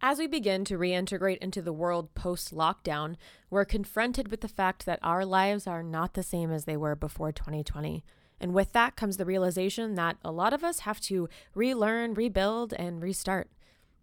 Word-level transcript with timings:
As 0.00 0.18
we 0.18 0.28
begin 0.28 0.64
to 0.66 0.78
reintegrate 0.78 1.38
into 1.38 1.60
the 1.60 1.72
world 1.72 2.14
post 2.14 2.54
lockdown, 2.54 3.16
we're 3.50 3.64
confronted 3.64 4.28
with 4.28 4.42
the 4.42 4.48
fact 4.48 4.86
that 4.86 5.00
our 5.02 5.24
lives 5.24 5.66
are 5.66 5.82
not 5.82 6.14
the 6.14 6.22
same 6.22 6.52
as 6.52 6.66
they 6.66 6.76
were 6.76 6.94
before 6.94 7.32
2020. 7.32 8.04
And 8.40 8.54
with 8.54 8.72
that 8.74 8.94
comes 8.94 9.16
the 9.16 9.24
realization 9.24 9.96
that 9.96 10.16
a 10.24 10.30
lot 10.30 10.52
of 10.52 10.62
us 10.62 10.80
have 10.80 11.00
to 11.00 11.28
relearn, 11.52 12.14
rebuild, 12.14 12.72
and 12.74 13.02
restart. 13.02 13.50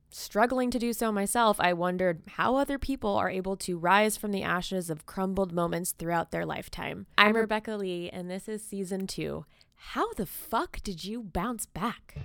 Struggling 0.10 0.70
to 0.72 0.80
do 0.80 0.92
so 0.92 1.14
myself, 1.14 1.62
I 1.62 1.72
wondered 1.72 2.24
how 2.32 2.58
other 2.58 2.78
people 2.78 3.16
are 3.16 3.30
able 3.30 3.56
to 3.58 3.78
rise 3.78 4.18
from 4.18 4.34
the 4.34 4.44
ashes 4.44 4.90
of 4.90 5.06
crumbled 5.06 5.54
moments 5.54 5.94
throughout 5.94 6.32
their 6.32 6.46
lifetime. 6.46 7.06
I'm 7.18 7.38
Rebecca 7.38 7.72
Lee, 7.78 8.10
and 8.10 8.30
this 8.30 8.50
is 8.50 8.62
season 8.62 9.08
two. 9.08 9.46
How 9.76 10.12
the 10.14 10.26
fuck 10.26 10.82
did 10.84 11.06
you 11.06 11.24
bounce 11.24 11.66
back? 11.66 12.18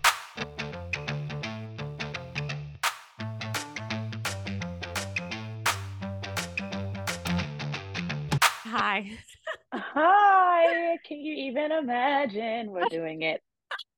Hi. 8.70 9.18
Hi. 9.72 10.98
Can 11.04 11.18
you 11.18 11.34
even 11.48 11.72
imagine 11.72 12.70
we're 12.70 12.86
doing 12.86 13.22
it? 13.22 13.42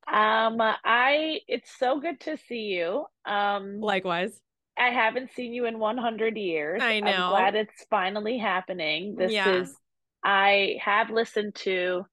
Um, 0.07 0.61
I 0.61 1.41
it's 1.49 1.71
so 1.79 2.01
good 2.01 2.21
to 2.21 2.37
see 2.37 2.75
you. 2.77 3.07
Um, 3.25 3.81
Likewise. 3.81 4.41
I 4.79 4.91
haven't 4.91 5.33
seen 5.33 5.53
you 5.55 5.67
in 5.67 5.79
100 5.79 6.37
years. 6.37 6.85
I 6.85 7.01
know. 7.01 7.13
I'm 7.13 7.23
glad 7.25 7.55
it's 7.55 7.87
finally 7.91 8.39
happening. 8.39 9.17
This 9.17 9.33
Yeah. 9.33 9.45
is 9.47 9.77
I 10.25 10.79
have 10.83 11.11
listened 11.11 11.55
to 11.57 12.07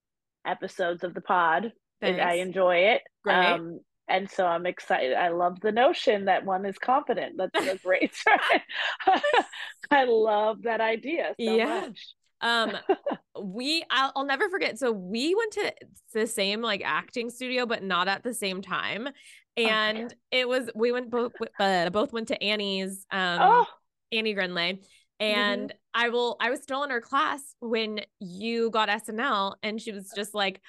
episodes 0.45 1.03
of 1.03 1.13
the 1.13 1.21
pod 1.21 1.73
and 2.03 2.19
I 2.21 2.35
enjoy 2.35 2.77
it. 2.93 3.03
Great. 3.23 3.61
Um, 3.61 3.81
and 4.07 4.29
so 4.29 4.45
I'm 4.47 4.65
excited. 4.65 5.13
I 5.13 5.29
love 5.29 5.59
the 5.61 5.71
notion 5.71 6.25
that 6.25 6.45
one 6.45 6.65
is 6.65 6.77
confident. 6.79 7.37
That's 7.37 7.61
a 7.65 7.77
great. 7.83 8.13
I 9.91 10.05
love 10.05 10.63
that 10.63 10.81
idea 10.81 11.35
so 11.45 11.57
Yeah. 11.57 11.61
much. 11.61 12.13
Um, 12.41 12.73
we 13.41 13.83
I'll, 13.89 14.11
I'll 14.15 14.25
never 14.25 14.49
forget. 14.49 14.79
So 14.79 14.91
we 14.91 15.35
went 15.35 15.53
to 15.53 15.73
the 16.13 16.27
same 16.27 16.61
like 16.61 16.81
acting 16.83 17.29
studio, 17.29 17.65
but 17.65 17.83
not 17.83 18.07
at 18.07 18.23
the 18.23 18.33
same 18.33 18.61
time. 18.61 19.09
And 19.57 20.13
it 20.31 20.47
was 20.47 20.69
we 20.73 20.91
went 20.91 21.09
both 21.09 21.33
uh, 21.59 21.89
both 21.89 22.13
went 22.13 22.29
to 22.29 22.41
Annie's 22.41 23.05
um 23.11 23.39
Oh, 23.41 23.65
Annie 24.11 24.33
Grindlay. 24.33 24.79
And 25.19 25.73
I 25.93 26.09
will 26.09 26.37
I 26.39 26.49
was 26.49 26.63
still 26.63 26.83
in 26.83 26.91
her 26.91 27.01
class 27.01 27.41
when 27.59 27.99
you 28.21 28.69
got 28.69 28.87
SNL 28.87 29.55
and 29.61 29.81
she 29.81 29.91
was 29.91 30.11
just 30.15 30.33
like 30.33 30.61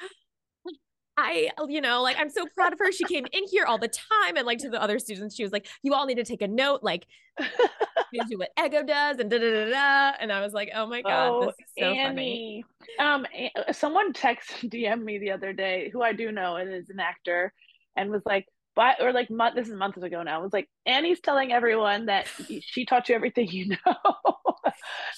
I, 1.24 1.50
you 1.68 1.80
know, 1.80 2.02
like 2.02 2.16
I'm 2.18 2.30
so 2.30 2.46
proud 2.54 2.72
of 2.72 2.78
her. 2.78 2.90
She 2.92 3.04
came 3.04 3.26
in 3.32 3.44
here 3.50 3.64
all 3.64 3.78
the 3.78 3.88
time. 3.88 4.36
And 4.36 4.46
like 4.46 4.58
to 4.58 4.70
the 4.70 4.80
other 4.82 4.98
students, 4.98 5.34
she 5.34 5.42
was 5.42 5.52
like, 5.52 5.66
you 5.82 5.94
all 5.94 6.06
need 6.06 6.16
to 6.16 6.24
take 6.24 6.42
a 6.42 6.48
note, 6.48 6.82
like 6.82 7.06
you 8.12 8.22
do 8.28 8.38
what 8.38 8.50
Ego 8.62 8.82
does 8.82 9.18
and 9.18 9.30
da 9.30 9.38
da 9.38 9.50
da 9.50 9.70
da. 9.70 10.16
And 10.20 10.32
I 10.32 10.41
was 10.41 10.52
like, 10.52 10.70
oh 10.74 10.86
my 10.86 11.02
God, 11.02 11.28
oh, 11.30 11.46
this 11.46 11.54
is 11.58 11.72
so 11.78 11.84
funny. 11.84 11.98
Annie. 11.98 12.64
Um, 12.98 13.26
someone 13.72 14.12
texted 14.12 14.70
DM 14.72 15.02
me 15.02 15.18
the 15.18 15.30
other 15.32 15.52
day, 15.52 15.91
who 15.92 16.02
I 16.02 16.12
do 16.12 16.32
know 16.32 16.56
and 16.56 16.72
is 16.72 16.91
an 16.91 17.00
actor, 17.00 17.52
and 17.96 18.10
was 18.10 18.22
like, 18.24 18.46
"But," 18.76 18.96
or 19.00 19.12
like, 19.12 19.30
month. 19.30 19.54
This 19.56 19.68
is 19.68 19.74
months 19.74 20.02
ago 20.02 20.22
now. 20.22 20.42
Was 20.42 20.52
like, 20.52 20.68
Annie's 20.86 21.20
telling 21.20 21.52
everyone 21.52 22.06
that 22.06 22.26
she 22.60 22.84
taught 22.84 23.08
you 23.08 23.14
everything 23.14 23.48
you 23.48 23.68
know. 23.68 24.00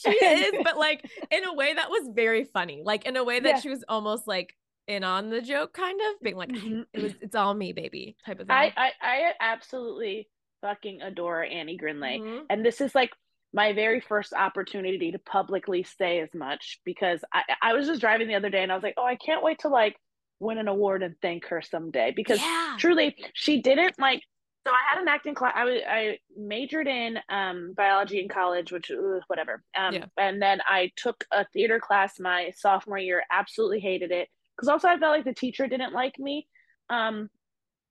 She 0.05 0.19
And- 0.25 0.41
is, 0.41 0.53
but 0.65 0.79
like 0.79 1.09
in 1.31 1.45
a 1.45 1.55
way 1.55 1.75
that 1.75 1.91
was 1.91 2.09
very 2.15 2.45
funny. 2.45 2.83
Like 2.85 3.07
in 3.07 3.17
a 3.17 3.25
way 3.25 3.41
that 3.41 3.49
Yeah. 3.49 3.61
she 3.61 3.69
was 3.69 3.85
almost 3.89 4.27
like 4.27 4.55
in 4.87 5.05
on 5.05 5.31
the 5.31 5.41
joke, 5.41 5.73
kind 5.73 6.01
of 6.01 6.21
being 6.23 6.37
like, 6.37 6.51
Mhm. 6.51 6.87
it 6.93 7.03
was, 7.03 7.15
it's 7.21 7.35
all 7.37 7.55
me, 7.55 7.73
baby, 7.73 8.17
type 8.27 8.41
of 8.41 8.47
thing. 8.49 8.57
I, 8.57 8.73
I, 8.77 8.93
I 9.01 9.33
absolutely 9.41 10.29
fucking 10.61 11.03
adore 11.03 11.45
Annie 11.45 11.77
Grindlay. 11.77 12.19
Mhm. 12.19 12.47
and 12.51 12.65
this 12.65 12.81
is 12.81 12.95
like 12.95 13.11
my 13.53 13.73
very 13.73 14.01
first 14.01 14.33
opportunity 14.33 15.13
to 15.13 15.19
publicly 15.19 15.83
say 15.83 16.21
as 16.21 16.33
much 16.35 16.81
because 16.85 17.23
I, 17.33 17.43
I 17.61 17.73
was 17.75 17.87
just 17.87 18.01
driving 18.01 18.27
the 18.29 18.35
other 18.35 18.49
day 18.51 18.63
and 18.63 18.73
I 18.73 18.75
was 18.75 18.83
like, 18.85 18.95
oh, 18.97 19.05
I 19.05 19.17
can't 19.17 19.43
wait 19.43 19.59
to 19.61 19.69
like 19.69 19.97
win 20.41 20.59
an 20.59 20.69
award 20.69 21.03
and 21.03 21.15
thank 21.21 21.47
her 21.47 21.61
someday 21.61 22.13
because 22.17 22.41
yeah. 22.41 22.77
truly 22.79 23.15
she 23.35 23.61
didn't 23.61 23.99
like. 23.99 24.23
So 24.67 24.73
I 24.73 24.79
had 24.95 25.03
an 25.03 25.09
acting 25.09 25.35
class. 25.35 25.53
I 25.57 25.65
was 25.65 25.81
I 25.87 26.19
majored 26.37 26.87
in 26.87 27.19
um, 27.29 27.75
biology 27.77 28.21
in 28.21 28.29
college, 28.29 28.71
which 28.73 28.91
ugh, 28.91 29.23
whatever. 29.27 29.63
Um, 29.77 29.95
Yeah. 29.95 30.05
And 30.17 30.41
then 30.41 30.61
I 30.65 30.91
took 30.97 31.25
a 31.33 31.45
theater 31.53 31.79
class 31.81 32.19
my 32.21 32.53
sophomore 32.57 32.99
year. 32.99 33.23
Absolutely 33.31 33.81
hated 33.81 34.13
it 34.13 34.29
because 34.57 34.69
also 34.69 34.89
I 34.89 34.99
felt 34.99 35.17
like 35.17 35.25
the 35.25 35.35
teacher 35.35 35.67
didn't 35.67 35.93
like 35.93 36.19
me. 36.19 36.47
Um, 36.91 37.29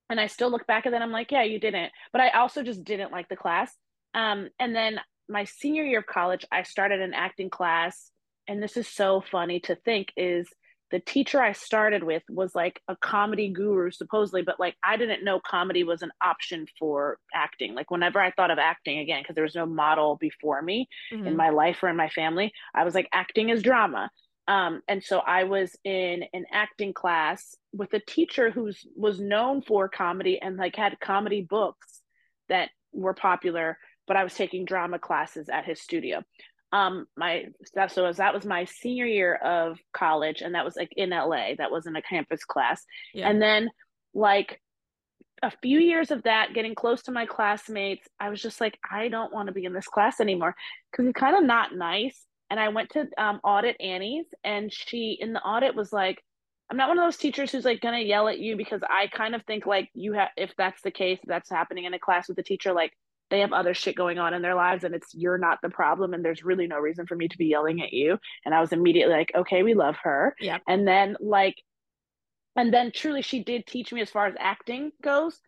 and 0.10 0.20
I 0.20 0.28
still 0.28 0.52
look 0.52 0.68
back 0.68 0.86
at 0.86 0.92
that. 0.92 1.02
I'm 1.02 1.12
like, 1.12 1.32
yeah, 1.32 1.44
you 1.44 1.60
didn't. 1.60 1.92
But 2.12 2.22
I 2.22 2.30
also 2.32 2.64
just 2.64 2.84
didn't 2.84 3.12
like 3.12 3.30
the 3.30 3.38
class. 3.38 3.74
Um, 4.14 4.50
and 4.60 4.76
then 4.76 5.00
my 5.30 5.46
senior 5.46 5.84
year 5.84 6.00
of 6.00 6.06
college, 6.06 6.46
I 6.52 6.64
started 6.64 7.00
an 7.02 7.14
acting 7.14 7.50
class. 7.50 8.12
And 8.48 8.62
this 8.62 8.76
is 8.76 8.88
so 8.88 9.22
funny 9.32 9.62
to 9.62 9.76
think 9.76 10.12
is 10.18 10.50
the 10.92 11.00
teacher 11.00 11.42
I 11.42 11.54
started 11.54 12.04
with 12.04 12.24
was 12.30 12.54
like 12.54 12.82
a 12.90 12.98
comedy 12.98 13.48
guru, 13.54 13.92
supposedly, 13.92 14.42
but 14.42 14.60
like 14.60 14.76
I 14.84 14.98
didn't 14.98 15.24
know 15.24 15.40
comedy 15.40 15.86
was 15.86 16.02
an 16.02 16.12
option 16.22 16.66
for 16.78 17.18
acting. 17.34 17.74
Like 17.74 17.90
whenever 17.90 18.20
I 18.20 18.32
thought 18.32 18.52
of 18.52 18.60
acting 18.60 19.00
again, 19.00 19.22
because 19.24 19.36
there 19.36 19.46
was 19.46 19.56
no 19.56 19.66
model 19.66 20.18
before 20.18 20.62
me 20.62 20.90
in 21.12 21.20
Mhm. 21.24 21.36
my 21.38 21.50
life 21.52 21.82
or 21.82 21.88
in 21.88 21.96
my 21.96 22.10
family, 22.10 22.52
I 22.76 22.84
was 22.84 22.94
like, 22.94 23.08
acting 23.14 23.48
is 23.48 23.64
drama. 23.64 24.12
Um, 24.48 24.82
and 24.88 25.04
so 25.04 25.20
I 25.20 25.44
was 25.44 25.76
in 25.84 26.24
an 26.34 26.46
acting 26.52 26.94
class 26.94 27.56
with 27.74 27.94
a 27.94 28.00
teacher 28.00 28.50
who's 28.50 28.86
was 28.96 29.20
known 29.20 29.62
for 29.62 29.88
comedy 29.88 30.42
and 30.42 30.58
like 30.58 30.76
had 30.76 31.00
comedy 31.00 31.42
books 31.42 32.02
that 32.50 32.70
were 32.92 33.14
popular, 33.14 33.78
but 34.08 34.18
I 34.18 34.24
was 34.24 34.34
taking 34.34 34.66
drama 34.66 35.00
classes 35.00 35.48
at 35.48 35.66
his 35.66 35.82
studio. 35.82 36.24
Um, 36.74 37.06
my 37.18 37.46
so 37.90 38.06
as 38.06 38.18
that 38.18 38.34
was 38.34 38.46
my 38.46 38.66
senior 38.66 39.06
year 39.06 39.36
of 39.36 39.78
college, 39.94 40.42
and 40.42 40.56
that 40.56 40.66
was 40.66 40.76
like 40.76 40.92
in 40.96 41.10
LA. 41.10 41.56
That 41.58 41.72
wasn't 41.72 41.98
a 41.98 42.02
campus 42.02 42.44
class. 42.44 42.84
Yeah. 43.14 43.30
And 43.30 43.42
then 43.42 43.70
like 44.14 44.60
a 45.44 45.52
few 45.62 45.80
years 45.80 46.12
of 46.12 46.24
that, 46.24 46.54
getting 46.54 46.76
close 46.76 47.04
to 47.04 47.12
my 47.12 47.26
classmates, 47.26 48.08
I 48.20 48.30
was 48.30 48.42
just 48.42 48.62
like, 48.62 48.78
I 48.90 49.08
don't 49.08 49.34
want 49.34 49.48
to 49.48 49.54
be 49.54 49.66
in 49.66 49.74
this 49.74 49.88
class 49.88 50.20
anymore 50.20 50.56
because 50.92 51.08
it's 51.08 51.20
kind 51.20 51.36
of 51.36 51.44
not 51.44 51.76
nice. 51.76 52.26
And 52.52 52.60
I 52.60 52.68
went 52.68 52.90
to 52.92 53.08
um, 53.18 53.40
audit 53.46 53.78
Annie's, 53.80 54.26
and 54.44 54.72
she 54.72 55.18
in 55.20 55.32
the 55.32 55.42
audit 55.42 55.74
was 55.74 55.94
like, 55.94 56.22
I'm 56.70 56.76
not 56.76 56.90
one 56.90 57.00
of 57.00 57.06
those 57.06 57.18
teachers 57.18 57.50
who's 57.52 57.64
like 57.64 57.80
gonna 57.80 58.00
yell 58.00 58.28
at 58.28 58.40
you 58.40 58.58
because 58.58 58.82
I 58.84 59.08
kind 59.08 59.36
of 59.36 59.44
think 59.46 59.66
like 59.66 59.90
you 59.94 60.14
have 60.14 60.30
if 60.36 60.52
that's 60.58 60.82
the 60.82 60.92
case, 60.92 61.20
that's 61.26 61.50
happening 61.50 61.86
in 61.86 61.94
a 61.94 62.00
class 62.00 62.28
with 62.28 62.38
a 62.40 62.44
teacher, 62.44 62.74
like 62.74 62.92
they 63.30 63.40
have 63.40 63.54
other 63.54 63.74
shit 63.74 63.96
going 63.96 64.20
on 64.20 64.34
in 64.34 64.42
their 64.42 64.56
lives 64.56 64.84
and 64.84 64.94
it's 64.94 65.14
you're 65.14 65.38
not 65.38 65.60
the 65.64 65.70
problem 65.70 66.14
and 66.14 66.24
there's 66.24 66.44
really 66.44 66.68
no 66.68 66.78
reason 66.78 67.08
for 67.08 67.16
me 67.16 67.30
to 67.30 67.38
be 67.38 67.46
yelling 67.46 67.82
at 67.82 67.94
you. 67.94 68.18
And 68.46 68.54
I 68.54 68.60
was 68.60 68.74
immediately 68.74 69.16
like, 69.16 69.32
okay, 69.34 69.64
we 69.64 69.74
love 69.74 69.96
her. 70.04 70.36
Yep. 70.42 70.62
And 70.68 70.86
then 70.86 71.16
like 71.22 71.56
and 72.58 72.74
then 72.74 72.92
truly 72.94 73.22
she 73.22 73.44
did 73.44 73.66
teach 73.66 73.94
me 73.94 74.02
as 74.02 74.10
far 74.10 74.28
as 74.28 74.36
acting 74.38 74.92
goes. 75.02 75.40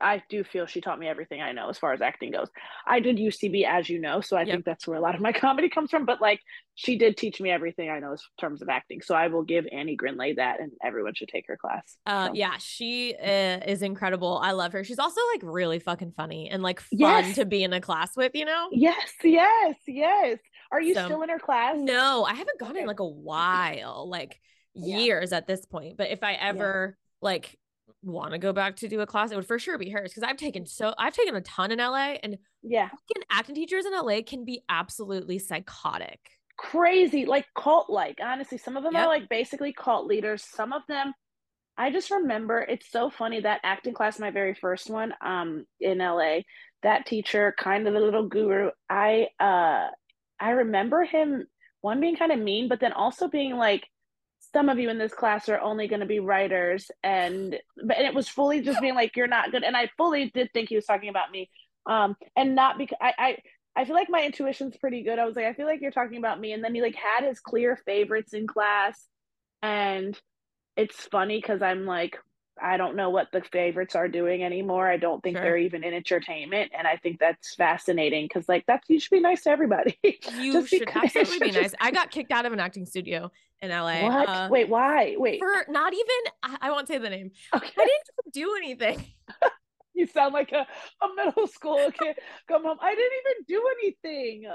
I 0.00 0.22
do 0.28 0.44
feel 0.44 0.66
she 0.66 0.80
taught 0.80 0.98
me 0.98 1.08
everything 1.08 1.40
I 1.40 1.52
know 1.52 1.68
as 1.68 1.78
far 1.78 1.92
as 1.92 2.00
acting 2.00 2.30
goes. 2.30 2.48
I 2.86 3.00
did 3.00 3.16
UCB, 3.16 3.64
as 3.66 3.88
you 3.88 4.00
know, 4.00 4.20
so 4.20 4.36
I 4.36 4.42
Yep. 4.42 4.48
think 4.54 4.64
that's 4.64 4.86
where 4.86 4.96
a 4.96 5.00
lot 5.00 5.14
of 5.14 5.20
my 5.20 5.32
comedy 5.44 5.68
comes 5.68 5.90
from. 5.90 6.04
But 6.06 6.20
like, 6.20 6.40
she 6.74 6.96
did 6.96 7.16
teach 7.16 7.40
me 7.40 7.50
everything 7.50 7.90
I 7.90 7.98
know 7.98 8.12
in 8.12 8.18
terms 8.38 8.62
of 8.62 8.68
acting. 8.68 9.00
So 9.02 9.14
I 9.14 9.26
will 9.28 9.42
give 9.42 9.66
Annie 9.72 9.96
Grindlay 9.96 10.34
that, 10.34 10.60
and 10.60 10.72
everyone 10.84 11.14
should 11.14 11.28
take 11.28 11.46
her 11.48 11.56
class. 11.56 11.96
Uh, 12.06 12.28
So. 12.28 12.34
yeah, 12.34 12.56
she 12.58 13.14
uh, 13.20 13.60
is 13.66 13.82
incredible. 13.82 14.38
I 14.42 14.52
love 14.52 14.72
her. 14.72 14.84
She's 14.84 14.98
also 15.00 15.20
like 15.34 15.40
really 15.42 15.78
fucking 15.80 16.12
funny 16.16 16.48
and 16.50 16.62
like 16.62 16.80
fun 16.80 16.98
Yes. 16.98 17.34
to 17.36 17.44
be 17.44 17.64
in 17.64 17.72
a 17.72 17.80
class 17.80 18.16
with, 18.16 18.32
you 18.34 18.44
know? 18.44 18.68
Yes, 18.70 19.12
yes, 19.24 19.74
yes. 19.86 20.38
Are 20.70 20.80
you 20.80 20.94
So- 20.94 21.04
still 21.06 21.22
in 21.22 21.28
her 21.30 21.38
class? 21.38 21.76
No, 21.78 22.24
I 22.24 22.34
haven't 22.34 22.60
gone 22.60 22.76
in 22.76 22.86
like 22.86 23.00
a 23.00 23.06
while, 23.08 24.08
like 24.08 24.40
Yeah. 24.74 24.98
years 24.98 25.32
at 25.32 25.46
this 25.46 25.66
point. 25.66 25.96
But 25.96 26.10
if 26.10 26.22
I 26.22 26.34
ever 26.34 26.96
like 27.20 27.58
want 28.02 28.32
to 28.32 28.38
go 28.38 28.52
back 28.52 28.76
to 28.76 28.88
do 28.88 29.00
a 29.00 29.06
class, 29.06 29.30
it 29.30 29.36
would 29.36 29.46
for 29.46 29.58
sure 29.58 29.78
be 29.78 29.90
hers 29.90 30.10
because 30.10 30.22
I've 30.22 30.36
taken 30.36 30.66
so 30.66 30.94
I've 30.98 31.14
taken 31.14 31.34
a 31.36 31.40
ton 31.40 31.70
in 31.72 31.78
LA 31.78 32.16
and 32.22 32.38
Yeah. 32.62 32.88
fucking 32.88 33.24
acting 33.30 33.54
teachers 33.54 33.86
in 33.86 33.92
LA 33.92 34.22
can 34.22 34.44
be 34.44 34.62
absolutely 34.68 35.38
psychotic. 35.38 36.20
Crazy, 36.56 37.24
like 37.24 37.46
cult 37.56 37.88
like. 37.88 38.18
Honestly, 38.22 38.58
some 38.58 38.76
of 38.76 38.82
them 38.82 38.94
Yep. 38.94 39.04
are 39.04 39.06
like 39.08 39.28
basically 39.28 39.72
cult 39.72 40.06
leaders. 40.06 40.42
Some 40.44 40.72
of 40.72 40.82
them 40.88 41.14
I 41.76 41.90
just 41.92 42.10
remember 42.10 42.60
it's 42.60 42.90
so 42.90 43.08
funny 43.10 43.40
that 43.40 43.60
acting 43.62 43.94
class, 43.94 44.18
my 44.18 44.30
very 44.32 44.54
first 44.54 44.90
one, 44.90 45.14
um, 45.20 45.64
in 45.80 45.98
LA, 45.98 46.40
that 46.82 47.06
teacher, 47.06 47.54
kind 47.58 47.86
of 47.88 47.94
a 47.94 48.00
little 48.00 48.28
guru, 48.28 48.70
I 48.90 49.28
uh 49.40 49.88
I 50.40 50.50
remember 50.50 51.04
him 51.04 51.46
one 51.80 52.00
being 52.00 52.16
kind 52.16 52.32
of 52.32 52.40
mean, 52.40 52.68
but 52.68 52.80
then 52.80 52.92
also 52.92 53.28
being 53.28 53.56
like, 53.56 53.86
some 54.52 54.68
of 54.68 54.78
you 54.78 54.90
in 54.90 54.98
this 54.98 55.14
class 55.14 55.48
are 55.48 55.60
only 55.60 55.88
going 55.88 56.00
to 56.00 56.06
be 56.06 56.20
writers, 56.20 56.90
and 57.02 57.56
but 57.84 57.98
and 57.98 58.06
it 58.06 58.14
was 58.14 58.28
fully 58.28 58.60
just 58.60 58.80
being 58.80 58.94
like, 58.94 59.16
you're 59.16 59.26
not 59.26 59.50
good, 59.50 59.64
and 59.64 59.76
I 59.76 59.90
fully 59.96 60.30
did 60.30 60.50
think 60.52 60.68
he 60.68 60.76
was 60.76 60.86
talking 60.86 61.08
about 61.08 61.30
me, 61.30 61.50
um, 61.86 62.16
and 62.36 62.54
not 62.54 62.78
because 62.78 62.98
I 63.00 63.12
I. 63.18 63.38
I 63.76 63.84
feel 63.84 63.94
like 63.94 64.10
my 64.10 64.24
intuition's 64.24 64.76
pretty 64.76 65.04
good. 65.04 65.20
I 65.20 65.24
was 65.24 65.36
like, 65.36 65.44
I 65.44 65.52
feel 65.52 65.66
like 65.66 65.80
you're 65.80 65.92
talking 65.92 66.18
about 66.18 66.40
me. 66.40 66.52
And 66.52 66.64
then 66.64 66.74
he 66.74 66.82
like 66.82 66.96
had 66.96 67.24
his 67.24 67.38
clear 67.38 67.76
favorites 67.76 68.32
in 68.32 68.48
class. 68.48 69.06
And 69.62 70.20
it's 70.76 70.96
funny 71.06 71.38
because 71.38 71.62
I'm 71.62 71.86
like, 71.86 72.18
I 72.60 72.76
don't 72.76 72.96
know 72.96 73.10
what 73.10 73.28
the 73.32 73.40
favorites 73.40 73.94
are 73.94 74.08
doing 74.08 74.42
anymore. 74.42 74.88
I 74.88 74.96
don't 74.96 75.22
think 75.22 75.36
sure. 75.36 75.44
they're 75.44 75.56
even 75.58 75.84
in 75.84 75.94
entertainment. 75.94 76.72
And 76.76 76.86
I 76.86 76.96
think 76.96 77.18
that's 77.18 77.54
fascinating 77.54 78.26
because, 78.26 78.48
like, 78.48 78.64
that's 78.66 78.88
you 78.88 78.98
should 79.00 79.10
be 79.10 79.20
nice 79.20 79.44
to 79.44 79.50
everybody. 79.50 79.98
You 80.38 80.66
should 80.66 80.88
absolutely 80.94 81.50
be 81.50 81.50
nice. 81.52 81.74
I 81.80 81.90
got 81.90 82.10
kicked 82.10 82.32
out 82.32 82.46
of 82.46 82.52
an 82.52 82.60
acting 82.60 82.86
studio 82.86 83.30
in 83.62 83.70
LA. 83.70 84.02
What? 84.02 84.28
Uh, 84.28 84.48
Wait, 84.50 84.68
why? 84.68 85.14
Wait. 85.18 85.40
For 85.40 85.70
not 85.70 85.92
even, 85.92 86.32
I, 86.42 86.56
I 86.62 86.70
won't 86.70 86.88
say 86.88 86.98
the 86.98 87.10
name. 87.10 87.30
Okay. 87.54 87.70
I 87.78 87.86
didn't 87.86 88.32
do 88.32 88.54
anything. 88.56 89.04
you 89.94 90.06
sound 90.06 90.32
like 90.32 90.52
a, 90.52 90.66
a 91.02 91.14
middle 91.16 91.46
school 91.46 91.90
kid. 91.90 92.16
Come 92.46 92.64
home. 92.64 92.78
I 92.80 92.94
didn't 92.94 93.12
even 93.20 93.44
do 93.48 93.68
anything. 93.82 94.50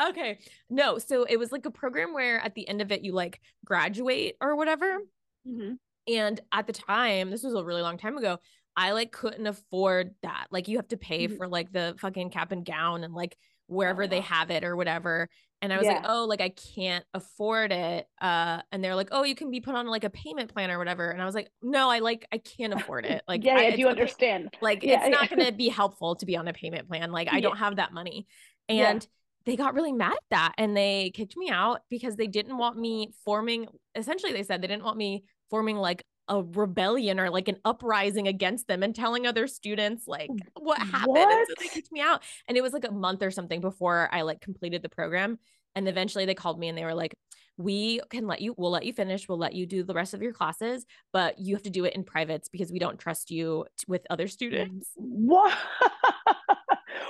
okay. 0.08 0.38
No. 0.70 0.98
So 0.98 1.24
it 1.24 1.36
was 1.38 1.52
like 1.52 1.66
a 1.66 1.70
program 1.70 2.14
where 2.14 2.40
at 2.40 2.54
the 2.54 2.66
end 2.66 2.80
of 2.80 2.90
it, 2.90 3.02
you 3.02 3.12
like 3.12 3.40
graduate 3.64 4.36
or 4.40 4.56
whatever. 4.56 4.98
Mm-hmm. 5.46 5.74
And 6.08 6.40
at 6.50 6.66
the 6.66 6.72
time, 6.72 7.30
this 7.30 7.42
was 7.42 7.54
a 7.54 7.64
really 7.64 7.82
long 7.82 7.98
time 7.98 8.16
ago, 8.16 8.38
I 8.76 8.92
like 8.92 9.12
couldn't 9.12 9.46
afford 9.46 10.14
that. 10.22 10.46
Like 10.50 10.68
you 10.68 10.78
have 10.78 10.88
to 10.88 10.96
pay 10.96 11.26
mm-hmm. 11.26 11.36
for 11.36 11.46
like 11.46 11.70
the 11.72 11.94
fucking 11.98 12.30
cap 12.30 12.52
and 12.52 12.64
gown 12.64 13.04
and 13.04 13.14
like 13.14 13.36
wherever 13.72 14.04
oh, 14.04 14.06
they 14.06 14.20
have 14.20 14.50
it 14.50 14.64
or 14.64 14.76
whatever. 14.76 15.28
And 15.60 15.72
I 15.72 15.76
was 15.76 15.86
yeah. 15.86 15.94
like, 15.94 16.04
oh, 16.08 16.24
like 16.24 16.40
I 16.40 16.48
can't 16.48 17.04
afford 17.14 17.70
it. 17.70 18.06
Uh, 18.20 18.62
and 18.72 18.82
they're 18.82 18.96
like, 18.96 19.10
oh, 19.12 19.22
you 19.22 19.36
can 19.36 19.50
be 19.50 19.60
put 19.60 19.76
on 19.76 19.86
like 19.86 20.02
a 20.02 20.10
payment 20.10 20.52
plan 20.52 20.72
or 20.72 20.78
whatever. 20.78 21.10
And 21.10 21.22
I 21.22 21.24
was 21.24 21.36
like, 21.36 21.50
no, 21.62 21.88
I 21.88 22.00
like 22.00 22.26
I 22.32 22.38
can't 22.38 22.74
afford 22.74 23.06
it. 23.06 23.22
Like, 23.28 23.44
yeah, 23.44 23.56
I, 23.56 23.62
yeah 23.62 23.76
do 23.76 23.80
you 23.80 23.88
understand? 23.88 24.52
Like, 24.60 24.82
yeah, 24.82 25.06
it's 25.06 25.10
not 25.10 25.30
going 25.30 25.44
to 25.46 25.52
be 25.52 25.68
helpful 25.68 26.16
to 26.16 26.26
be 26.26 26.36
on 26.36 26.48
a 26.48 26.52
payment 26.52 26.88
plan. 26.88 27.12
Like, 27.12 27.28
I 27.30 27.40
don't 27.40 27.58
have 27.58 27.76
that 27.76 27.92
money. 27.92 28.26
And 28.68 29.06
they 29.44 29.56
got 29.56 29.74
really 29.74 29.92
mad 29.92 30.12
at 30.12 30.18
that 30.30 30.52
and 30.58 30.76
they 30.76 31.10
kicked 31.14 31.36
me 31.36 31.50
out 31.50 31.80
because 31.90 32.16
they 32.16 32.26
didn't 32.26 32.58
want 32.58 32.76
me 32.76 33.12
forming. 33.24 33.66
Essentially, 33.94 34.32
they 34.32 34.42
said 34.42 34.62
they 34.62 34.68
didn't 34.68 34.84
want 34.84 34.96
me 34.96 35.24
forming 35.50 35.76
like 35.76 36.04
a 36.32 36.42
rebellion 36.42 37.20
or 37.20 37.28
like 37.28 37.48
an 37.48 37.58
uprising 37.62 38.26
against 38.26 38.66
them 38.66 38.82
and 38.82 38.94
telling 38.94 39.26
other 39.26 39.46
students 39.46 40.08
like 40.08 40.30
what 40.54 40.78
happened. 40.78 41.08
What? 41.08 41.30
And 41.30 41.46
so 41.46 41.54
they 41.60 41.68
kicked 41.68 41.92
me 41.92 42.00
out. 42.00 42.22
And 42.48 42.56
it 42.56 42.62
was 42.62 42.72
like 42.72 42.86
a 42.86 42.90
month 42.90 43.22
or 43.22 43.30
something 43.30 43.60
before 43.60 44.08
I 44.10 44.22
like 44.22 44.40
completed 44.40 44.82
the 44.82 44.88
program. 44.88 45.38
And 45.74 45.86
eventually 45.86 46.24
they 46.24 46.34
called 46.34 46.58
me 46.58 46.68
and 46.68 46.76
they 46.76 46.84
were 46.84 46.94
like, 46.94 47.14
we 47.58 48.00
can 48.08 48.26
let 48.26 48.40
you, 48.40 48.54
we'll 48.56 48.70
let 48.70 48.86
you 48.86 48.94
finish. 48.94 49.28
We'll 49.28 49.36
let 49.36 49.52
you 49.52 49.66
do 49.66 49.82
the 49.84 49.92
rest 49.92 50.14
of 50.14 50.22
your 50.22 50.32
classes, 50.32 50.86
but 51.12 51.38
you 51.38 51.54
have 51.54 51.64
to 51.64 51.70
do 51.70 51.84
it 51.84 51.94
in 51.94 52.02
privates 52.02 52.48
because 52.48 52.72
we 52.72 52.78
don't 52.78 52.98
trust 52.98 53.30
you 53.30 53.66
t- 53.78 53.84
with 53.86 54.06
other 54.08 54.26
students. 54.26 54.88
What? 54.96 55.54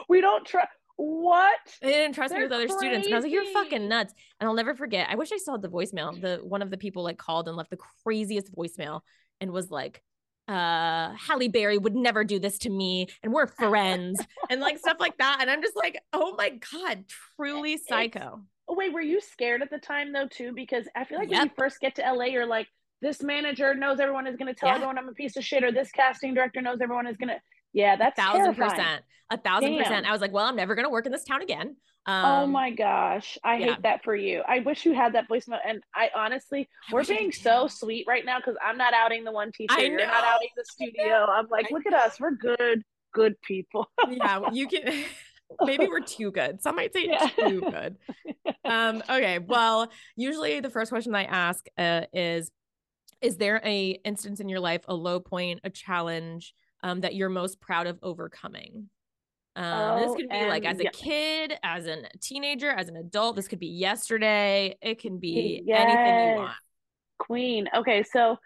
we 0.09 0.21
don't 0.21 0.45
trust. 0.45 0.69
What? 0.97 1.59
They 1.81 1.91
didn't 1.91 2.15
trust 2.15 2.31
They're 2.31 2.41
me 2.41 2.45
with 2.45 2.53
other 2.53 2.67
crazy. 2.67 2.79
students. 2.79 3.07
And 3.07 3.15
I 3.15 3.19
was 3.19 3.25
like, 3.25 3.33
you're 3.33 3.45
fucking 3.53 3.89
nuts. 3.89 4.15
And 4.41 4.49
I'll 4.49 4.55
never 4.55 4.75
forget. 4.75 5.09
I 5.11 5.17
wish 5.17 5.33
I 5.33 5.37
still 5.37 5.55
had 5.55 5.63
the 5.63 5.69
voicemail. 5.69 6.21
The 6.21 6.41
one 6.43 6.63
of 6.63 6.71
the 6.71 6.77
people 6.77 7.03
like 7.03 7.19
called 7.19 7.49
and 7.49 7.57
left 7.57 7.71
the 7.71 7.79
craziest 8.05 8.55
voicemail 8.55 9.01
and 9.41 9.51
was 9.51 9.71
like, 9.71 10.03
uh 10.49 11.15
Halle 11.15 11.49
Berry 11.49 11.79
would 11.79 11.95
never 11.95 12.25
do 12.25 12.41
this 12.41 12.59
to 12.59 12.71
me 12.71 13.07
and 13.23 13.33
we're 13.33 13.47
friends 13.59 14.21
and 14.51 14.61
like 14.61 14.79
stuff 14.79 14.97
like 15.01 15.17
that. 15.19 15.39
And 15.41 15.51
I'm 15.51 15.63
just 15.63 15.77
like, 15.77 16.01
oh 16.13 16.35
my 16.37 16.59
God, 16.73 17.05
truly 17.37 17.79
psycho. 17.79 18.43
Oh, 18.69 18.75
wait, 18.75 18.93
were 18.93 19.01
you 19.03 19.21
scared 19.21 19.63
at 19.63 19.71
the 19.71 19.79
time 19.79 20.13
though, 20.13 20.29
too? 20.29 20.53
Because 20.55 20.87
I 20.97 21.05
feel 21.05 21.19
like 21.19 21.31
yep. 21.31 21.41
when 21.41 21.49
you 21.49 21.53
first 21.59 21.81
get 21.81 21.97
to 21.97 22.13
LA, 22.13 22.27
you're 22.27 22.47
like, 22.47 22.69
this 23.01 23.23
manager 23.23 23.75
knows 23.75 23.99
everyone 23.99 24.27
is 24.27 24.37
gonna 24.37 24.55
tell 24.55 24.69
yeah. 24.69 24.77
everyone 24.77 24.97
I'm 24.99 25.09
a 25.09 25.13
piece 25.13 25.37
of 25.37 25.45
shit, 25.45 25.65
or 25.65 25.73
this 25.73 25.91
casting 25.91 26.35
director 26.35 26.63
knows 26.63 26.79
everyone 26.81 27.07
is 27.07 27.17
gonna 27.17 27.41
yeah, 27.73 27.97
that's 27.97 28.19
a 28.19 28.23
thousand 28.23 28.55
terrifying. 28.55 28.71
percent. 28.71 29.03
A 29.31 29.37
thousand 29.39 29.73
Damn. 29.73 29.83
percent. 29.83 30.07
I 30.07 30.13
was 30.13 30.21
like, 30.21 30.33
well, 30.33 30.47
I'm 30.47 30.57
never 30.57 30.75
gonna 30.75 30.91
work 30.91 31.07
in 31.07 31.13
this 31.13 31.25
town 31.25 31.43
again. 31.43 31.77
Oh 32.07 32.13
um, 32.13 32.25
oh 32.25 32.47
my 32.49 32.71
gosh. 32.71 33.39
I 33.45 33.57
yeah. 33.57 33.67
hate 33.67 33.83
that 33.83 34.05
for 34.05 34.15
you. 34.15 34.43
I 34.47 34.59
wish 34.61 34.85
you 34.85 34.93
had 34.93 35.15
that 35.15 35.29
voicemail. 35.29 35.59
And 35.65 35.83
I 35.95 36.11
honestly, 36.15 36.69
I 36.89 36.95
we're 36.95 37.05
being 37.05 37.33
so 37.33 37.69
sweet 37.69 38.07
right 38.09 38.25
now 38.25 38.39
because 38.39 38.57
I'm 38.63 38.77
not 38.77 38.93
outing 38.93 39.25
the 39.25 39.33
one 39.33 39.53
teacher. 39.53 39.81
You're 39.81 40.07
not 40.07 40.25
outing 40.25 40.49
the 40.57 40.65
studio. 40.65 41.27
I'm 41.27 41.47
like, 41.49 41.71
look 41.71 41.87
at 41.87 41.95
us. 41.95 42.19
We're 42.19 42.33
good, 42.33 42.83
good 43.15 43.41
people. 43.43 43.89
yeah, 44.11 44.51
you 44.53 44.67
can 44.67 45.05
maybe 45.65 45.87
we're 45.87 46.01
too 46.01 46.31
good. 46.31 46.63
Some 46.63 46.77
might 46.77 46.93
say 46.93 47.07
yeah. 47.07 47.29
too 47.29 47.61
good. 47.71 47.97
Um, 48.65 49.03
okay. 49.09 49.39
Well, 49.39 49.91
usually 50.17 50.61
the 50.61 50.71
first 50.71 50.91
question 50.91 51.15
I 51.15 51.25
ask 51.25 51.67
uh, 51.79 52.03
is 52.13 52.51
Is 53.21 53.37
there 53.37 53.61
a 53.65 53.91
instance 54.05 54.41
in 54.41 54.49
your 54.49 54.61
life, 54.61 54.83
a 54.89 54.95
low 54.95 55.21
point, 55.21 55.61
a 55.65 55.71
challenge? 55.71 56.55
Um, 56.83 57.01
that 57.01 57.15
you're 57.15 57.29
most 57.29 57.61
proud 57.61 57.87
of 57.87 57.99
overcoming? 58.03 58.89
Um, 59.55 59.65
oh, 59.65 60.07
this 60.07 60.17
could 60.17 60.31
be 60.31 60.47
like 60.47 60.65
as 60.65 60.81
a 60.81 60.85
yeah. 60.85 60.91
kid, 60.93 61.55
as 61.63 61.87
a 61.87 62.05
teenager, 62.21 62.71
as 62.71 62.89
an 62.89 62.97
adult. 62.97 63.37
This 63.37 63.49
could 63.49 63.59
be 63.59 63.67
yesterday. 63.67 64.77
It 64.81 64.99
can 64.99 65.19
be 65.19 65.63
yes. 65.65 65.81
anything 65.83 66.31
you 66.31 66.37
want. 66.37 66.53
Queen. 67.19 67.69
Okay, 67.77 68.03
so 68.03 68.37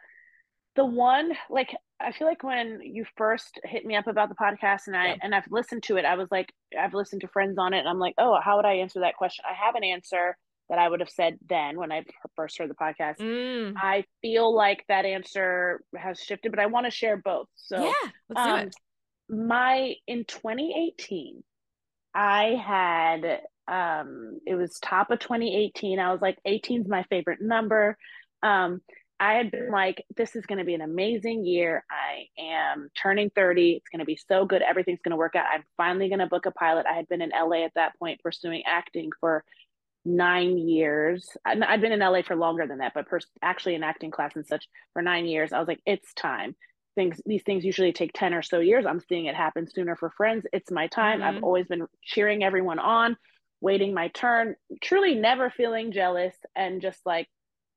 the 0.75 0.85
one 0.85 1.33
like 1.49 1.75
I 2.01 2.13
feel 2.13 2.27
like 2.27 2.43
when 2.43 2.81
you 2.83 3.07
first 3.17 3.59
hit 3.65 3.87
me 3.87 3.97
up 3.97 4.07
about 4.07 4.29
the 4.29 4.35
podcast 4.35 4.89
and 4.89 4.97
I 4.97 5.07
yeah. 5.09 5.17
and 5.23 5.35
I've 5.35 5.51
listened 5.51 5.85
to 5.85 5.97
it, 5.97 6.05
I 6.05 6.17
was 6.17 6.29
like 6.31 6.53
I've 6.79 6.95
listened 6.95 7.23
to 7.23 7.29
friends 7.29 7.57
on 7.59 7.73
it 7.73 7.79
and 7.79 7.89
I'm 7.89 8.01
like, 8.01 8.15
oh, 8.19 8.39
how 8.43 8.57
would 8.57 8.67
I 8.67 8.75
answer 8.75 9.01
that 9.01 9.17
question? 9.17 9.45
I 9.49 9.55
have 9.55 9.77
an 9.77 9.85
answer 9.85 10.37
that 10.69 10.79
I 10.79 10.89
would 10.89 11.01
have 11.01 11.11
said 11.11 11.39
then 11.49 11.79
when 11.79 11.93
I 11.93 12.05
first 12.35 12.59
heard 12.59 12.71
the 12.71 12.75
podcast. 12.75 13.19
Mm. 13.19 13.75
I 13.77 14.05
feel 14.23 14.55
like 14.55 14.85
that 14.89 15.05
answer 15.05 15.81
has 15.97 16.19
shifted, 16.21 16.51
but 16.51 16.59
I 16.59 16.67
want 16.67 16.87
to 16.87 16.91
share 16.91 17.17
both. 17.17 17.49
So 17.55 17.85
yeah, 17.85 18.11
let's 18.29 18.41
um, 18.41 18.61
do 18.61 18.67
it. 18.67 18.75
My 19.29 19.95
in 20.07 20.25
2018, 20.25 21.43
I 22.15 22.61
had 22.65 23.41
um 23.69 24.39
it 24.47 24.55
was 24.55 24.79
top 24.81 25.11
of 25.11 25.19
2018. 25.19 25.99
I 25.99 26.13
was 26.13 26.21
like 26.21 26.39
18 26.45 26.83
is 26.83 26.89
my 26.89 27.05
favorite 27.05 27.41
number. 27.41 27.97
Um 28.43 28.81
I 29.19 29.35
had 29.35 29.51
been 29.51 29.71
like, 29.71 30.05
this 30.17 30.37
is 30.37 30.45
going 30.45 30.59
to 30.59 30.65
be 30.65 30.75
an 30.75 30.83
amazing 30.83 31.45
year. 31.47 31.85
I 31.91 32.27
am 32.39 32.91
turning 33.01 33.31
30. 33.31 33.73
It's 33.73 33.89
going 33.89 34.01
to 34.01 34.05
be 34.05 34.19
so 34.29 34.45
good. 34.45 34.61
Everything's 34.61 35.01
going 35.03 35.13
to 35.13 35.17
work 35.17 35.35
out. 35.35 35.47
I'm 35.51 35.65
finally 35.77 36.09
going 36.09 36.19
to 36.19 36.27
book 36.27 36.45
a 36.45 36.51
pilot. 36.51 36.85
I 36.87 36.95
had 36.95 37.09
been 37.09 37.23
in 37.23 37.31
LA 37.31 37.65
at 37.65 37.73
that 37.77 37.99
point 37.99 38.21
pursuing 38.23 38.63
acting 38.67 39.11
for 39.21 39.43
nine 40.07 40.57
years. 40.57 41.29
I'd 41.45 41.81
been 41.81 41.93
in 41.93 42.01
LA 42.01 42.23
for 42.23 42.37
longer 42.37 42.67
than 42.67 42.79
that, 42.79 42.93
but 42.95 43.09
pers- 43.09 43.27
actually 43.43 43.75
in 43.75 43.83
acting 43.83 44.11
class 44.11 44.37
and 44.37 44.47
such 44.47 44.67
for 44.93 45.03
nine 45.03 45.27
years, 45.27 45.53
I 45.53 45.59
was 45.59 45.69
like, 45.69 45.81
it's 45.85 46.15
time. 46.15 46.55
Things 46.95 47.21
these 47.27 47.43
things 47.43 47.65
usually 47.65 47.93
take 47.93 48.13
10 48.15 48.33
or 48.33 48.43
so 48.43 48.61
years. 48.61 48.87
I'm 48.87 49.01
seeing 49.01 49.27
it 49.27 49.35
happen 49.35 49.69
sooner 49.69 49.97
for 49.97 50.11
friends. 50.11 50.47
It's 50.53 50.71
my 50.71 50.87
time. 50.87 51.21
Mm-hmm. 51.21 51.37
I've 51.37 51.45
always 51.45 51.67
been 51.67 51.87
cheering 52.03 52.43
everyone 52.43 52.79
on, 52.79 53.17
waiting 53.61 53.93
my 53.93 54.09
turn, 54.09 54.55
truly 54.83 55.15
never 55.15 55.51
feeling 55.51 55.93
jealous 55.93 56.35
and 56.55 56.81
just 56.81 57.01
like 57.05 57.29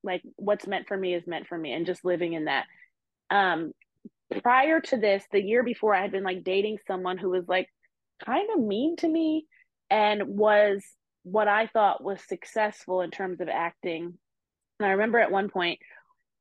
like 0.04 0.22
what's 0.38 0.68
meant 0.68 0.88
for 0.88 0.96
me 0.96 1.14
is 1.14 1.28
meant 1.28 1.48
for 1.48 1.58
me 1.58 1.74
and 1.74 1.86
just 1.86 2.06
living 2.06 2.34
in 2.34 2.46
that. 2.46 2.66
Um 3.30 3.74
prior 4.44 4.80
to 4.80 4.98
this, 4.98 5.24
the 5.32 5.44
year 5.44 5.64
before 5.64 5.94
I 5.94 6.02
had 6.02 6.12
been 6.12 6.24
like 6.24 6.44
dating 6.44 6.78
someone 6.88 7.18
who 7.18 7.32
was 7.32 7.48
like 7.48 7.68
kind 8.24 8.48
of 8.54 8.62
mean 8.62 8.96
to 8.98 9.08
me 9.08 9.48
and 9.90 10.28
was 10.28 10.84
what 11.32 11.48
I 11.48 11.68
thought 11.68 12.04
was 12.04 12.20
successful 12.28 13.02
in 13.02 13.12
terms 13.12 13.42
of 13.42 13.50
acting. 13.50 14.18
And 14.80 14.88
I 14.88 14.92
remember 14.92 15.20
at 15.20 15.32
one 15.32 15.50
point 15.50 15.80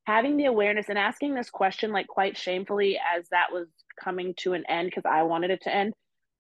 having 0.07 0.37
the 0.37 0.47
awareness 0.47 0.88
and 0.88 0.99
asking 0.99 1.35
this 1.35 1.50
question 1.50 1.92
like 1.92 2.07
quite 2.07 2.37
shamefully 2.37 2.99
as 2.99 3.28
that 3.30 3.52
was 3.52 3.68
coming 4.02 4.35
to 4.38 4.54
an 4.54 4.64
end 4.68 4.90
because 4.90 5.04
I 5.04 5.23
wanted 5.25 5.50
it 5.50 5.62
to 5.62 5.75
end. 5.75 5.92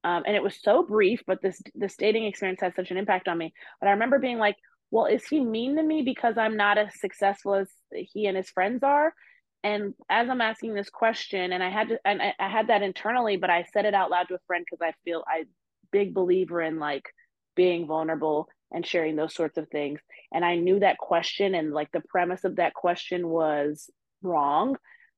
Um, 0.04 0.22
and 0.26 0.34
it 0.34 0.42
was 0.42 0.56
so 0.62 0.84
brief, 0.84 1.22
but 1.26 1.42
this 1.42 1.60
this 1.74 1.96
dating 1.96 2.24
experience 2.24 2.60
had 2.60 2.74
such 2.74 2.90
an 2.90 2.96
impact 2.96 3.28
on 3.28 3.36
me. 3.36 3.52
But 3.80 3.88
I 3.88 3.92
remember 3.92 4.18
being 4.18 4.38
like, 4.38 4.56
well, 4.90 5.06
is 5.06 5.24
he 5.26 5.40
mean 5.40 5.76
to 5.76 5.82
me 5.82 6.02
because 6.02 6.38
I'm 6.38 6.56
not 6.56 6.78
as 6.78 6.98
successful 6.98 7.54
as 7.54 7.68
he 7.92 8.26
and 8.26 8.36
his 8.36 8.48
friends 8.48 8.82
are? 8.82 9.12
And 9.64 9.94
as 10.08 10.30
I'm 10.30 10.40
asking 10.40 10.74
this 10.74 10.88
question, 10.88 11.52
and 11.52 11.62
I 11.62 11.68
had 11.68 11.88
to, 11.88 11.98
and 12.04 12.22
I, 12.22 12.32
I 12.38 12.48
had 12.48 12.68
that 12.68 12.82
internally, 12.82 13.36
but 13.36 13.50
I 13.50 13.66
said 13.72 13.84
it 13.84 13.94
out 13.94 14.10
loud 14.10 14.28
to 14.28 14.36
a 14.36 14.46
friend 14.46 14.64
because 14.64 14.80
I 14.82 14.94
feel 15.04 15.24
I 15.26 15.44
big 15.90 16.14
believer 16.14 16.62
in 16.62 16.78
like 16.78 17.04
being 17.58 17.88
vulnerable 17.88 18.48
and 18.72 18.86
sharing 18.86 19.16
those 19.16 19.34
sorts 19.34 19.58
of 19.58 19.68
things. 19.68 19.98
And 20.32 20.44
I 20.44 20.54
knew 20.54 20.78
that 20.78 20.96
question 20.96 21.56
and 21.56 21.72
like 21.72 21.90
the 21.90 22.02
premise 22.08 22.44
of 22.44 22.56
that 22.56 22.72
question 22.72 23.28
was 23.28 23.90
wrong. 24.22 24.76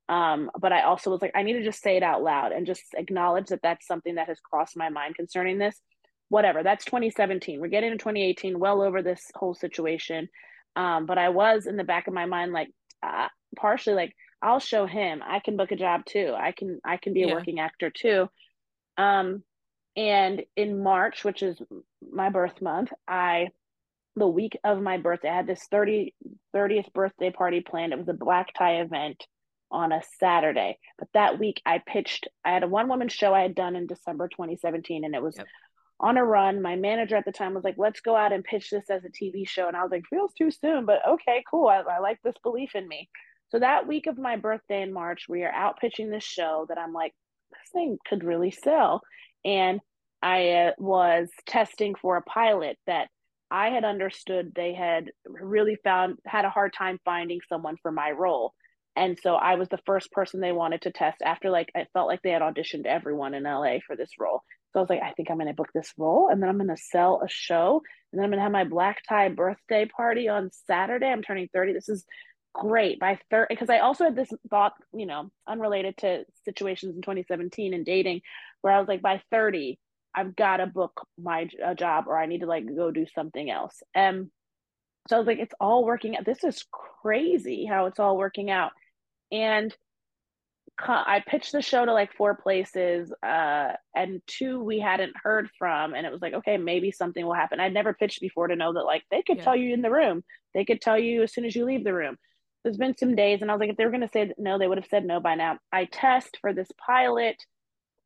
Um, 0.09 0.51
but 0.59 0.73
I 0.73 0.85
also 0.85 1.11
was 1.11 1.21
like, 1.21 1.33
I 1.35 1.43
need 1.43 1.53
to 1.53 1.63
just 1.63 1.83
say 1.83 1.99
it 1.99 2.03
out 2.03 2.23
loud 2.23 2.53
and 2.53 2.67
just 2.67 2.83
acknowledge 2.97 3.49
that 3.49 3.61
that's 3.63 3.87
something 3.87 4.15
that 4.15 4.29
has 4.29 4.41
crossed 4.41 4.75
my 4.75 4.89
mind 4.89 5.17
concerning 5.17 5.59
this. 5.59 5.79
Whatever, 6.31 6.63
that's 6.63 6.87
2017. 6.87 7.61
We're 7.61 7.69
getting 7.69 7.91
to 7.91 7.99
2018, 7.99 8.59
well 8.59 8.81
over 8.81 9.03
this 9.03 9.23
whole 9.35 9.55
situation. 9.55 10.29
Um, 10.77 11.05
but 11.05 11.19
I 11.19 11.29
was 11.29 11.67
in 11.67 11.77
the 11.77 11.85
back 11.85 12.07
of 12.07 12.15
my 12.15 12.25
mind, 12.25 12.53
like, 12.53 12.71
uh, 13.03 13.29
partially 13.57 13.95
like, 13.95 14.15
I'll 14.43 14.61
show 14.61 14.87
him. 14.87 15.23
I 15.23 15.41
can 15.41 15.59
book 15.59 15.71
a 15.73 15.77
job 15.77 16.07
too. 16.07 16.35
I 16.35 16.53
can 16.53 16.81
I 16.83 16.97
can 16.97 17.13
be 17.13 17.25
a 17.25 17.27
yeah. 17.27 17.35
working 17.35 17.61
actor 17.61 17.91
too. 17.91 18.29
Um, 18.97 19.43
and 19.97 20.43
in 20.57 20.83
March, 20.83 21.25
which 21.25 21.43
is 21.43 21.61
my 22.13 22.31
birth 22.31 22.61
month, 22.63 22.91
I 23.09 23.49
the 24.17 24.27
week 24.27 24.59
of 24.65 24.83
my 24.83 24.99
birthday, 24.99 25.29
I 25.29 25.37
had 25.37 25.47
this 25.47 25.67
30, 25.71 26.15
30th 26.55 26.93
birthday 26.93 27.31
party 27.31 27.61
planned. 27.61 27.93
It 27.93 27.99
was 27.99 28.09
a 28.09 28.15
black 28.15 28.53
tie 28.55 28.81
event 28.81 29.25
on 29.71 29.93
a 29.93 30.03
Saturday. 30.19 30.79
But 30.99 31.09
that 31.15 31.39
week 31.39 31.63
I 31.65 31.79
pitched, 31.79 32.29
I 32.45 32.53
had 32.53 32.65
a 32.65 32.69
one 32.69 32.89
woman 32.89 33.09
show 33.09 33.33
I 33.33 33.43
had 33.43 33.55
done 33.55 33.77
in 33.77 33.87
December 33.87 34.29
2017, 34.29 35.05
and 35.05 35.15
it 35.15 35.23
was 35.23 35.37
yep. 35.37 35.47
on 36.01 36.17
a 36.17 36.25
run. 36.25 36.61
My 36.61 36.77
manager 36.77 37.17
at 37.17 37.25
the 37.25 37.33
time 37.33 37.55
was 37.55 37.65
like, 37.65 37.77
let's 37.79 38.01
go 38.01 38.17
out 38.17 38.33
and 38.33 38.45
pitch 38.45 38.71
this 38.71 38.91
as 38.91 39.03
a 39.05 39.09
TV 39.09 39.49
show. 39.49 39.69
And 39.69 39.77
I 39.77 39.83
was 39.83 39.93
like, 39.93 40.03
feels 40.11 40.33
too 40.35 40.51
soon, 40.51 40.87
but 40.87 41.07
okay, 41.07 41.45
cool. 41.49 41.69
I, 41.69 41.79
I 41.79 42.01
like 42.01 42.19
this 42.23 42.37
belief 42.43 42.75
in 42.75 42.89
me. 42.89 43.09
So 43.51 43.59
that 43.59 43.87
week 43.87 44.07
of 44.07 44.19
my 44.19 44.37
birthday 44.37 44.83
in 44.83 44.93
March, 44.93 45.27
we 45.29 45.43
are 45.45 45.53
out 45.53 45.79
pitching 45.81 46.11
this 46.11 46.25
show 46.25 46.67
that 46.69 46.79
I'm 46.79 46.93
like, 46.93 47.13
this 47.51 47.73
thing 47.73 47.99
could 48.09 48.23
really 48.23 48.51
sell. 48.51 49.01
And 49.45 49.81
I 50.23 50.51
uh, 50.51 50.71
was 50.79 51.29
testing 51.47 51.95
for 51.95 52.17
a 52.17 52.23
pilot 52.23 52.79
that 52.87 53.09
I 53.51 53.71
had 53.71 53.85
understood 53.85 54.53
they 54.55 54.75
had 54.75 55.11
really 55.27 55.77
found 55.83 56.19
had 56.25 56.45
a 56.45 56.51
hard 56.51 56.73
time 56.73 56.99
finding 57.05 57.41
someone 57.49 57.77
for 57.83 57.91
my 57.91 58.11
role. 58.13 58.55
And 58.97 59.19
so 59.21 59.35
I 59.35 59.55
was 59.55 59.69
the 59.69 59.81
first 59.87 60.13
person 60.13 60.41
they 60.41 60.53
wanted 60.53 60.83
to 60.83 60.93
test 60.93 61.23
after 61.25 61.51
like 61.51 61.71
I 61.75 61.87
felt 61.93 62.07
like 62.07 62.23
they 62.23 62.31
had 62.31 62.43
auditioned 62.43 62.87
everyone 62.87 63.35
in 63.35 63.45
LA 63.45 63.79
for 63.87 63.97
this 63.97 64.11
role. 64.19 64.43
So 64.73 64.79
I 64.79 64.83
was 64.83 64.91
like, 64.91 65.03
I 65.03 65.13
think 65.13 65.31
I'm 65.31 65.39
gonna 65.39 65.55
book 65.55 65.71
this 65.75 65.93
role 65.97 66.29
and 66.31 66.41
then 66.41 66.49
I'm 66.49 66.59
gonna 66.59 66.77
sell 66.77 67.23
a 67.25 67.29
show 67.29 67.83
and 68.13 68.19
then 68.19 68.25
I'm 68.25 68.31
gonna 68.31 68.43
have 68.43 68.53
my 68.53 68.65
black 68.65 68.99
tie 69.09 69.29
birthday 69.31 69.87
party 69.87 70.29
on 70.29 70.51
Saturday. 70.67 71.07
I'm 71.07 71.23
turning 71.23 71.49
30. 71.53 71.73
This 71.73 71.89
is 71.89 72.05
great 72.53 72.99
by 72.99 73.19
30 73.31 73.47
because 73.49 73.71
I 73.71 73.79
also 73.79 74.05
had 74.05 74.17
this 74.17 74.31
thought, 74.49 74.75
you 74.93 75.07
know, 75.07 75.31
unrelated 75.49 75.97
to 75.99 76.25
situations 76.45 76.95
in 76.95 77.03
2017 77.03 77.75
and 77.75 77.85
dating, 77.85 78.21
where 78.63 78.73
I 78.73 78.79
was 78.79 78.89
like, 78.89 79.03
by 79.03 79.23
30, 79.31 79.79
I've 80.15 80.35
got 80.37 80.59
to 80.59 80.67
book 80.67 81.07
my 81.23 81.49
a 81.63 81.75
job 81.75 82.05
or 82.07 82.19
I 82.19 82.27
need 82.27 82.41
to 82.41 82.47
like 82.47 82.65
go 82.67 82.91
do 82.91 83.07
something 83.15 83.51
else. 83.51 83.83
And 83.95 84.31
so 85.09 85.17
I 85.17 85.19
was 85.19 85.27
like, 85.27 85.39
it's 85.39 85.55
all 85.61 85.85
working 85.85 86.17
out. 86.17 86.25
This 86.25 86.45
is 86.45 86.65
crazy 87.03 87.65
how 87.65 87.87
it's 87.87 87.99
all 87.99 88.17
working 88.17 88.51
out. 88.51 88.73
And 89.33 89.75
I 90.89 91.23
pitched 91.27 91.53
the 91.53 91.63
show 91.63 91.85
to 91.85 91.93
like 91.93 92.15
four 92.15 92.35
places, 92.35 93.13
uh, 93.23 93.73
and 93.95 94.23
two 94.27 94.63
we 94.63 94.79
hadn't 94.79 95.13
heard 95.23 95.51
from, 95.59 95.95
and 95.95 96.07
it 96.07 96.13
was 96.13 96.23
like, 96.23 96.35
okay, 96.35 96.57
maybe 96.57 96.91
something 96.91 97.25
will 97.25 97.35
happen. 97.35 97.61
I'd 97.61 97.75
never 97.75 97.95
pitched 97.95 98.21
before 98.21 98.49
to 98.49 98.57
know 98.57 98.73
that 98.73 98.85
like 98.85 99.03
they 99.11 99.23
could 99.23 99.39
yeah. 99.39 99.45
tell 99.45 99.57
you 99.57 99.75
in 99.75 99.83
the 99.83 99.91
room, 99.91 100.23
they 100.55 100.65
could 100.65 100.81
tell 100.81 100.99
you 100.99 101.23
as 101.23 101.33
soon 101.33 101.45
as 101.45 101.55
you 101.55 101.65
leave 101.65 101.85
the 101.85 101.95
room. 101.95 102.17
There's 102.63 102.77
been 102.77 102.97
some 102.97 103.15
days, 103.15 103.43
and 103.43 103.51
I 103.51 103.55
was 103.55 103.61
like, 103.61 103.71
if 103.71 103.77
they 103.77 103.85
were 103.85 103.91
going 103.91 104.03
to 104.03 104.09
say 104.09 104.33
no, 104.39 104.59
they 104.59 104.67
would 104.67 104.79
have 104.79 104.89
said 104.91 105.05
no 105.05 105.21
by 105.21 105.35
now. 105.35 105.59
I 105.73 105.87
test 105.87 106.39
for 106.41 106.53
this 106.53 106.69
pilot, 106.87 107.37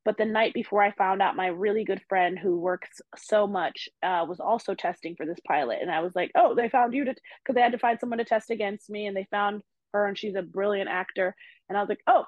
but 0.05 0.19
the 0.19 0.25
night 0.25 0.53
before 0.53 0.83
I 0.83 0.93
found 0.93 1.23
out, 1.23 1.37
my 1.37 1.47
really 1.47 1.85
good 1.85 2.03
friend 2.09 2.39
who 2.39 2.59
works 2.59 3.01
so 3.17 3.47
much 3.47 3.89
uh, 4.03 4.27
was 4.29 4.41
also 4.41 4.75
testing 4.75 5.17
for 5.17 5.27
this 5.27 5.41
pilot, 5.47 5.79
and 5.81 5.91
I 5.91 6.01
was 6.01 6.15
like, 6.15 6.31
oh, 6.35 6.55
they 6.55 6.69
found 6.69 6.95
you 6.95 7.05
to 7.05 7.15
because 7.43 7.55
they 7.55 7.63
had 7.63 7.73
to 7.73 7.79
find 7.79 7.99
someone 7.99 8.19
to 8.19 8.25
test 8.25 8.51
against 8.51 8.91
me, 8.91 9.07
and 9.07 9.17
they 9.17 9.27
found 9.31 9.63
her, 9.93 10.07
and 10.07 10.19
she's 10.19 10.35
a 10.35 10.43
brilliant 10.43 10.91
actor, 10.91 11.35
and 11.69 11.79
I 11.79 11.81
was 11.81 11.89
like, 11.89 12.03
oh, 12.07 12.25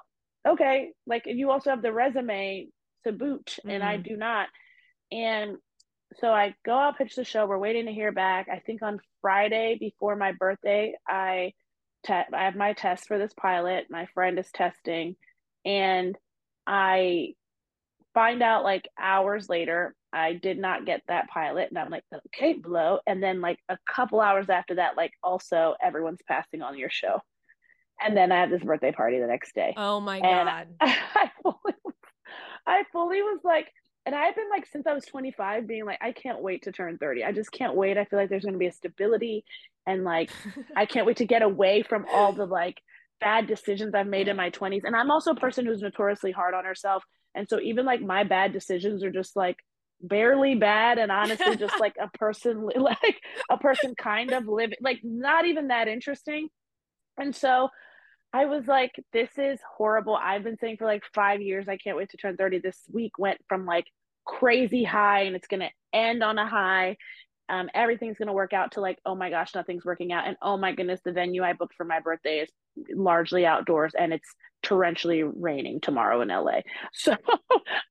okay, 0.47 0.91
like 1.05 1.23
you 1.25 1.51
also 1.51 1.69
have 1.69 1.81
the 1.81 1.93
resume 1.93 2.67
to 3.05 3.11
boot, 3.11 3.57
mm-hmm. 3.59 3.69
and 3.69 3.83
I 3.83 3.95
mm-hmm. 3.95 4.09
do 4.09 4.17
not, 4.17 4.47
and 5.11 5.57
so 6.15 6.31
I 6.31 6.55
go 6.65 6.73
out 6.73 6.97
pitch 6.97 7.15
the 7.15 7.23
show. 7.23 7.45
We're 7.45 7.57
waiting 7.57 7.85
to 7.85 7.91
hear 7.91 8.11
back. 8.11 8.47
I 8.51 8.59
think 8.59 8.81
on 8.81 8.99
Friday 9.21 9.77
before 9.79 10.15
my 10.15 10.31
birthday, 10.31 10.93
I 11.07 11.53
te- 12.05 12.13
I 12.33 12.45
have 12.45 12.55
my 12.55 12.73
test 12.73 13.07
for 13.07 13.17
this 13.17 13.33
pilot. 13.33 13.87
My 13.89 14.07
friend 14.13 14.39
is 14.39 14.49
testing, 14.53 15.15
and 15.65 16.17
I 16.65 17.33
find 18.17 18.41
out 18.41 18.63
like 18.63 18.89
hours 18.99 19.47
later 19.47 19.93
I 20.11 20.33
did 20.33 20.57
not 20.57 20.87
get 20.87 21.03
that 21.07 21.27
pilot, 21.29 21.69
and 21.69 21.77
I'm 21.77 21.91
like, 21.91 22.03
okay, 22.27 22.53
blow. 22.53 22.97
And 23.05 23.21
then 23.21 23.41
like 23.41 23.59
a 23.69 23.77
couple 23.93 24.21
hours 24.21 24.49
after 24.49 24.75
that, 24.75 24.97
like 24.97 25.11
also 25.21 25.75
everyone's 25.83 26.21
passing 26.27 26.63
on 26.63 26.79
your 26.79 26.89
show, 26.89 27.21
and 28.01 28.17
then 28.17 28.31
I 28.31 28.39
had 28.39 28.49
this 28.49 28.63
birthday 28.63 28.91
party 28.91 29.19
the 29.19 29.27
next 29.27 29.53
day. 29.53 29.75
Oh 29.77 29.99
my 29.99 30.19
god! 30.19 30.47
I, 30.47 30.65
I 30.81 31.31
fully, 31.43 31.75
I 32.65 32.83
fully 32.91 33.21
was 33.21 33.41
like, 33.43 33.67
and 34.07 34.15
I've 34.15 34.35
been 34.35 34.49
like 34.49 34.65
since 34.65 34.87
I 34.87 34.93
was 34.93 35.05
25 35.05 35.67
being 35.67 35.85
like 35.85 35.99
I 36.01 36.11
can't 36.11 36.41
wait 36.41 36.63
to 36.63 36.71
turn 36.71 36.97
30. 36.97 37.23
I 37.23 37.33
just 37.33 37.51
can't 37.51 37.75
wait. 37.75 37.99
I 37.99 38.05
feel 38.05 38.17
like 38.17 38.29
there's 38.29 38.45
going 38.45 38.53
to 38.53 38.59
be 38.59 38.65
a 38.65 38.71
stability 38.71 39.45
and 39.85 40.03
like 40.03 40.31
I 40.75 40.87
can't 40.87 41.05
wait 41.05 41.17
to 41.17 41.25
get 41.25 41.43
away 41.43 41.83
from 41.87 42.07
all 42.11 42.33
the 42.33 42.47
like 42.47 42.81
bad 43.19 43.45
decisions 43.45 43.93
I've 43.93 44.07
made 44.07 44.27
in 44.27 44.35
my 44.35 44.49
20s. 44.49 44.81
And 44.83 44.95
I'm 44.95 45.11
also 45.11 45.31
a 45.31 45.35
person 45.35 45.65
who's 45.65 45.81
notoriously 45.81 46.31
hard 46.31 46.53
on 46.53 46.65
herself. 46.65 47.03
And 47.35 47.47
so 47.49 47.59
even 47.59 47.85
like 47.85 48.01
my 48.01 48.23
bad 48.23 48.53
decisions 48.53 49.03
are 49.03 49.11
just 49.11 49.35
like 49.35 49.57
barely 50.01 50.55
bad 50.55 50.99
and 50.99 51.11
honestly 51.11 51.55
just 51.55 51.77
like 51.79 51.95
a 51.99 52.07
person 52.17 52.61
like 52.75 53.21
a 53.49 53.57
person 53.57 53.95
kind 53.95 54.31
of 54.31 54.47
living 54.47 54.77
like 54.81 54.99
not 55.03 55.45
even 55.45 55.69
that 55.69 55.87
interesting. 55.87 56.49
And 57.17 57.35
so 57.35 57.69
I 58.33 58.45
was 58.45 58.67
like, 58.67 58.91
this 59.13 59.29
is 59.37 59.59
horrible. 59.77 60.15
I've 60.15 60.43
been 60.43 60.57
saying 60.57 60.77
for 60.77 60.85
like 60.85 61.03
five 61.13 61.41
years, 61.41 61.67
I 61.67 61.77
can't 61.77 61.97
wait 61.97 62.09
to 62.09 62.17
turn 62.17 62.37
30. 62.37 62.59
This 62.59 62.77
week 62.91 63.17
went 63.17 63.39
from 63.47 63.65
like 63.65 63.85
crazy 64.25 64.83
high 64.83 65.21
and 65.21 65.35
it's 65.35 65.47
going 65.47 65.61
to 65.61 65.69
end 65.93 66.23
on 66.23 66.37
a 66.37 66.47
high. 66.47 66.97
Um, 67.49 67.69
everything's 67.73 68.17
going 68.17 68.27
to 68.27 68.33
work 68.33 68.53
out 68.53 68.73
to 68.73 68.81
like, 68.81 68.99
oh 69.05 69.15
my 69.15 69.29
gosh, 69.29 69.55
nothing's 69.55 69.85
working 69.85 70.11
out. 70.11 70.27
And 70.27 70.35
oh 70.41 70.57
my 70.57 70.73
goodness, 70.73 70.99
the 71.03 71.13
venue 71.13 71.43
I 71.43 71.53
booked 71.53 71.75
for 71.75 71.85
my 71.85 72.01
birthday 72.01 72.39
is 72.39 72.49
largely 72.93 73.45
outdoors 73.45 73.93
and 73.97 74.13
it's 74.13 74.29
torrentially 74.63 75.29
raining 75.35 75.79
tomorrow 75.81 76.21
in 76.21 76.29
LA. 76.29 76.61
So 76.93 77.15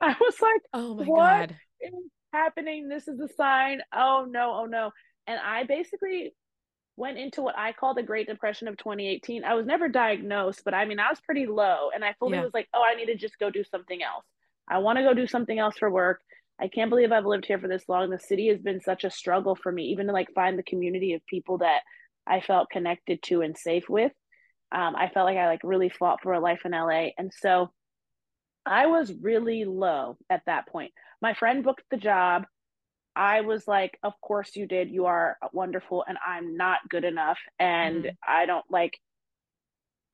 I 0.00 0.14
was 0.20 0.40
like, 0.40 0.62
oh 0.72 0.94
my 0.94 1.04
what 1.04 1.48
God. 1.48 1.56
is 1.80 1.94
happening? 2.32 2.88
This 2.88 3.08
is 3.08 3.20
a 3.20 3.28
sign. 3.34 3.80
Oh 3.94 4.26
no, 4.28 4.54
oh 4.54 4.66
no. 4.66 4.90
And 5.26 5.40
I 5.40 5.64
basically 5.64 6.34
went 6.96 7.18
into 7.18 7.42
what 7.42 7.58
I 7.58 7.72
call 7.72 7.94
the 7.94 8.02
Great 8.02 8.26
Depression 8.26 8.68
of 8.68 8.76
2018. 8.78 9.44
I 9.44 9.54
was 9.54 9.66
never 9.66 9.88
diagnosed, 9.88 10.62
but 10.64 10.74
I 10.74 10.86
mean, 10.86 10.98
I 10.98 11.10
was 11.10 11.20
pretty 11.20 11.46
low. 11.46 11.90
And 11.94 12.04
I 12.04 12.14
fully 12.18 12.38
yeah. 12.38 12.44
was 12.44 12.54
like, 12.54 12.68
oh, 12.74 12.82
I 12.84 12.94
need 12.94 13.06
to 13.06 13.16
just 13.16 13.38
go 13.38 13.50
do 13.50 13.64
something 13.64 14.02
else. 14.02 14.24
I 14.68 14.78
want 14.78 14.98
to 14.98 15.04
go 15.04 15.14
do 15.14 15.26
something 15.26 15.58
else 15.58 15.76
for 15.78 15.90
work. 15.90 16.20
I 16.58 16.68
can't 16.68 16.90
believe 16.90 17.12
I've 17.12 17.26
lived 17.26 17.44
here 17.44 17.58
for 17.58 17.68
this 17.68 17.84
long. 17.88 18.08
The 18.08 18.18
city 18.18 18.48
has 18.48 18.60
been 18.60 18.80
such 18.80 19.04
a 19.04 19.10
struggle 19.10 19.54
for 19.54 19.70
me, 19.70 19.84
even 19.84 20.06
to 20.06 20.12
like 20.12 20.28
find 20.34 20.58
the 20.58 20.62
community 20.62 21.12
of 21.12 21.26
people 21.26 21.58
that 21.58 21.80
I 22.26 22.40
felt 22.40 22.70
connected 22.70 23.22
to 23.24 23.42
and 23.42 23.56
safe 23.56 23.88
with. 23.88 24.12
Um, 24.72 24.96
I 24.96 25.08
felt 25.08 25.26
like 25.26 25.38
I 25.38 25.46
like 25.46 25.60
really 25.62 25.88
fought 25.88 26.20
for 26.22 26.32
a 26.32 26.40
life 26.40 26.62
in 26.64 26.72
LA. 26.72 27.08
And 27.18 27.32
so 27.32 27.70
I 28.64 28.86
was 28.86 29.12
really 29.12 29.64
low 29.64 30.16
at 30.28 30.42
that 30.46 30.68
point. 30.68 30.92
My 31.22 31.34
friend 31.34 31.62
booked 31.62 31.84
the 31.90 31.96
job. 31.96 32.44
I 33.14 33.42
was 33.42 33.66
like, 33.66 33.98
of 34.02 34.12
course 34.20 34.56
you 34.56 34.66
did. 34.66 34.90
You 34.90 35.06
are 35.06 35.38
wonderful 35.52 36.04
and 36.06 36.18
I'm 36.24 36.56
not 36.56 36.80
good 36.88 37.04
enough. 37.04 37.38
And 37.58 38.04
mm-hmm. 38.04 38.14
I 38.26 38.46
don't 38.46 38.64
like 38.70 38.92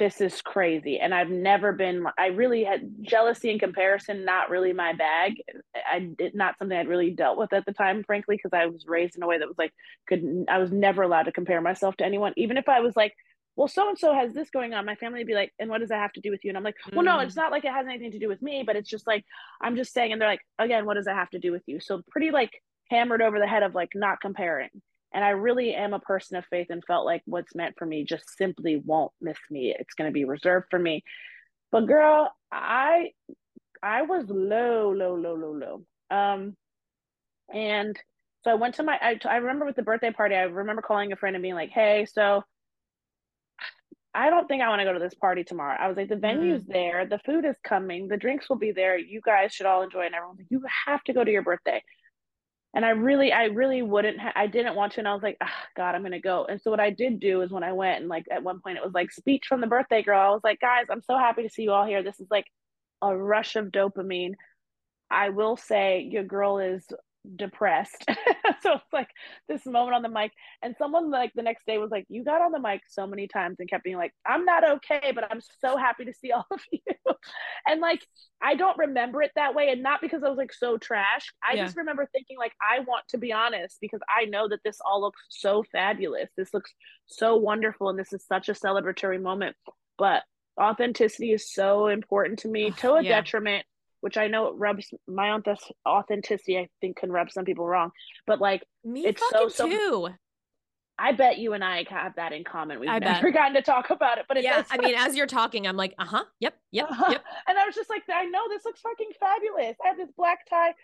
this 0.03 0.21
is 0.21 0.43
crazy 0.43 0.99
and 0.99 1.15
i've 1.15 1.31
never 1.31 1.71
been 1.71 2.05
i 2.19 2.27
really 2.27 2.65
had 2.65 2.91
jealousy 3.03 3.53
and 3.53 3.61
comparison 3.61 4.25
not 4.25 4.51
really 4.51 4.73
my 4.73 4.93
bag 4.95 5.35
i 5.89 6.01
did 6.01 6.35
not 6.35 6.59
something 6.59 6.77
i'd 6.77 6.89
really 6.89 7.11
dealt 7.11 7.39
with 7.39 7.53
at 7.53 7.65
the 7.67 7.73
time 7.73 8.03
frankly 8.03 8.37
because 8.37 8.53
i 8.53 8.67
was 8.67 8.85
raised 8.89 9.15
in 9.15 9.23
a 9.23 9.29
way 9.29 9.39
that 9.39 9.47
was 9.47 9.59
like 9.59 9.73
could 10.09 10.45
i 10.49 10.59
was 10.59 10.73
never 10.73 11.03
allowed 11.03 11.23
to 11.23 11.31
compare 11.31 11.61
myself 11.61 11.97
to 11.97 12.05
anyone 12.05 12.33
even 12.37 12.57
if 12.57 12.69
i 12.69 12.81
was 12.81 12.97
like 12.97 13.15
well 13.57 13.69
so 13.69 13.89
and 13.89 13.99
so 13.99 14.15
has 14.15 14.33
this 14.33 14.51
going 14.51 14.75
on 14.75 14.87
my 14.87 14.95
family 14.95 15.21
would 15.21 15.27
be 15.27 15.35
like 15.35 15.53
and 15.59 15.69
what 15.69 15.79
does 15.79 15.91
that 15.91 16.01
have 16.01 16.13
to 16.13 16.21
do 16.21 16.31
with 16.31 16.41
you 16.45 16.51
and 16.51 16.57
i'm 16.57 16.65
like 16.65 16.77
well 16.93 17.05
no 17.05 17.19
it's 17.19 17.35
mm. 17.35 17.39
not 17.39 17.51
like 17.51 17.65
it 17.65 17.73
has 17.73 17.87
anything 17.87 18.13
to 18.13 18.19
do 18.19 18.29
with 18.29 18.41
me 18.43 18.63
but 18.67 18.77
it's 18.77 18.89
just 18.89 19.07
like 19.07 19.25
i'm 19.61 19.77
just 19.77 19.93
saying 19.93 20.13
and 20.13 20.21
they're 20.21 20.29
like 20.29 20.41
again 20.59 20.87
what 20.87 20.95
does 20.95 21.05
that 21.05 21.17
have 21.17 21.31
to 21.31 21.39
do 21.39 21.53
with 21.53 21.63
you 21.67 21.81
so 21.81 22.03
pretty 22.11 22.31
like 22.31 22.51
hammered 22.91 23.23
over 23.23 23.39
the 23.39 23.47
head 23.47 23.63
of 23.63 23.75
like 23.75 23.91
not 23.95 24.21
comparing 24.21 24.71
and 25.15 25.25
I 25.25 25.31
really 25.31 25.75
am 25.75 25.93
a 25.93 26.01
person 26.01 26.37
of 26.37 26.45
faith 26.47 26.69
and 26.71 26.83
felt 26.85 27.05
like 27.05 27.23
what's 27.27 27.55
meant 27.55 27.77
for 27.79 27.87
me 27.87 28.05
just 28.05 28.37
simply 28.37 28.77
won't 28.77 29.13
miss 29.21 29.37
me. 29.51 29.75
It's 29.79 29.95
going 29.95 30.09
to 30.09 30.13
be 30.13 30.25
reserved 30.25 30.69
for 30.71 30.79
me. 30.79 31.05
But 31.71 31.87
girl, 31.87 32.33
I 32.51 33.11
I 33.83 34.03
was 34.03 34.25
low, 34.29 34.93
low, 34.93 35.15
low, 35.15 35.35
low, 35.35 35.53
low. 35.53 36.17
Um, 36.17 36.57
and 37.53 37.99
so 38.45 38.51
I 38.51 38.55
went 38.55 38.77
to 38.77 38.83
my. 38.83 38.99
I, 39.01 39.19
I 39.29 39.37
remember 39.37 39.67
with 39.67 39.77
the 39.77 39.83
birthday 39.83 40.11
party. 40.11 40.35
I 40.35 40.43
remember 40.43 40.83
calling 40.83 41.13
a 41.13 41.17
friend 41.17 41.37
and 41.37 41.43
being 41.43 41.55
like, 41.55 41.71
"Hey, 41.71 42.07
so 42.11 42.43
I 44.15 44.31
don't 44.31 44.47
think 44.47 44.63
I 44.63 44.69
want 44.69 44.81
to 44.81 44.85
go 44.85 44.93
to 44.93 44.99
this 44.99 45.15
party 45.15 45.45
tomorrow." 45.45 45.77
I 45.79 45.89
was 45.89 45.97
like, 45.97 46.09
"The 46.09 46.17
venue's 46.17 46.65
mm. 46.65 46.73
there, 46.73 47.07
the 47.07 47.19
food 47.19 47.45
is 47.45 47.57
coming, 47.65 48.09
the 48.09 48.17
drinks 48.17 48.49
will 48.49 48.59
be 48.59 48.73
there. 48.73 48.99
You 48.99 49.21
guys 49.25 49.53
should 49.53 49.67
all 49.67 49.83
enjoy." 49.83 50.07
And 50.07 50.15
everyone's 50.15 50.41
like, 50.41 50.51
"You 50.51 50.63
have 50.87 51.03
to 51.05 51.13
go 51.13 51.25
to 51.25 51.31
your 51.31 51.43
birthday." 51.43 51.83
and 52.75 52.85
I 52.87 52.91
really, 52.91 53.33
I 53.33 53.45
really 53.45 53.83
wouldn't, 53.83 54.19
ha- 54.19 54.33
I 54.35 54.47
didn't 54.47 54.77
want 54.77 54.93
to. 54.93 55.01
And 55.01 55.09
I 55.09 55.13
was 55.13 55.23
like, 55.23 55.37
oh, 55.43 55.47
God, 55.77 55.95
I'm 55.95 56.01
going 56.01 56.13
to 56.13 56.21
go. 56.21 56.47
And 56.47 56.61
so 56.61 56.71
what 56.71 56.81
I 56.81 56.91
did 56.91 57.21
do 57.21 57.43
is 57.43 57.51
when 57.51 57.63
I 57.63 57.73
went 57.73 58.01
and 58.01 58.09
like 58.09 58.25
at 58.31 58.43
one 58.43 58.61
point 58.61 58.79
it 58.79 58.85
was 58.85 58.95
like 58.95 59.11
speech 59.11 59.45
from 59.47 59.61
the 59.61 59.67
birthday 59.67 60.03
girl. 60.03 60.21
I 60.21 60.31
was 60.31 60.41
like, 60.43 60.61
guys, 60.61 60.87
I'm 60.91 61.03
so 61.03 61.19
happy 61.19 61.43
to 61.43 61.51
see 61.51 61.65
you 61.65 61.73
all 61.73 61.85
here. 61.85 62.03
This 62.03 62.19
is 62.19 62.29
like 62.31 62.47
a 63.03 63.15
rush 63.15 63.57
of 63.57 63.67
dopamine. 63.67 64.35
I 65.11 65.29
will 65.29 65.59
say 65.59 66.09
your 66.11 66.25
girl 66.25 66.59
is 66.59 66.87
depressed. 67.37 68.05
so 68.63 68.75
it's 68.75 68.93
like 68.93 69.09
this 69.49 69.65
moment 69.67 69.95
on 69.95 70.03
the 70.03 70.09
mic. 70.09 70.33
And 70.63 70.75
someone 70.79 71.11
like 71.11 71.33
the 71.35 71.43
next 71.43 71.67
day 71.67 71.79
was 71.79 71.91
like, 71.91 72.05
You 72.09 72.25
got 72.25 72.43
on 72.43 72.53
the 72.53 72.61
mic 72.61 72.83
so 72.89 73.07
many 73.07 73.29
times 73.29 73.57
and 73.59 73.69
kept 73.69 73.85
being 73.85 73.97
like, 73.97 74.13
I'm 74.27 74.45
not 74.45 74.69
okay, 74.69 75.13
but 75.15 75.31
I'm 75.31 75.41
so 75.61 75.77
happy 75.77 76.05
to 76.05 76.13
see 76.15 76.33
all 76.33 76.47
of 76.51 76.61
you. 76.71 76.81
and 77.67 77.81
like, 77.81 78.05
I 78.43 78.55
don't 78.55 78.79
remember 78.79 79.23
it 79.23 79.33
that 79.37 79.55
way. 79.55 79.71
And 79.71 79.83
not 79.83 80.01
because 80.01 80.23
I 80.23 80.29
was 80.29 80.39
like 80.39 80.53
so 80.53 80.79
trash. 80.79 81.33
I 81.43 81.55
yeah. 81.55 81.65
just 81.65 81.77
remember 81.77 82.09
thinking, 82.13 82.39
like, 82.39 82.53
I 82.61 82.81
want 82.81 83.05
to 83.09 83.19
be 83.19 83.33
honest 83.33 83.79
because 83.81 84.01
I 84.09 84.25
know 84.27 84.49
that 84.49 84.61
this 84.65 84.79
all 84.85 85.01
looks 85.01 85.21
so 85.29 85.65
fabulous. 85.73 86.31
This 86.37 86.53
looks 86.53 86.73
so 87.07 87.37
wonderful. 87.37 87.89
And 87.89 87.99
this 87.99 88.13
is 88.13 88.25
such 88.27 88.49
a 88.49 88.55
celebratory 88.55 89.21
moment. 89.21 89.57
But 89.99 90.23
authenticity 90.61 91.33
is 91.33 91.53
so 91.53 91.87
important 91.87 92.41
to 92.41 92.49
me 92.49 92.71
to 92.73 92.95
a 92.95 93.03
yeah. 93.03 93.21
detriment 93.21 93.65
which 94.03 94.17
I 94.19 94.27
know 94.27 94.53
rubs 94.53 94.93
my 95.07 95.31
authenticity. 95.87 96.59
I 96.59 96.69
think 96.81 96.99
can 96.99 97.11
rub 97.11 97.31
some 97.31 97.45
people 97.45 97.67
wrong, 97.67 97.93
but 98.27 98.41
like 98.41 98.63
me 98.85 99.07
it's 99.07 99.23
so, 99.31 99.49
so 99.49 99.69
too. 99.69 100.09
I 100.99 101.13
bet 101.13 101.39
you 101.39 101.53
and 101.53 101.65
I 101.65 101.85
have 101.89 102.17
that 102.17 102.33
in 102.33 102.45
common. 102.45 102.79
We've 102.79 102.91
I 102.91 102.99
never 102.99 103.29
bet. 103.29 103.35
gotten 103.41 103.55
to 103.55 103.63
talk 103.63 103.91
about 103.91 104.19
it, 104.19 104.27
but 104.29 104.37
it 104.37 104.45
yeah, 104.45 104.57
does 104.57 104.67
I 104.71 104.77
mean, 104.79 104.95
as 104.97 105.17
you're 105.17 105.27
talking, 105.27 105.67
I'm 105.67 105.77
like, 105.77 105.95
uh 105.99 106.05
huh, 106.05 106.25
yep, 106.41 106.55
yep, 106.73 106.89
yep. 106.91 107.25
and 107.49 107.59
I 107.59 107.65
was 107.65 107.75
just 107.75 107.89
like, 107.89 108.03
I 108.13 108.25
know 108.27 108.43
this 108.49 108.65
looks 108.65 108.81
fucking 108.81 109.11
fabulous. 109.19 109.77
I 109.83 109.89
have 109.89 109.97
this 109.97 110.11
black 110.17 110.47
tie 110.51 110.75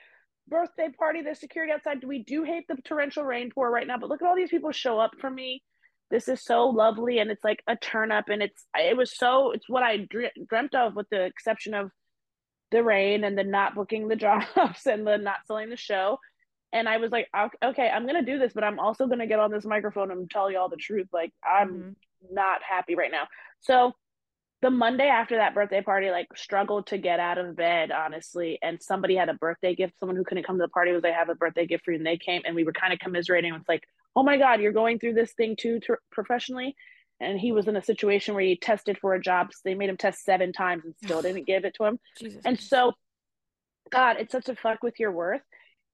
birthday 0.47 0.89
party, 0.97 1.23
the 1.23 1.35
security 1.35 1.73
outside. 1.73 2.03
We 2.05 2.23
do 2.23 2.45
hate 2.45 2.67
the 2.69 2.77
torrential 2.85 3.25
rain 3.25 3.51
pour 3.53 3.71
right 3.71 3.87
now, 3.87 3.99
but 3.99 4.09
look 4.09 4.23
at 4.23 4.29
all 4.29 4.37
these 4.37 4.51
people 4.51 4.73
show 4.73 4.99
up 4.99 5.13
for 5.21 5.29
me. 5.29 5.63
This 6.11 6.29
is 6.29 6.43
so 6.43 6.69
lovely, 6.69 7.19
and 7.19 7.31
it's 7.31 7.45
like 7.45 7.63
a 7.67 7.77
turn 7.77 8.11
up, 8.13 8.29
and 8.29 8.43
it's 8.43 8.65
it 8.77 8.97
was 8.97 9.17
so 9.17 9.51
it's 9.51 9.69
what 9.69 9.83
I 9.83 10.07
dreamt 10.49 10.75
of, 10.75 10.95
with 10.95 11.09
the 11.11 11.25
exception 11.25 11.75
of 11.75 11.91
the 12.71 12.83
rain 12.83 13.25
and 13.25 13.37
the 13.37 13.45
not 13.45 13.75
booking 13.75 14.09
the 14.09 14.17
jobs 14.57 14.87
and 14.87 15.07
the 15.07 15.19
not 15.19 15.47
selling 15.47 15.71
the 15.71 15.77
show. 15.77 16.19
And 16.73 16.89
I 16.89 16.99
was 16.99 17.11
like, 17.11 17.29
okay, 17.65 17.89
I'm 17.89 18.07
gonna 18.07 18.25
do 18.25 18.39
this, 18.39 18.53
but 18.53 18.65
I'm 18.65 18.79
also 18.79 19.07
gonna 19.07 19.27
get 19.27 19.41
on 19.41 19.51
this 19.51 19.65
microphone 19.65 20.11
and 20.11 20.31
tell 20.31 20.51
you 20.51 20.59
all 20.59 20.69
the 20.69 20.77
truth. 20.77 21.09
Like 21.13 21.33
I'm 21.43 21.69
mm-hmm. 21.69 22.35
not 22.35 22.61
happy 22.63 22.95
right 22.95 23.11
now. 23.11 23.27
So 23.61 23.95
the 24.61 24.71
Monday 24.71 25.07
after 25.07 25.37
that 25.37 25.55
birthday 25.55 25.83
party, 25.83 26.11
like 26.11 26.27
struggled 26.37 26.89
to 26.89 26.99
get 26.99 27.21
out 27.21 27.39
of 27.39 27.55
bed, 27.55 27.93
honestly. 27.93 28.59
And 28.61 28.83
somebody 28.83 29.15
had 29.15 29.29
a 29.29 29.35
birthday 29.35 29.75
gift. 29.75 29.99
Someone 29.99 30.17
who 30.17 30.25
couldn't 30.25 30.45
come 30.45 30.57
to 30.57 30.65
the 30.65 30.69
party 30.69 30.93
was, 30.93 31.05
I 31.05 31.11
have 31.11 31.29
a 31.29 31.35
birthday 31.37 31.67
gift 31.67 31.85
for 31.85 31.93
you. 31.93 31.99
And 31.99 32.07
they 32.07 32.19
came 32.19 32.43
and 32.45 32.57
we 32.57 32.65
were 32.65 32.73
kind 32.73 32.93
of 32.93 32.99
commiserating. 32.99 33.55
It's 33.55 33.69
like, 33.69 33.85
oh 34.17 34.25
my 34.25 34.37
God, 34.37 34.61
you're 34.61 34.73
going 34.73 34.99
through 34.99 35.15
this 35.15 35.33
thing 35.33 35.55
too 35.57 35.79
t- 35.79 35.95
professionally. 36.11 36.75
And 37.21 37.39
he 37.39 37.53
was 37.53 37.67
in 37.67 37.77
a 37.77 37.83
situation 37.83 38.35
where 38.35 38.45
he 38.45 38.57
tested 38.57 38.99
for 39.01 39.15
a 39.15 39.21
job. 39.21 39.49
So 39.53 39.61
they 39.65 39.75
made 39.75 39.91
him 39.91 39.97
test 39.97 40.25
seven 40.25 40.53
times 40.53 40.85
and 40.85 40.95
still 41.03 41.23
didn't 41.23 41.47
give 41.47 41.65
it 41.65 41.75
to 41.75 41.85
him. 41.85 41.99
Jesus 42.19 42.43
and 42.45 42.61
so, 42.61 42.93
God, 43.91 44.17
it's 44.19 44.33
such 44.33 44.49
a 44.49 44.55
fuck 44.57 44.83
with 44.83 45.01
your 45.01 45.13
worth. 45.13 45.43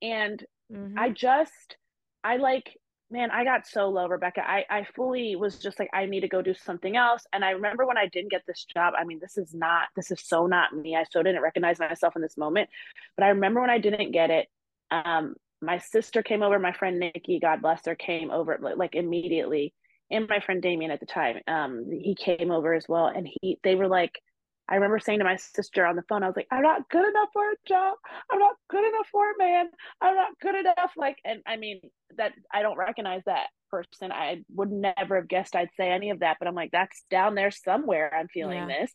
And 0.02 0.44
mm-hmm. 0.72 0.98
I 0.98 1.10
just, 1.10 1.76
I 2.22 2.36
like 2.36 2.76
man, 3.14 3.30
I 3.30 3.44
got 3.44 3.66
so 3.66 3.88
low, 3.88 4.08
Rebecca. 4.08 4.42
I, 4.44 4.64
I 4.68 4.86
fully 4.96 5.36
was 5.36 5.58
just 5.58 5.78
like, 5.78 5.88
I 5.94 6.06
need 6.06 6.20
to 6.20 6.28
go 6.28 6.42
do 6.42 6.52
something 6.52 6.96
else. 6.96 7.24
And 7.32 7.44
I 7.44 7.50
remember 7.50 7.86
when 7.86 7.96
I 7.96 8.08
didn't 8.08 8.30
get 8.30 8.42
this 8.46 8.66
job, 8.74 8.94
I 8.98 9.04
mean, 9.04 9.20
this 9.20 9.38
is 9.38 9.54
not, 9.54 9.84
this 9.94 10.10
is 10.10 10.20
so 10.26 10.46
not 10.46 10.74
me. 10.74 10.96
I 10.96 11.04
so 11.10 11.22
didn't 11.22 11.42
recognize 11.42 11.78
myself 11.78 12.16
in 12.16 12.22
this 12.22 12.36
moment. 12.36 12.68
But 13.16 13.24
I 13.24 13.28
remember 13.28 13.60
when 13.60 13.70
I 13.70 13.78
didn't 13.78 14.10
get 14.10 14.30
it, 14.30 14.48
um, 14.90 15.34
my 15.62 15.78
sister 15.78 16.22
came 16.22 16.42
over, 16.42 16.58
my 16.58 16.72
friend 16.72 16.98
Nikki, 16.98 17.38
God 17.40 17.62
bless 17.62 17.86
her, 17.86 17.94
came 17.94 18.30
over 18.30 18.58
like 18.76 18.94
immediately. 18.94 19.72
And 20.10 20.28
my 20.28 20.40
friend 20.40 20.60
Damien 20.62 20.90
at 20.90 21.00
the 21.00 21.06
time, 21.06 21.40
um, 21.46 21.86
he 21.90 22.14
came 22.14 22.50
over 22.50 22.74
as 22.74 22.84
well. 22.88 23.06
And 23.06 23.28
he, 23.40 23.58
they 23.64 23.74
were 23.74 23.88
like, 23.88 24.20
I 24.68 24.76
remember 24.76 24.98
saying 24.98 25.18
to 25.18 25.24
my 25.24 25.36
sister 25.36 25.84
on 25.84 25.96
the 25.96 26.04
phone, 26.08 26.22
I 26.22 26.26
was 26.26 26.36
like, 26.36 26.46
I'm 26.50 26.62
not 26.62 26.88
good 26.88 27.06
enough 27.06 27.28
for 27.32 27.50
a 27.50 27.54
job. 27.66 27.96
I'm 28.30 28.38
not 28.38 28.56
good 28.70 28.86
enough 28.86 29.06
for 29.12 29.30
a 29.30 29.38
man. 29.38 29.66
I'm 30.00 30.14
not 30.14 30.38
good 30.40 30.54
enough. 30.54 30.92
Like, 30.96 31.18
and 31.24 31.40
I 31.46 31.56
mean, 31.56 31.80
that 32.16 32.32
I 32.52 32.62
don't 32.62 32.78
recognize 32.78 33.22
that 33.26 33.48
person. 33.70 34.10
I 34.10 34.42
would 34.54 34.70
never 34.70 35.16
have 35.16 35.28
guessed 35.28 35.54
I'd 35.54 35.68
say 35.76 35.90
any 35.90 36.10
of 36.10 36.20
that, 36.20 36.36
but 36.38 36.48
I'm 36.48 36.54
like, 36.54 36.70
that's 36.70 37.04
down 37.10 37.34
there 37.34 37.50
somewhere. 37.50 38.14
I'm 38.14 38.28
feeling 38.28 38.68
yeah. 38.68 38.78
this. 38.80 38.92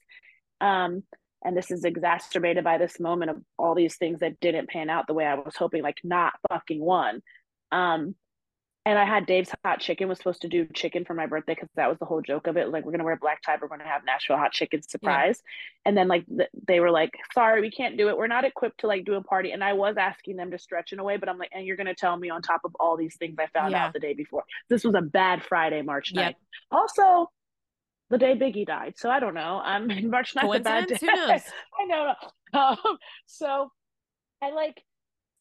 Um, 0.62 1.04
and 1.44 1.56
this 1.56 1.72
is 1.72 1.86
exacerbated 1.86 2.64
by 2.64 2.78
this 2.78 3.00
moment 3.00 3.32
of 3.32 3.38
all 3.58 3.76
these 3.76 3.96
things 3.96 4.20
that 4.20 4.40
didn't 4.40 4.70
pan 4.70 4.90
out 4.90 5.06
the 5.08 5.14
way 5.14 5.26
I 5.26 5.36
was 5.36 5.56
hoping, 5.56 5.84
like 5.84 6.00
not 6.04 6.34
fucking 6.50 6.82
one. 6.82 7.22
Um, 7.72 8.16
and 8.86 8.98
I 8.98 9.06
had 9.06 9.26
Dave's 9.26 9.54
hot 9.64 9.82
chicken 9.82 10.08
was 10.08 10.18
supposed 10.18 10.42
to 10.42 10.48
do 10.48 10.66
chicken 10.74 11.04
for 11.04 11.14
my 11.14 11.26
birthday 11.26 11.54
because 11.54 11.70
that 11.76 11.90
was 11.90 12.00
the 12.00 12.06
whole 12.06 12.22
joke 12.22 12.48
of 12.48 12.56
it. 12.56 12.70
Like 12.70 12.86
we're 12.86 12.92
gonna 12.92 13.04
wear 13.04 13.18
black 13.18 13.42
tie, 13.42 13.58
we're 13.62 13.68
gonna 13.68 13.86
have 13.86 14.06
Nashville 14.06 14.38
hot 14.38 14.52
chicken 14.52 14.82
surprise. 14.82 15.42
Yeah. 15.44 15.90
And 15.90 15.98
then 15.98 16.08
like 16.08 16.26
th- 16.26 16.50
they 16.68 16.80
were 16.80 16.90
like, 16.90 17.12
sorry, 17.34 17.62
we 17.62 17.72
can't 17.72 17.98
do 17.98 18.10
it. 18.10 18.18
We're 18.18 18.28
not 18.28 18.46
equipped 18.46 18.80
to 18.82 18.88
like 18.88 19.06
do 19.06 19.16
a 19.16 19.24
party. 19.24 19.52
And 19.52 19.64
I 19.64 19.74
was 19.74 19.98
asking 19.98 20.38
them 20.38 20.52
to 20.52 20.58
stretch 20.58 20.94
in 20.94 21.00
a 21.00 21.04
way, 21.04 21.18
but 21.18 21.28
I'm 21.28 21.38
like, 21.38 21.50
and 21.54 21.66
you're 21.66 21.76
gonna 21.76 21.94
tell 21.94 22.16
me 22.16 22.30
on 22.30 22.42
top 22.42 22.62
of 22.64 22.74
all 22.80 22.96
these 22.96 23.16
things 23.18 23.36
I 23.38 23.48
found 23.48 23.72
yeah. 23.72 23.86
out 23.86 23.94
the 23.94 24.00
day 24.00 24.14
before. 24.14 24.44
This 24.70 24.84
was 24.86 24.96
a 24.96 25.02
bad 25.02 25.44
Friday, 25.44 25.82
March 25.82 26.14
9th. 26.14 26.16
Yep. 26.16 26.36
Also, 26.72 27.30
the 28.10 28.18
day 28.18 28.36
Biggie 28.36 28.66
died. 28.66 28.94
So 28.98 29.10
I 29.10 29.20
don't 29.20 29.34
know. 29.34 29.62
I'm 29.64 29.88
March 30.10 30.36
9th 30.36 30.56
a 30.56 30.60
bad 30.62 30.88
day. 30.88 30.98
I 31.04 31.86
know. 31.86 32.14
Um, 32.54 32.98
so 33.28 33.72
I 34.42 34.52
like 34.52 34.82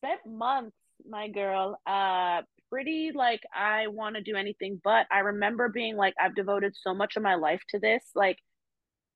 spent 0.03 0.21
months, 0.27 0.77
my 1.09 1.29
girl, 1.29 1.79
uh 1.87 2.43
pretty 2.71 3.13
like 3.15 3.43
I 3.55 3.89
want 3.89 4.17
to 4.17 4.23
do 4.23 4.37
anything 4.37 4.81
but. 4.83 5.07
I 5.11 5.21
remember 5.21 5.69
being 5.69 5.97
like, 5.97 6.15
I've 6.21 6.35
devoted 6.35 6.75
so 6.81 6.95
much 6.95 7.17
of 7.17 7.23
my 7.23 7.35
life 7.37 7.63
to 7.71 7.79
this. 7.79 8.03
Like, 8.15 8.39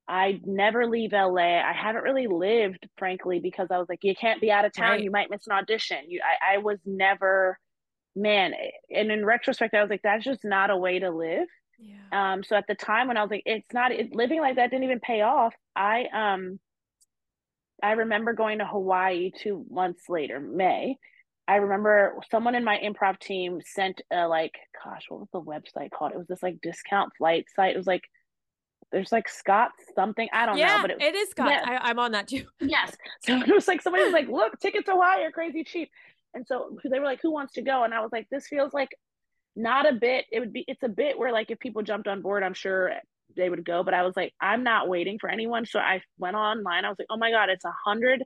I 0.08 0.40
never 0.44 0.86
leave 0.86 1.12
LA. 1.12 1.60
I 1.60 1.72
haven't 1.72 2.02
really 2.02 2.26
lived, 2.26 2.88
frankly, 2.98 3.38
because 3.40 3.68
I 3.70 3.78
was 3.78 3.88
like, 3.88 4.00
you 4.02 4.14
can't 4.14 4.40
be 4.40 4.50
out 4.50 4.64
of 4.64 4.72
town. 4.72 4.92
Right. 4.92 5.02
You 5.02 5.10
might 5.10 5.30
miss 5.30 5.46
an 5.46 5.52
audition. 5.52 5.98
You, 6.08 6.20
I, 6.22 6.54
I 6.54 6.58
was 6.58 6.78
never, 6.84 7.58
man. 8.16 8.52
And 8.94 9.10
in 9.12 9.24
retrospect, 9.24 9.74
I 9.74 9.80
was 9.80 9.90
like, 9.90 10.02
that's 10.02 10.24
just 10.24 10.44
not 10.44 10.70
a 10.70 10.76
way 10.76 10.98
to 10.98 11.10
live. 11.10 11.46
Yeah. 11.78 12.32
Um. 12.32 12.44
So 12.44 12.56
at 12.56 12.66
the 12.68 12.74
time 12.74 13.08
when 13.08 13.16
I 13.16 13.22
was 13.22 13.30
like, 13.30 13.42
it's 13.46 13.72
not 13.72 13.92
it, 13.92 14.14
living 14.14 14.40
like 14.40 14.56
that 14.56 14.70
didn't 14.70 14.84
even 14.84 15.00
pay 15.00 15.22
off. 15.22 15.54
I 15.74 16.04
um. 16.12 16.58
I 17.82 17.92
remember 17.92 18.32
going 18.32 18.58
to 18.58 18.66
Hawaii 18.66 19.32
two 19.36 19.66
months 19.68 20.08
later, 20.08 20.38
May, 20.38 20.98
I 21.52 21.56
remember 21.56 22.14
someone 22.30 22.54
in 22.54 22.64
my 22.64 22.78
improv 22.82 23.18
team 23.18 23.60
sent 23.62 24.00
a 24.10 24.26
like, 24.26 24.54
gosh, 24.82 25.04
what 25.10 25.20
was 25.20 25.28
the 25.34 25.42
website 25.42 25.90
called? 25.90 26.12
It 26.12 26.16
was 26.16 26.26
this 26.26 26.42
like 26.42 26.62
discount 26.62 27.12
flight 27.18 27.44
site. 27.54 27.74
It 27.74 27.76
was 27.76 27.86
like, 27.86 28.04
there's 28.90 29.12
like 29.12 29.28
Scott 29.28 29.72
something. 29.94 30.26
I 30.32 30.46
don't 30.46 30.56
yeah, 30.56 30.76
know, 30.76 30.82
but 30.82 30.90
it, 30.92 31.02
it 31.02 31.14
is 31.14 31.28
Scott. 31.28 31.50
Yeah. 31.50 31.78
I, 31.82 31.90
am 31.90 31.98
on 31.98 32.12
that 32.12 32.26
too. 32.26 32.46
yes. 32.62 32.96
So 33.26 33.36
it 33.36 33.52
was 33.52 33.68
like 33.68 33.82
somebody 33.82 34.02
was 34.02 34.14
like, 34.14 34.28
look, 34.28 34.58
tickets 34.60 34.86
to 34.86 34.92
Hawaii 34.92 35.24
are 35.24 35.30
crazy 35.30 35.62
cheap. 35.62 35.90
And 36.32 36.46
so 36.46 36.78
they 36.90 36.98
were 36.98 37.04
like, 37.04 37.20
who 37.20 37.30
wants 37.30 37.52
to 37.54 37.62
go? 37.62 37.84
And 37.84 37.92
I 37.92 38.00
was 38.00 38.12
like, 38.12 38.28
this 38.30 38.46
feels 38.46 38.72
like 38.72 38.96
not 39.54 39.86
a 39.86 39.92
bit. 39.92 40.24
It 40.32 40.40
would 40.40 40.54
be, 40.54 40.64
it's 40.66 40.82
a 40.82 40.88
bit 40.88 41.18
where 41.18 41.32
like 41.32 41.50
if 41.50 41.58
people 41.58 41.82
jumped 41.82 42.08
on 42.08 42.22
board, 42.22 42.42
I'm 42.42 42.54
sure 42.54 42.92
they 43.36 43.50
would 43.50 43.66
go. 43.66 43.82
But 43.82 43.92
I 43.92 44.04
was 44.04 44.16
like, 44.16 44.32
I'm 44.40 44.64
not 44.64 44.88
waiting 44.88 45.18
for 45.18 45.28
anyone. 45.28 45.66
So 45.66 45.80
I 45.80 46.00
went 46.18 46.34
online. 46.36 46.86
I 46.86 46.88
was 46.88 46.98
like, 46.98 47.08
oh 47.10 47.18
my 47.18 47.30
God, 47.30 47.50
it's 47.50 47.66
a 47.66 47.74
hundred 47.84 48.24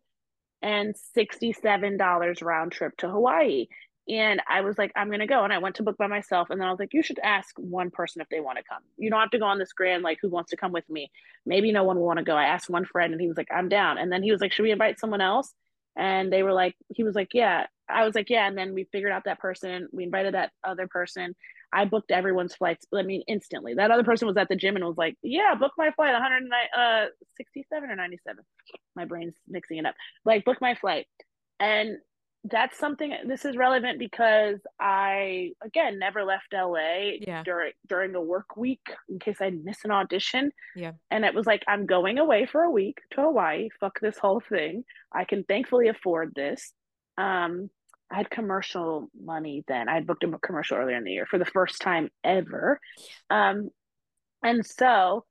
and 0.62 0.94
$67 1.16 2.42
round 2.42 2.72
trip 2.72 2.96
to 2.98 3.08
Hawaii. 3.08 3.66
And 4.08 4.40
I 4.48 4.60
was 4.60 4.78
like, 4.78 4.92
I'm 4.94 5.10
gonna 5.10 5.26
go. 5.26 5.42
And 5.42 5.52
I 5.52 5.58
went 5.58 5.76
to 5.76 5.82
book 5.82 5.96
by 5.98 6.06
myself. 6.06 6.50
And 6.50 6.60
then 6.60 6.68
I 6.68 6.70
was 6.70 6.78
like, 6.78 6.94
you 6.94 7.02
should 7.02 7.18
ask 7.22 7.54
one 7.58 7.90
person 7.90 8.22
if 8.22 8.28
they 8.28 8.40
want 8.40 8.58
to 8.58 8.64
come. 8.64 8.82
You 8.96 9.10
don't 9.10 9.20
have 9.20 9.30
to 9.30 9.38
go 9.38 9.46
on 9.46 9.58
this 9.58 9.72
grand, 9.72 10.04
like, 10.04 10.18
who 10.22 10.28
wants 10.28 10.50
to 10.50 10.56
come 10.56 10.72
with 10.72 10.88
me? 10.88 11.10
Maybe 11.44 11.72
no 11.72 11.82
one 11.84 11.96
will 11.98 12.06
want 12.06 12.18
to 12.18 12.24
go. 12.24 12.36
I 12.36 12.44
asked 12.44 12.70
one 12.70 12.84
friend 12.84 13.12
and 13.12 13.20
he 13.20 13.26
was 13.28 13.36
like, 13.36 13.48
I'm 13.52 13.68
down. 13.68 13.98
And 13.98 14.12
then 14.12 14.22
he 14.22 14.30
was 14.30 14.40
like, 14.40 14.52
Should 14.52 14.62
we 14.62 14.70
invite 14.70 15.00
someone 15.00 15.20
else? 15.20 15.52
And 15.96 16.32
they 16.32 16.42
were 16.42 16.52
like, 16.52 16.74
he 16.94 17.04
was 17.04 17.14
like, 17.14 17.30
Yeah. 17.32 17.66
I 17.88 18.04
was 18.04 18.14
like, 18.14 18.30
Yeah. 18.30 18.46
And 18.46 18.56
then 18.56 18.74
we 18.74 18.84
figured 18.92 19.12
out 19.12 19.24
that 19.24 19.38
person. 19.38 19.88
We 19.92 20.04
invited 20.04 20.34
that 20.34 20.52
other 20.64 20.86
person. 20.86 21.34
I 21.72 21.84
booked 21.84 22.10
everyone's 22.10 22.54
flights. 22.54 22.86
I 22.94 23.02
mean, 23.02 23.22
instantly. 23.26 23.74
That 23.74 23.90
other 23.90 24.04
person 24.04 24.28
was 24.28 24.36
at 24.36 24.48
the 24.48 24.56
gym 24.56 24.76
and 24.76 24.84
was 24.84 24.96
like, 24.96 25.16
"Yeah, 25.22 25.54
book 25.54 25.72
my 25.76 25.90
flight, 25.90 26.12
167 26.12 27.90
uh, 27.90 27.92
or 27.92 27.96
97." 27.96 28.44
My 28.94 29.04
brain's 29.04 29.34
mixing 29.48 29.78
it 29.78 29.86
up. 29.86 29.94
Like, 30.24 30.44
book 30.44 30.58
my 30.60 30.74
flight, 30.76 31.06
and 31.58 31.98
that's 32.50 32.78
something. 32.78 33.14
This 33.26 33.44
is 33.44 33.56
relevant 33.56 33.98
because 33.98 34.58
I 34.80 35.50
again 35.64 35.98
never 35.98 36.24
left 36.24 36.52
LA 36.52 37.12
yeah. 37.20 37.42
during 37.44 37.72
during 37.88 38.14
a 38.14 38.20
work 38.20 38.56
week 38.56 38.86
in 39.08 39.18
case 39.18 39.36
I 39.40 39.50
miss 39.50 39.78
an 39.84 39.90
audition. 39.90 40.50
Yeah, 40.74 40.92
and 41.10 41.24
it 41.24 41.34
was 41.34 41.46
like 41.46 41.64
I'm 41.66 41.86
going 41.86 42.18
away 42.18 42.46
for 42.46 42.62
a 42.62 42.70
week 42.70 42.98
to 43.12 43.22
Hawaii. 43.22 43.68
Fuck 43.80 44.00
this 44.00 44.18
whole 44.18 44.40
thing. 44.40 44.84
I 45.12 45.24
can 45.24 45.44
thankfully 45.44 45.88
afford 45.88 46.34
this. 46.34 46.72
Um, 47.18 47.70
I 48.10 48.18
had 48.18 48.30
commercial 48.30 49.08
money 49.20 49.64
then. 49.66 49.88
I 49.88 49.94
had 49.94 50.06
booked 50.06 50.24
a 50.24 50.38
commercial 50.38 50.76
earlier 50.76 50.96
in 50.96 51.04
the 51.04 51.12
year 51.12 51.26
for 51.26 51.38
the 51.38 51.44
first 51.44 51.80
time 51.80 52.08
ever. 52.22 52.80
Um, 53.30 53.70
and 54.42 54.64
so 54.64 55.24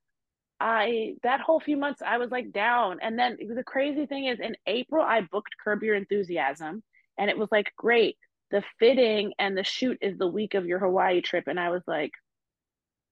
I 0.59 1.13
that 1.23 1.41
whole 1.41 1.59
few 1.59 1.77
months 1.77 2.01
I 2.05 2.17
was 2.17 2.31
like 2.31 2.51
down. 2.51 2.99
And 3.01 3.17
then 3.17 3.37
the 3.55 3.63
crazy 3.63 4.05
thing 4.05 4.25
is 4.25 4.39
in 4.39 4.55
April 4.67 5.03
I 5.03 5.21
booked 5.21 5.55
Curb 5.63 5.83
Your 5.83 5.95
Enthusiasm 5.95 6.83
and 7.17 7.29
it 7.29 7.37
was 7.37 7.49
like 7.51 7.71
great. 7.77 8.17
The 8.51 8.63
fitting 8.79 9.33
and 9.39 9.57
the 9.57 9.63
shoot 9.63 9.97
is 10.01 10.17
the 10.17 10.27
week 10.27 10.53
of 10.53 10.65
your 10.65 10.79
Hawaii 10.79 11.21
trip. 11.21 11.45
And 11.47 11.59
I 11.59 11.69
was 11.69 11.81
like, 11.87 12.11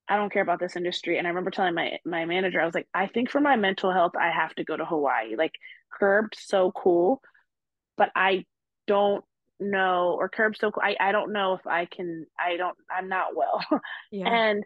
I 0.07 0.17
don't 0.17 0.31
care 0.31 0.41
about 0.43 0.59
this 0.59 0.75
industry. 0.75 1.17
And 1.17 1.25
I 1.25 1.29
remember 1.29 1.51
telling 1.51 1.75
my 1.75 1.97
my 2.05 2.25
manager, 2.25 2.59
I 2.61 2.65
was 2.65 2.75
like, 2.75 2.87
I 2.93 3.07
think 3.07 3.29
for 3.29 3.39
my 3.39 3.55
mental 3.55 3.91
health, 3.91 4.13
I 4.19 4.31
have 4.31 4.53
to 4.55 4.63
go 4.63 4.75
to 4.75 4.85
Hawaii. 4.85 5.35
Like 5.35 5.53
Curbed 5.91 6.35
so 6.37 6.71
cool, 6.71 7.21
but 7.97 8.11
I 8.15 8.45
don't 8.87 9.23
know 9.59 10.15
or 10.19 10.27
curb 10.29 10.57
so 10.57 10.71
cool. 10.71 10.83
I, 10.83 10.95
I 10.99 11.11
don't 11.11 11.31
know 11.31 11.53
if 11.53 11.65
I 11.67 11.85
can 11.85 12.25
I 12.39 12.57
don't 12.57 12.75
I'm 12.91 13.07
not 13.09 13.35
well. 13.35 13.63
Yeah. 14.11 14.27
and 14.27 14.63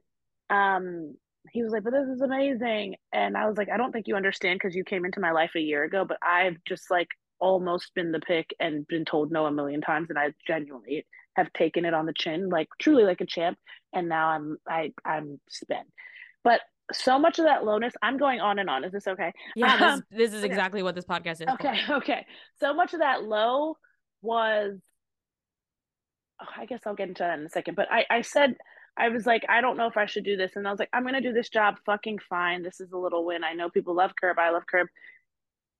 um 0.49 1.15
he 1.51 1.63
was 1.63 1.71
like, 1.71 1.83
But 1.83 1.93
this 1.93 2.07
is 2.09 2.21
amazing. 2.21 2.95
And 3.13 3.37
I 3.37 3.47
was 3.47 3.57
like, 3.57 3.69
I 3.69 3.77
don't 3.77 3.91
think 3.91 4.07
you 4.07 4.15
understand 4.15 4.59
because 4.61 4.75
you 4.75 4.83
came 4.83 5.05
into 5.05 5.19
my 5.19 5.31
life 5.31 5.51
a 5.55 5.61
year 5.61 5.83
ago, 5.83 6.05
but 6.05 6.17
I've 6.21 6.57
just 6.67 6.89
like 6.91 7.07
almost 7.39 7.93
been 7.95 8.11
the 8.11 8.19
pick 8.19 8.55
and 8.59 8.87
been 8.87 9.05
told 9.05 9.31
no 9.31 9.45
a 9.45 9.51
million 9.51 9.81
times 9.81 10.09
and 10.09 10.17
I 10.17 10.33
genuinely 10.45 11.05
have 11.35 11.53
taken 11.53 11.85
it 11.85 11.93
on 11.93 12.05
the 12.05 12.13
chin, 12.13 12.49
like 12.49 12.67
truly 12.79 13.03
like 13.03 13.21
a 13.21 13.25
champ. 13.25 13.57
And 13.93 14.09
now 14.09 14.29
I'm 14.29 14.57
I 14.67 14.91
I'm 15.05 15.39
spent. 15.49 15.87
But 16.43 16.61
so 16.93 17.19
much 17.19 17.39
of 17.39 17.45
that 17.45 17.65
lowness, 17.65 17.93
I'm 18.01 18.17
going 18.17 18.39
on 18.39 18.59
and 18.59 18.69
on. 18.69 18.83
Is 18.83 18.91
this 18.91 19.07
okay? 19.07 19.33
Yeah, 19.55 19.77
this, 19.77 19.93
um, 19.93 20.03
this 20.11 20.33
is 20.33 20.43
exactly 20.43 20.79
okay. 20.79 20.83
what 20.83 20.95
this 20.95 21.05
podcast 21.05 21.41
is. 21.41 21.47
Okay, 21.53 21.81
for. 21.85 21.93
okay. 21.95 22.25
So 22.59 22.73
much 22.73 22.93
of 22.93 22.99
that 22.99 23.23
low 23.23 23.77
was 24.21 24.79
oh, 26.41 26.45
I 26.55 26.65
guess 26.65 26.81
I'll 26.85 26.95
get 26.95 27.09
into 27.09 27.23
that 27.23 27.39
in 27.39 27.45
a 27.45 27.49
second. 27.49 27.75
But 27.75 27.87
I, 27.91 28.05
I 28.09 28.21
said 28.21 28.55
I 28.97 29.09
was 29.09 29.25
like, 29.25 29.45
I 29.47 29.61
don't 29.61 29.77
know 29.77 29.87
if 29.87 29.97
I 29.97 30.05
should 30.05 30.23
do 30.23 30.37
this. 30.37 30.53
And 30.55 30.67
I 30.67 30.71
was 30.71 30.79
like, 30.79 30.89
I'm 30.93 31.03
gonna 31.03 31.21
do 31.21 31.33
this 31.33 31.49
job 31.49 31.75
fucking 31.85 32.19
fine. 32.29 32.63
This 32.63 32.79
is 32.79 32.91
a 32.91 32.97
little 32.97 33.25
win. 33.25 33.43
I 33.43 33.53
know 33.53 33.69
people 33.69 33.95
love 33.95 34.13
Curb. 34.19 34.39
I 34.39 34.49
love 34.49 34.63
Curb. 34.65 34.87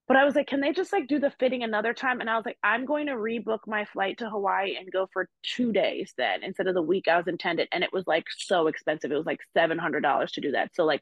But 0.07 0.15
I 0.15 0.23
was 0.23 0.35
like, 0.35 0.47
can 0.47 0.61
they 0.61 0.71
just 0.71 0.93
like 0.93 1.07
do 1.07 1.19
the 1.19 1.33
fitting 1.37 1.63
another 1.63 1.93
time? 1.93 2.21
And 2.21 2.29
I 2.29 2.37
was 2.37 2.45
like, 2.45 2.57
I'm 2.63 2.85
going 2.85 3.07
to 3.07 3.13
rebook 3.13 3.59
my 3.67 3.85
flight 3.85 4.19
to 4.19 4.29
Hawaii 4.29 4.77
and 4.77 4.91
go 4.91 5.09
for 5.11 5.27
two 5.43 5.73
days 5.73 6.13
then 6.17 6.43
instead 6.43 6.67
of 6.67 6.75
the 6.75 6.81
week 6.81 7.07
I 7.09 7.17
was 7.17 7.27
intended. 7.27 7.67
And 7.71 7.83
it 7.83 7.91
was 7.91 8.07
like 8.07 8.25
so 8.37 8.67
expensive. 8.67 9.11
It 9.11 9.17
was 9.17 9.25
like 9.25 9.41
seven 9.53 9.77
hundred 9.77 10.01
dollars 10.01 10.31
to 10.33 10.41
do 10.41 10.51
that. 10.51 10.75
So 10.75 10.85
like 10.85 11.01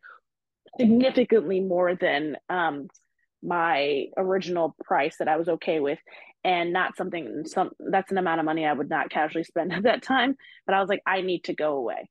significantly 0.77 1.59
more 1.59 1.95
than 1.95 2.37
um 2.49 2.87
my 3.43 4.07
original 4.17 4.75
price 4.83 5.17
that 5.17 5.27
I 5.27 5.37
was 5.37 5.47
okay 5.47 5.79
with 5.79 5.99
and 6.43 6.73
not 6.73 6.97
something 6.97 7.43
some 7.45 7.71
that's 7.79 8.11
an 8.11 8.17
amount 8.17 8.39
of 8.39 8.45
money 8.45 8.65
I 8.65 8.73
would 8.73 8.89
not 8.89 9.09
casually 9.09 9.43
spend 9.43 9.71
at 9.73 9.83
that 9.83 10.01
time. 10.03 10.35
But 10.65 10.75
I 10.75 10.79
was 10.79 10.89
like, 10.89 11.01
I 11.05 11.21
need 11.21 11.43
to 11.45 11.53
go 11.53 11.75
away. 11.75 12.09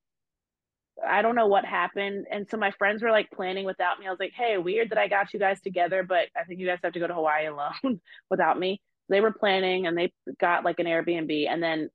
I 1.06 1.22
don't 1.22 1.34
know 1.34 1.46
what 1.46 1.64
happened. 1.64 2.26
And 2.30 2.48
so 2.48 2.56
my 2.56 2.70
friends 2.72 3.02
were 3.02 3.10
like 3.10 3.30
planning 3.30 3.64
without 3.64 3.98
me. 3.98 4.06
I 4.06 4.10
was 4.10 4.20
like, 4.20 4.32
hey, 4.34 4.58
weird 4.58 4.90
that 4.90 4.98
I 4.98 5.08
got 5.08 5.32
you 5.32 5.40
guys 5.40 5.60
together, 5.60 6.02
but 6.02 6.28
I 6.36 6.44
think 6.44 6.60
you 6.60 6.66
guys 6.66 6.78
have 6.84 6.92
to 6.92 7.00
go 7.00 7.06
to 7.06 7.14
Hawaii 7.14 7.46
alone 7.46 8.00
without 8.30 8.58
me. 8.58 8.80
They 9.08 9.20
were 9.20 9.32
planning 9.32 9.86
and 9.86 9.98
they 9.98 10.12
got 10.40 10.64
like 10.64 10.78
an 10.78 10.86
Airbnb. 10.86 11.48
And 11.48 11.62
then 11.62 11.90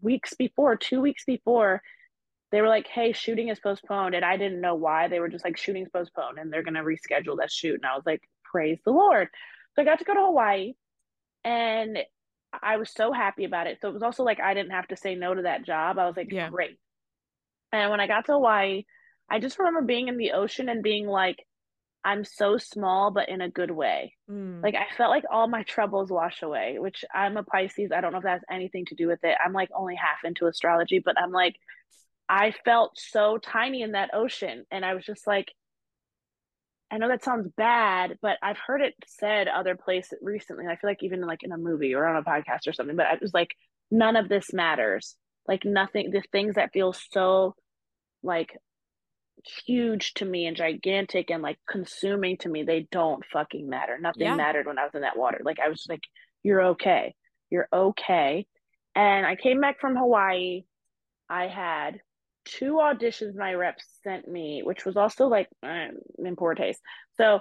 weeks 0.00 0.34
before, 0.34 0.76
two 0.76 1.00
weeks 1.00 1.24
before, 1.24 1.82
they 2.50 2.60
were 2.60 2.68
like, 2.68 2.86
hey, 2.88 3.12
shooting 3.12 3.48
is 3.48 3.60
postponed. 3.60 4.14
And 4.14 4.24
I 4.24 4.36
didn't 4.36 4.60
know 4.60 4.74
why. 4.74 5.08
They 5.08 5.20
were 5.20 5.28
just 5.28 5.44
like, 5.44 5.56
shooting's 5.56 5.88
postponed 5.88 6.38
and 6.38 6.52
they're 6.52 6.62
going 6.62 6.74
to 6.74 6.82
reschedule 6.82 7.38
that 7.38 7.50
shoot. 7.50 7.76
And 7.76 7.86
I 7.86 7.94
was 7.94 8.04
like, 8.04 8.22
praise 8.44 8.78
the 8.84 8.92
Lord. 8.92 9.28
So 9.74 9.82
I 9.82 9.84
got 9.84 10.00
to 10.00 10.04
go 10.04 10.14
to 10.14 10.20
Hawaii 10.20 10.74
and 11.44 11.98
I 12.60 12.76
was 12.76 12.90
so 12.90 13.12
happy 13.12 13.44
about 13.44 13.66
it. 13.66 13.78
So 13.80 13.88
it 13.88 13.94
was 13.94 14.02
also 14.02 14.24
like 14.24 14.40
I 14.40 14.52
didn't 14.52 14.72
have 14.72 14.88
to 14.88 14.96
say 14.96 15.14
no 15.14 15.34
to 15.34 15.42
that 15.42 15.64
job. 15.64 15.98
I 15.98 16.06
was 16.06 16.16
like, 16.16 16.30
yeah. 16.30 16.50
great. 16.50 16.78
And 17.72 17.90
when 17.90 18.00
I 18.00 18.06
got 18.06 18.26
to 18.26 18.32
Hawaii, 18.32 18.84
I 19.30 19.40
just 19.40 19.58
remember 19.58 19.82
being 19.82 20.08
in 20.08 20.18
the 20.18 20.32
ocean 20.32 20.68
and 20.68 20.82
being 20.82 21.06
like, 21.06 21.44
I'm 22.04 22.24
so 22.24 22.58
small, 22.58 23.12
but 23.12 23.28
in 23.28 23.40
a 23.40 23.48
good 23.48 23.70
way. 23.70 24.14
Mm. 24.28 24.62
Like 24.62 24.74
I 24.74 24.86
felt 24.96 25.10
like 25.10 25.24
all 25.30 25.46
my 25.46 25.62
troubles 25.62 26.10
wash 26.10 26.42
away, 26.42 26.76
which 26.78 27.04
I'm 27.14 27.36
a 27.36 27.44
Pisces. 27.44 27.92
I 27.92 28.00
don't 28.00 28.12
know 28.12 28.18
if 28.18 28.24
that 28.24 28.32
has 28.32 28.42
anything 28.50 28.86
to 28.86 28.94
do 28.94 29.06
with 29.06 29.20
it. 29.22 29.36
I'm 29.42 29.52
like 29.52 29.70
only 29.74 29.94
half 29.94 30.24
into 30.24 30.46
astrology, 30.46 30.98
but 30.98 31.18
I'm 31.18 31.30
like, 31.30 31.56
I 32.28 32.52
felt 32.64 32.98
so 32.98 33.38
tiny 33.38 33.82
in 33.82 33.92
that 33.92 34.10
ocean. 34.14 34.64
And 34.70 34.84
I 34.84 34.94
was 34.94 35.04
just 35.04 35.26
like, 35.26 35.52
I 36.90 36.98
know 36.98 37.08
that 37.08 37.24
sounds 37.24 37.48
bad, 37.56 38.18
but 38.20 38.36
I've 38.42 38.58
heard 38.58 38.82
it 38.82 38.94
said 39.06 39.48
other 39.48 39.76
places 39.76 40.18
recently. 40.20 40.66
I 40.66 40.76
feel 40.76 40.90
like 40.90 41.02
even 41.02 41.22
like 41.22 41.42
in 41.42 41.52
a 41.52 41.56
movie 41.56 41.94
or 41.94 42.06
on 42.06 42.16
a 42.16 42.22
podcast 42.22 42.66
or 42.66 42.72
something, 42.72 42.96
but 42.96 43.06
I 43.06 43.16
was 43.20 43.32
like, 43.32 43.50
none 43.90 44.16
of 44.16 44.28
this 44.28 44.52
matters. 44.52 45.16
Like 45.48 45.64
nothing, 45.64 46.10
the 46.10 46.22
things 46.32 46.56
that 46.56 46.72
feel 46.72 46.92
so 46.92 47.54
like 48.22 48.56
huge 49.66 50.14
to 50.14 50.24
me 50.24 50.46
and 50.46 50.56
gigantic 50.56 51.30
and 51.30 51.42
like 51.42 51.58
consuming 51.68 52.36
to 52.38 52.48
me, 52.48 52.62
they 52.62 52.86
don't 52.90 53.24
fucking 53.32 53.68
matter. 53.68 53.98
Nothing 53.98 54.22
yeah. 54.22 54.36
mattered 54.36 54.66
when 54.66 54.78
I 54.78 54.84
was 54.84 54.94
in 54.94 55.02
that 55.02 55.18
water. 55.18 55.40
Like 55.44 55.58
I 55.64 55.68
was 55.68 55.86
like, 55.88 56.02
you're 56.42 56.62
okay. 56.68 57.14
You're 57.50 57.68
okay. 57.72 58.46
And 58.94 59.26
I 59.26 59.36
came 59.36 59.60
back 59.60 59.80
from 59.80 59.96
Hawaii. 59.96 60.64
I 61.28 61.46
had 61.46 62.00
two 62.44 62.74
auditions 62.74 63.36
my 63.36 63.54
reps 63.54 63.84
sent 64.02 64.28
me, 64.28 64.62
which 64.64 64.84
was 64.84 64.96
also 64.96 65.28
like 65.28 65.48
uh, 65.62 65.88
in 66.18 66.36
poor 66.36 66.54
taste. 66.54 66.80
So 67.16 67.40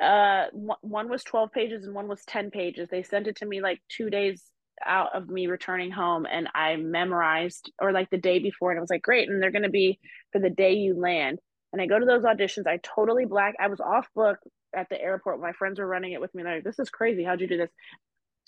uh 0.00 0.44
one 0.52 1.08
was 1.08 1.24
12 1.24 1.50
pages 1.50 1.84
and 1.84 1.94
one 1.94 2.06
was 2.06 2.24
10 2.26 2.50
pages. 2.50 2.88
They 2.88 3.02
sent 3.02 3.26
it 3.26 3.36
to 3.36 3.46
me 3.46 3.60
like 3.60 3.80
2 3.96 4.10
days 4.10 4.44
out 4.84 5.14
of 5.14 5.28
me 5.28 5.46
returning 5.46 5.90
home 5.90 6.26
and 6.30 6.48
I 6.54 6.76
memorized 6.76 7.70
or 7.80 7.92
like 7.92 8.10
the 8.10 8.18
day 8.18 8.38
before 8.38 8.70
and 8.70 8.78
I 8.78 8.80
was 8.80 8.90
like 8.90 9.02
great 9.02 9.28
and 9.28 9.42
they're 9.42 9.50
going 9.50 9.62
to 9.62 9.70
be 9.70 9.98
for 10.32 10.40
the 10.40 10.50
day 10.50 10.74
you 10.74 10.98
land. 10.98 11.38
And 11.72 11.82
I 11.82 11.86
go 11.86 11.98
to 11.98 12.06
those 12.06 12.24
auditions, 12.24 12.66
I 12.66 12.78
totally 12.82 13.26
black 13.26 13.54
I 13.60 13.68
was 13.68 13.80
off 13.80 14.06
book 14.14 14.38
at 14.74 14.88
the 14.88 15.00
airport. 15.00 15.40
My 15.40 15.52
friends 15.52 15.78
were 15.78 15.86
running 15.86 16.12
it 16.12 16.20
with 16.20 16.34
me. 16.34 16.44
Like, 16.44 16.64
this 16.64 16.78
is 16.78 16.90
crazy. 16.90 17.24
How'd 17.24 17.40
you 17.40 17.48
do 17.48 17.56
this? 17.56 17.70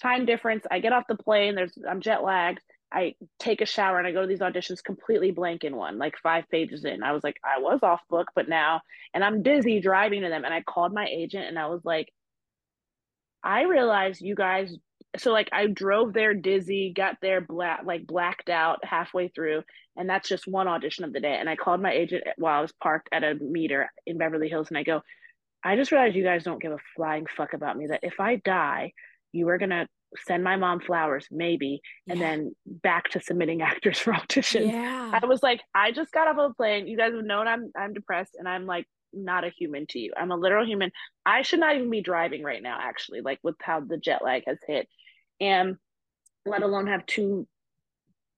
Time 0.03 0.25
difference. 0.25 0.65
I 0.71 0.81
get 0.81 0.93
off 0.93 1.05
the 1.09 1.17
plane. 1.17 1.55
There's 1.55 1.77
I'm 1.89 2.01
jet 2.01 2.23
lagged. 2.23 2.61
I 2.93 3.15
take 3.39 3.61
a 3.61 3.67
shower 3.67 3.99
and 3.99 4.07
I 4.07 4.13
go 4.13 4.23
to 4.23 4.27
these 4.27 4.41
auditions 4.41 4.83
completely 4.83 5.31
blank 5.31 5.63
in 5.63 5.77
one, 5.77 5.99
like 5.99 6.15
five 6.23 6.49
pages 6.51 6.85
in. 6.85 7.03
I 7.03 7.13
was 7.13 7.23
like, 7.23 7.37
I 7.45 7.61
was 7.61 7.81
off 7.83 8.01
book, 8.09 8.29
but 8.35 8.49
now, 8.49 8.81
and 9.15 9.23
I'm 9.23 9.43
dizzy 9.43 9.81
driving 9.81 10.23
to 10.23 10.29
them. 10.29 10.45
And 10.45 10.53
I 10.53 10.63
called 10.63 10.93
my 10.93 11.07
agent 11.07 11.47
and 11.47 11.59
I 11.59 11.67
was 11.69 11.83
like, 11.85 12.09
I 13.45 13.63
realized 13.63 14.21
you 14.21 14.35
guys 14.35 14.77
so 15.19 15.33
like 15.33 15.49
I 15.53 15.67
drove 15.67 16.13
there 16.13 16.35
dizzy, 16.35 16.93
got 16.95 17.17
there 17.21 17.41
black 17.41 17.81
like 17.85 18.07
blacked 18.07 18.49
out 18.49 18.85
halfway 18.85 19.29
through, 19.29 19.63
and 19.97 20.09
that's 20.09 20.29
just 20.29 20.47
one 20.47 20.69
audition 20.69 21.05
of 21.05 21.13
the 21.13 21.21
day. 21.21 21.37
And 21.39 21.49
I 21.49 21.57
called 21.57 21.83
my 21.83 21.93
agent 21.93 22.25
while 22.37 22.59
I 22.59 22.63
was 22.63 22.73
parked 22.81 23.09
at 23.13 23.25
a 23.25 23.35
meter 23.35 23.91
in 24.07 24.19
Beverly 24.19 24.49
Hills, 24.49 24.69
and 24.69 24.79
I 24.79 24.85
go, 24.85 25.03
I 25.65 25.77
just 25.77 25.93
realized 25.93 26.17
you 26.17 26.23
guys 26.23 26.45
don't 26.45 26.63
give 26.63 26.73
a 26.73 26.79
flying 26.97 27.27
fuck 27.37 27.55
about 27.55 27.77
me. 27.77 27.89
That 27.89 28.01
if 28.03 28.21
I 28.21 28.37
die, 28.37 28.93
you 29.33 29.49
are 29.49 29.59
gonna 29.59 29.89
send 30.27 30.45
my 30.45 30.57
mom 30.57 30.81
flowers, 30.81 31.27
maybe, 31.31 31.81
yeah. 32.07 32.13
and 32.13 32.23
then 32.23 32.57
back 32.67 33.11
to 33.11 33.21
submitting 33.21 33.63
actors 33.63 33.99
for 33.99 34.13
auditions. 34.13 34.71
Yeah. 34.71 35.19
I 35.21 35.27
was 35.27 35.43
like, 35.43 35.61
I 35.75 35.91
just 35.93 36.13
got 36.13 36.29
off 36.29 36.39
of 36.39 36.53
a 36.53 36.55
plane. 36.55 36.87
You 36.87 36.97
guys 36.97 37.15
have 37.15 37.25
known 37.25 37.49
I'm 37.49 37.73
I'm 37.77 37.93
depressed, 37.93 38.37
and 38.39 38.49
I'm 38.49 38.65
like 38.65 38.87
not 39.13 39.45
a 39.45 39.51
human 39.51 39.87
to 39.89 39.99
you. 39.99 40.13
I'm 40.17 40.31
a 40.31 40.37
literal 40.37 40.67
human. 40.67 40.93
I 41.25 41.43
should 41.43 41.61
not 41.61 41.77
even 41.77 41.91
be 41.91 42.03
driving 42.03 42.43
right 42.43 42.63
now, 42.63 42.79
actually, 42.81 43.21
like 43.21 43.39
with 43.43 43.57
how 43.61 43.81
the 43.81 43.97
jet 43.97 44.23
lag 44.25 44.45
has 44.47 44.59
hit 44.67 44.89
and 45.41 45.77
let 46.47 46.63
alone 46.63 46.87
have 46.87 47.07
two 47.07 47.47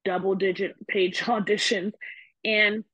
double 0.05 0.35
digit 0.35 0.75
page 0.87 1.21
auditions. 1.21 1.93
And 2.45 2.85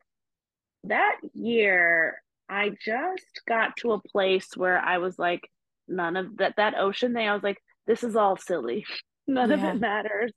that 0.85 1.17
year, 1.35 2.23
I 2.49 2.71
just 2.71 3.43
got 3.47 3.77
to 3.79 3.93
a 3.93 4.03
place 4.03 4.57
where 4.57 4.79
I 4.79 4.99
was 4.99 5.19
like, 5.19 5.49
none 5.87 6.17
of 6.17 6.37
that, 6.39 6.55
that 6.57 6.75
ocean 6.79 7.15
thing, 7.15 7.29
I 7.29 7.35
was 7.35 7.43
like, 7.43 7.59
this 7.87 8.03
is 8.03 8.17
all 8.17 8.37
silly. 8.37 8.85
None 9.27 9.51
yeah. 9.51 9.57
of 9.57 9.65
it 9.65 9.81
matters. 9.81 10.33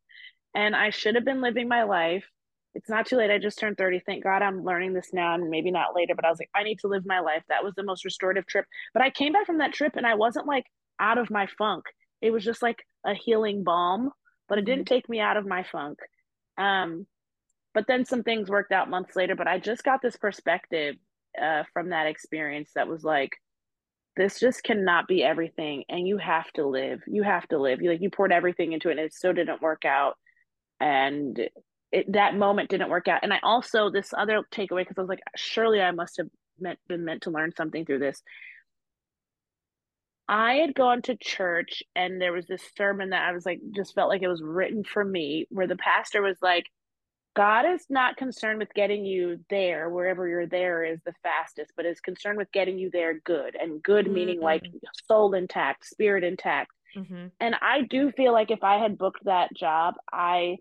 And 0.53 0.75
I 0.75 0.89
should 0.89 1.15
have 1.15 1.23
been 1.23 1.39
living 1.39 1.69
my 1.69 1.83
life. 1.83 2.25
It's 2.73 2.89
not 2.89 3.05
too 3.05 3.17
late. 3.17 3.31
I 3.31 3.37
just 3.37 3.59
turned 3.59 3.77
30. 3.77 4.01
Thank 4.05 4.23
God 4.23 4.41
I'm 4.41 4.63
learning 4.63 4.93
this 4.93 5.09
now 5.11 5.35
and 5.35 5.49
maybe 5.49 5.71
not 5.71 5.95
later, 5.95 6.15
but 6.15 6.25
I 6.25 6.29
was 6.29 6.39
like, 6.39 6.49
I 6.55 6.63
need 6.63 6.79
to 6.79 6.87
live 6.87 7.05
my 7.05 7.19
life. 7.19 7.43
That 7.49 7.63
was 7.63 7.73
the 7.75 7.83
most 7.83 8.05
restorative 8.05 8.45
trip. 8.45 8.65
But 8.93 9.03
I 9.03 9.09
came 9.09 9.33
back 9.33 9.45
from 9.45 9.57
that 9.57 9.73
trip 9.73 9.93
and 9.97 10.07
I 10.07 10.15
wasn't 10.15 10.47
like 10.47 10.65
out 10.99 11.17
of 11.17 11.29
my 11.29 11.47
funk. 11.57 11.85
It 12.21 12.31
was 12.31 12.45
just 12.45 12.61
like 12.61 12.85
a 13.05 13.13
healing 13.13 13.63
balm, 13.63 14.11
but 14.47 14.57
it 14.57 14.65
didn't 14.65 14.85
mm-hmm. 14.85 14.95
take 14.95 15.09
me 15.09 15.19
out 15.19 15.37
of 15.37 15.45
my 15.45 15.63
funk. 15.63 15.97
Um, 16.57 17.07
but 17.73 17.85
then 17.87 18.05
some 18.05 18.23
things 18.23 18.49
worked 18.49 18.71
out 18.71 18.89
months 18.89 19.15
later. 19.15 19.35
But 19.35 19.47
I 19.47 19.59
just 19.59 19.83
got 19.83 20.01
this 20.01 20.15
perspective 20.15 20.95
uh, 21.41 21.63
from 21.73 21.89
that 21.89 22.07
experience 22.07 22.71
that 22.75 22.87
was 22.87 23.03
like, 23.03 23.31
this 24.17 24.39
just 24.39 24.63
cannot 24.63 25.07
be 25.07 25.23
everything, 25.23 25.85
and 25.87 26.05
you 26.05 26.17
have 26.17 26.51
to 26.53 26.67
live. 26.67 27.01
You 27.07 27.23
have 27.23 27.47
to 27.47 27.57
live. 27.57 27.81
You 27.81 27.91
like 27.91 28.01
you 28.01 28.09
poured 28.09 28.33
everything 28.33 28.73
into 28.73 28.89
it, 28.89 28.97
and 28.97 28.99
it 28.99 29.13
still 29.13 29.31
didn't 29.31 29.61
work 29.61 29.85
out. 29.85 30.17
And 30.81 31.39
it, 31.91 32.11
that 32.13 32.35
moment 32.35 32.69
didn't 32.69 32.89
work 32.89 33.07
out. 33.07 33.21
And 33.23 33.33
I 33.33 33.39
also 33.43 33.89
this 33.89 34.13
other 34.17 34.43
takeaway 34.51 34.79
because 34.79 34.97
I 34.97 35.01
was 35.01 35.09
like, 35.09 35.23
surely 35.35 35.81
I 35.81 35.91
must 35.91 36.17
have 36.17 36.27
meant 36.59 36.79
been 36.87 37.05
meant 37.05 37.23
to 37.23 37.31
learn 37.31 37.53
something 37.55 37.85
through 37.85 37.99
this. 37.99 38.21
I 40.27 40.55
had 40.55 40.75
gone 40.75 41.01
to 41.03 41.17
church 41.17 41.83
and 41.95 42.21
there 42.21 42.31
was 42.31 42.47
this 42.47 42.63
sermon 42.77 43.09
that 43.09 43.27
I 43.27 43.33
was 43.33 43.45
like, 43.45 43.59
just 43.75 43.93
felt 43.93 44.09
like 44.09 44.21
it 44.21 44.29
was 44.29 44.41
written 44.41 44.83
for 44.83 45.03
me, 45.03 45.45
where 45.49 45.67
the 45.67 45.75
pastor 45.75 46.21
was 46.21 46.37
like, 46.41 46.65
God 47.33 47.65
is 47.65 47.85
not 47.89 48.17
concerned 48.17 48.59
with 48.59 48.73
getting 48.73 49.05
you 49.05 49.39
there, 49.49 49.89
wherever 49.89 50.27
you're 50.27 50.47
there 50.47 50.83
is 50.83 50.99
the 51.05 51.13
fastest, 51.23 51.71
but 51.75 51.85
is 51.85 51.99
concerned 51.99 52.37
with 52.37 52.51
getting 52.51 52.77
you 52.77 52.89
there 52.91 53.19
good. 53.25 53.55
And 53.59 53.83
good 53.83 54.05
mm-hmm. 54.05 54.13
meaning 54.13 54.41
like 54.41 54.63
soul 55.07 55.33
intact, 55.33 55.85
spirit 55.85 56.23
intact. 56.23 56.71
Mm-hmm. 56.95 57.27
And 57.39 57.55
I 57.61 57.81
do 57.81 58.11
feel 58.11 58.33
like 58.33 58.51
if 58.51 58.63
I 58.63 58.77
had 58.77 58.97
booked 58.97 59.25
that 59.25 59.53
job, 59.53 59.95
I 60.11 60.57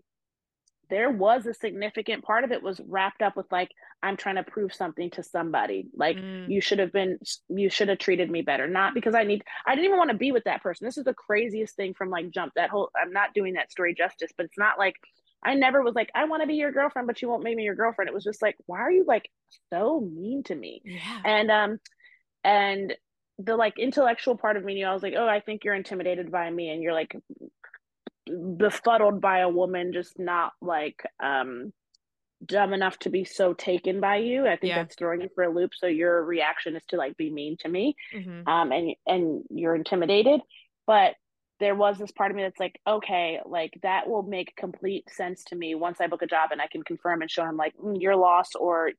there 0.91 1.09
was 1.09 1.47
a 1.47 1.53
significant 1.53 2.23
part 2.23 2.43
of 2.43 2.51
it 2.51 2.61
was 2.61 2.79
wrapped 2.87 3.21
up 3.23 3.35
with 3.35 3.51
like 3.51 3.71
i'm 4.03 4.17
trying 4.17 4.35
to 4.35 4.43
prove 4.43 4.73
something 4.73 5.09
to 5.11 5.23
somebody. 5.23 5.87
Like 5.95 6.17
mm. 6.17 6.47
you 6.49 6.61
should 6.61 6.79
have 6.79 6.91
been 6.91 7.17
you 7.49 7.69
should 7.69 7.89
have 7.89 7.97
treated 7.97 8.29
me 8.29 8.41
better. 8.43 8.67
Not 8.67 8.93
because 8.93 9.15
i 9.15 9.23
need 9.23 9.43
i 9.65 9.73
didn't 9.73 9.85
even 9.85 9.97
want 9.97 10.11
to 10.11 10.17
be 10.17 10.31
with 10.31 10.43
that 10.43 10.61
person. 10.61 10.85
This 10.85 10.97
is 10.97 11.05
the 11.05 11.13
craziest 11.13 11.75
thing 11.75 11.95
from 11.95 12.09
like 12.09 12.29
jump 12.29 12.53
that 12.55 12.69
whole 12.69 12.91
i'm 13.01 13.11
not 13.11 13.33
doing 13.33 13.53
that 13.53 13.71
story 13.71 13.95
justice 13.95 14.31
but 14.37 14.45
it's 14.45 14.57
not 14.57 14.77
like 14.77 14.95
i 15.43 15.55
never 15.55 15.81
was 15.81 15.95
like 15.95 16.11
i 16.13 16.25
want 16.25 16.43
to 16.43 16.47
be 16.47 16.55
your 16.55 16.71
girlfriend 16.71 17.07
but 17.07 17.21
you 17.21 17.29
won't 17.29 17.43
make 17.43 17.55
me 17.55 17.63
your 17.63 17.75
girlfriend. 17.75 18.09
It 18.09 18.13
was 18.13 18.23
just 18.23 18.41
like 18.41 18.55
why 18.67 18.81
are 18.81 18.91
you 18.91 19.05
like 19.07 19.27
so 19.71 20.01
mean 20.01 20.43
to 20.43 20.55
me? 20.55 20.81
Yeah. 20.83 21.21
and 21.25 21.49
um 21.49 21.79
and 22.43 22.93
the 23.45 23.55
like 23.55 23.79
intellectual 23.79 24.37
part 24.37 24.57
of 24.57 24.63
me 24.63 24.75
knew 24.75 24.85
I 24.85 24.93
was 24.93 25.03
like, 25.03 25.13
oh, 25.17 25.27
I 25.27 25.39
think 25.39 25.63
you're 25.63 25.73
intimidated 25.73 26.31
by 26.31 26.49
me, 26.49 26.69
and 26.69 26.81
you're 26.81 26.93
like 26.93 27.15
befuddled 28.27 29.19
by 29.21 29.39
a 29.39 29.49
woman 29.49 29.93
just 29.93 30.19
not 30.19 30.53
like 30.61 31.03
um 31.21 31.73
dumb 32.43 32.73
enough 32.73 32.97
to 32.97 33.09
be 33.09 33.23
so 33.23 33.53
taken 33.53 33.99
by 33.99 34.17
you 34.17 34.47
i 34.47 34.55
think 34.55 34.69
yeah. 34.69 34.77
that's 34.77 34.95
throwing 34.95 35.21
you 35.21 35.29
for 35.35 35.43
a 35.43 35.53
loop 35.53 35.71
so 35.75 35.87
your 35.87 36.23
reaction 36.23 36.75
is 36.75 36.83
to 36.87 36.95
like 36.95 37.15
be 37.17 37.29
mean 37.29 37.55
to 37.59 37.69
me 37.69 37.95
mm-hmm. 38.13 38.47
um 38.47 38.71
and 38.71 38.95
and 39.05 39.43
you're 39.49 39.75
intimidated 39.75 40.41
but 40.87 41.15
there 41.61 41.75
was 41.75 41.99
this 41.99 42.11
part 42.11 42.31
of 42.31 42.35
me 42.35 42.41
that's 42.41 42.59
like, 42.59 42.81
okay, 42.87 43.39
like 43.45 43.77
that 43.83 44.09
will 44.09 44.23
make 44.23 44.55
complete 44.57 45.07
sense 45.11 45.43
to 45.45 45.55
me 45.55 45.75
once 45.75 46.01
I 46.01 46.07
book 46.07 46.23
a 46.23 46.27
job 46.27 46.49
and 46.51 46.59
I 46.59 46.65
can 46.65 46.83
confirm 46.83 47.21
and 47.21 47.29
show 47.29 47.45
him 47.45 47.55
like 47.55 47.73
mm, 47.77 48.01
you're 48.01 48.15
lost 48.15 48.57
or 48.59 48.91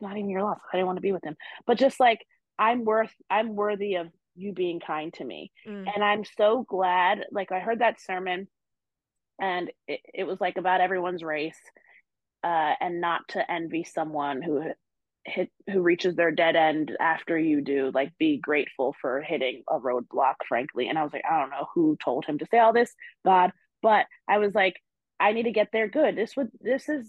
not 0.00 0.16
even 0.16 0.28
your 0.28 0.42
loss. 0.42 0.58
I 0.72 0.76
didn't 0.76 0.88
want 0.88 0.96
to 0.96 1.02
be 1.02 1.12
with 1.12 1.24
him, 1.24 1.36
but 1.64 1.78
just 1.78 2.00
like 2.00 2.26
I'm 2.58 2.84
worth, 2.84 3.14
I'm 3.30 3.54
worthy 3.54 3.94
of 3.94 4.08
you 4.34 4.52
being 4.52 4.80
kind 4.80 5.12
to 5.14 5.24
me, 5.24 5.52
mm. 5.66 5.86
and 5.94 6.02
I'm 6.02 6.24
so 6.24 6.64
glad. 6.68 7.24
Like 7.30 7.52
I 7.52 7.60
heard 7.60 7.80
that 7.80 8.00
sermon, 8.00 8.48
and 9.40 9.70
it, 9.86 10.00
it 10.12 10.24
was 10.24 10.40
like 10.40 10.56
about 10.56 10.80
everyone's 10.80 11.22
race, 11.22 11.60
uh, 12.44 12.74
and 12.80 13.00
not 13.00 13.22
to 13.28 13.50
envy 13.50 13.84
someone 13.84 14.42
who 14.42 14.62
hit 15.24 15.50
who 15.70 15.80
reaches 15.80 16.16
their 16.16 16.30
dead 16.30 16.56
end 16.56 16.96
after 17.00 17.38
you 17.38 17.60
do 17.60 17.90
like 17.94 18.12
be 18.18 18.38
grateful 18.38 18.94
for 19.00 19.20
hitting 19.20 19.62
a 19.70 19.78
roadblock 19.78 20.34
frankly 20.48 20.88
and 20.88 20.98
i 20.98 21.02
was 21.02 21.12
like 21.12 21.22
i 21.30 21.38
don't 21.38 21.50
know 21.50 21.68
who 21.74 21.96
told 22.02 22.24
him 22.24 22.38
to 22.38 22.46
say 22.50 22.58
all 22.58 22.72
this 22.72 22.92
god 23.24 23.52
but 23.82 24.06
i 24.28 24.38
was 24.38 24.54
like 24.54 24.74
i 25.20 25.32
need 25.32 25.44
to 25.44 25.52
get 25.52 25.68
there 25.72 25.88
good 25.88 26.16
this 26.16 26.36
would 26.36 26.48
this 26.60 26.88
is 26.88 27.06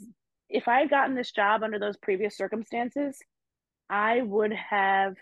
if 0.49 0.67
i 0.67 0.79
had 0.79 0.89
gotten 0.89 1.15
this 1.15 1.31
job 1.31 1.63
under 1.63 1.79
those 1.79 1.97
previous 1.97 2.37
circumstances 2.37 3.17
i 3.89 4.21
would 4.21 4.53
have 4.53 5.15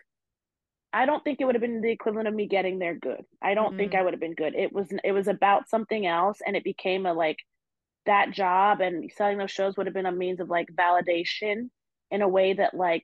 i 0.94 1.06
don't 1.06 1.24
think 1.24 1.40
it 1.40 1.46
would 1.46 1.56
have 1.56 1.62
been 1.62 1.82
the 1.82 1.92
equivalent 1.92 2.28
of 2.28 2.34
me 2.34 2.48
getting 2.48 2.80
there 2.80 2.96
good 2.96 3.24
i 3.42 3.54
don't 3.54 3.70
mm-hmm. 3.70 3.78
think 3.78 3.96
i 3.96 4.02
would 4.02 4.14
have 4.14 4.20
been 4.20 4.36
good 4.36 4.56
it 4.56 4.74
was 4.74 4.88
it 5.04 5.12
was 5.12 5.28
about 5.28 5.70
something 5.70 6.06
else 6.06 6.40
and 6.46 6.56
it 6.56 6.64
became 6.64 7.06
a 7.06 7.14
like 7.14 7.38
that 8.06 8.32
job 8.32 8.82
and 8.82 9.12
selling 9.16 9.38
those 9.38 9.52
shows 9.52 9.78
would 9.78 9.86
have 9.86 9.94
been 9.94 10.06
a 10.06 10.12
means 10.12 10.40
of 10.40 10.50
like 10.50 10.68
validation 10.74 11.70
in 12.10 12.22
a 12.22 12.28
way 12.28 12.54
that 12.54 12.74
like 12.74 13.04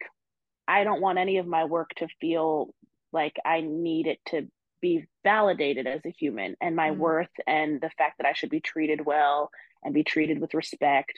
I 0.67 0.84
don't 0.84 1.02
want 1.02 1.17
any 1.17 1.38
of 1.38 1.47
my 1.47 1.63
work 1.63 1.91
to 1.97 2.08
feel 2.19 2.73
like 3.13 3.38
I 3.45 3.62
need 3.62 4.08
it 4.08 4.19
to 4.28 4.47
be 4.82 5.06
validated 5.23 5.88
as 5.88 6.02
a 6.06 6.12
human 6.12 6.56
and 6.62 6.76
my 6.76 6.89
mm 6.89 6.97
worth 6.97 7.30
and 7.47 7.80
the 7.80 7.89
fact 7.97 8.17
that 8.17 8.28
I 8.28 8.34
should 8.34 8.50
be 8.50 8.60
treated 8.60 9.06
well 9.06 9.50
and 9.84 9.93
be 9.93 10.04
treated 10.04 10.39
with 10.39 10.54
respect. 10.54 11.13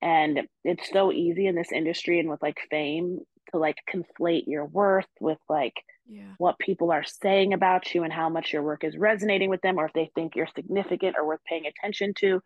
And 0.00 0.42
it's 0.64 0.88
so 0.90 1.12
easy 1.12 1.46
in 1.46 1.54
this 1.54 1.72
industry 1.72 2.20
and 2.20 2.28
with 2.28 2.42
like 2.42 2.60
fame 2.70 3.20
to 3.50 3.58
like 3.58 3.76
conflate 3.92 4.44
your 4.46 4.64
worth 4.64 5.08
with 5.20 5.38
like 5.48 5.74
yeah. 6.08 6.32
what 6.38 6.58
people 6.58 6.90
are 6.90 7.04
saying 7.04 7.52
about 7.52 7.94
you 7.94 8.02
and 8.02 8.12
how 8.12 8.28
much 8.28 8.52
your 8.52 8.62
work 8.62 8.84
is 8.84 8.96
resonating 8.96 9.50
with 9.50 9.60
them 9.62 9.78
or 9.78 9.86
if 9.86 9.92
they 9.92 10.10
think 10.14 10.36
you're 10.36 10.48
significant 10.54 11.16
or 11.18 11.26
worth 11.26 11.44
paying 11.44 11.66
attention 11.66 12.14
to. 12.18 12.40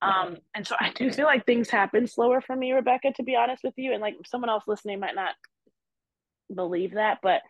Um, 0.00 0.38
and 0.54 0.66
so 0.66 0.76
I 0.80 0.92
do 0.92 1.10
feel 1.10 1.26
like 1.26 1.46
things 1.46 1.70
happen 1.70 2.06
slower 2.06 2.40
for 2.40 2.54
me, 2.54 2.72
Rebecca, 2.72 3.12
to 3.16 3.22
be 3.22 3.36
honest 3.36 3.62
with 3.64 3.74
you. 3.76 3.92
And 3.92 4.00
like 4.00 4.16
someone 4.26 4.50
else 4.50 4.64
listening 4.66 5.00
might 5.00 5.14
not 5.14 5.34
believe 6.54 6.94
that, 6.94 7.18
but 7.22 7.42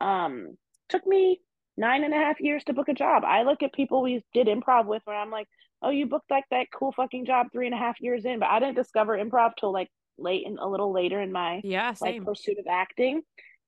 um 0.00 0.56
took 0.88 1.06
me 1.06 1.40
nine 1.76 2.04
and 2.04 2.14
a 2.14 2.16
half 2.16 2.40
years 2.40 2.64
to 2.64 2.72
book 2.72 2.88
a 2.88 2.94
job. 2.94 3.24
I 3.24 3.42
look 3.42 3.62
at 3.62 3.72
people 3.72 4.02
we 4.02 4.24
did 4.34 4.48
improv 4.48 4.86
with 4.86 5.02
where 5.04 5.16
I'm 5.16 5.30
like, 5.30 5.48
oh, 5.82 5.90
you 5.90 6.06
booked 6.06 6.30
like 6.30 6.44
that 6.50 6.66
cool 6.74 6.92
fucking 6.92 7.26
job 7.26 7.48
three 7.52 7.66
and 7.66 7.74
a 7.74 7.78
half 7.78 8.00
years 8.00 8.24
in, 8.24 8.40
but 8.40 8.48
I 8.48 8.58
didn't 8.58 8.74
discover 8.74 9.16
improv 9.16 9.52
till 9.58 9.72
like 9.72 9.88
late 10.18 10.46
and 10.46 10.58
a 10.58 10.66
little 10.66 10.92
later 10.92 11.20
in 11.20 11.32
my 11.32 11.60
yeah 11.64 11.92
same. 11.94 12.18
like 12.18 12.26
pursuit 12.26 12.58
of 12.58 12.66
acting. 12.68 13.22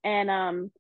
And 0.05 0.31
um 0.31 0.71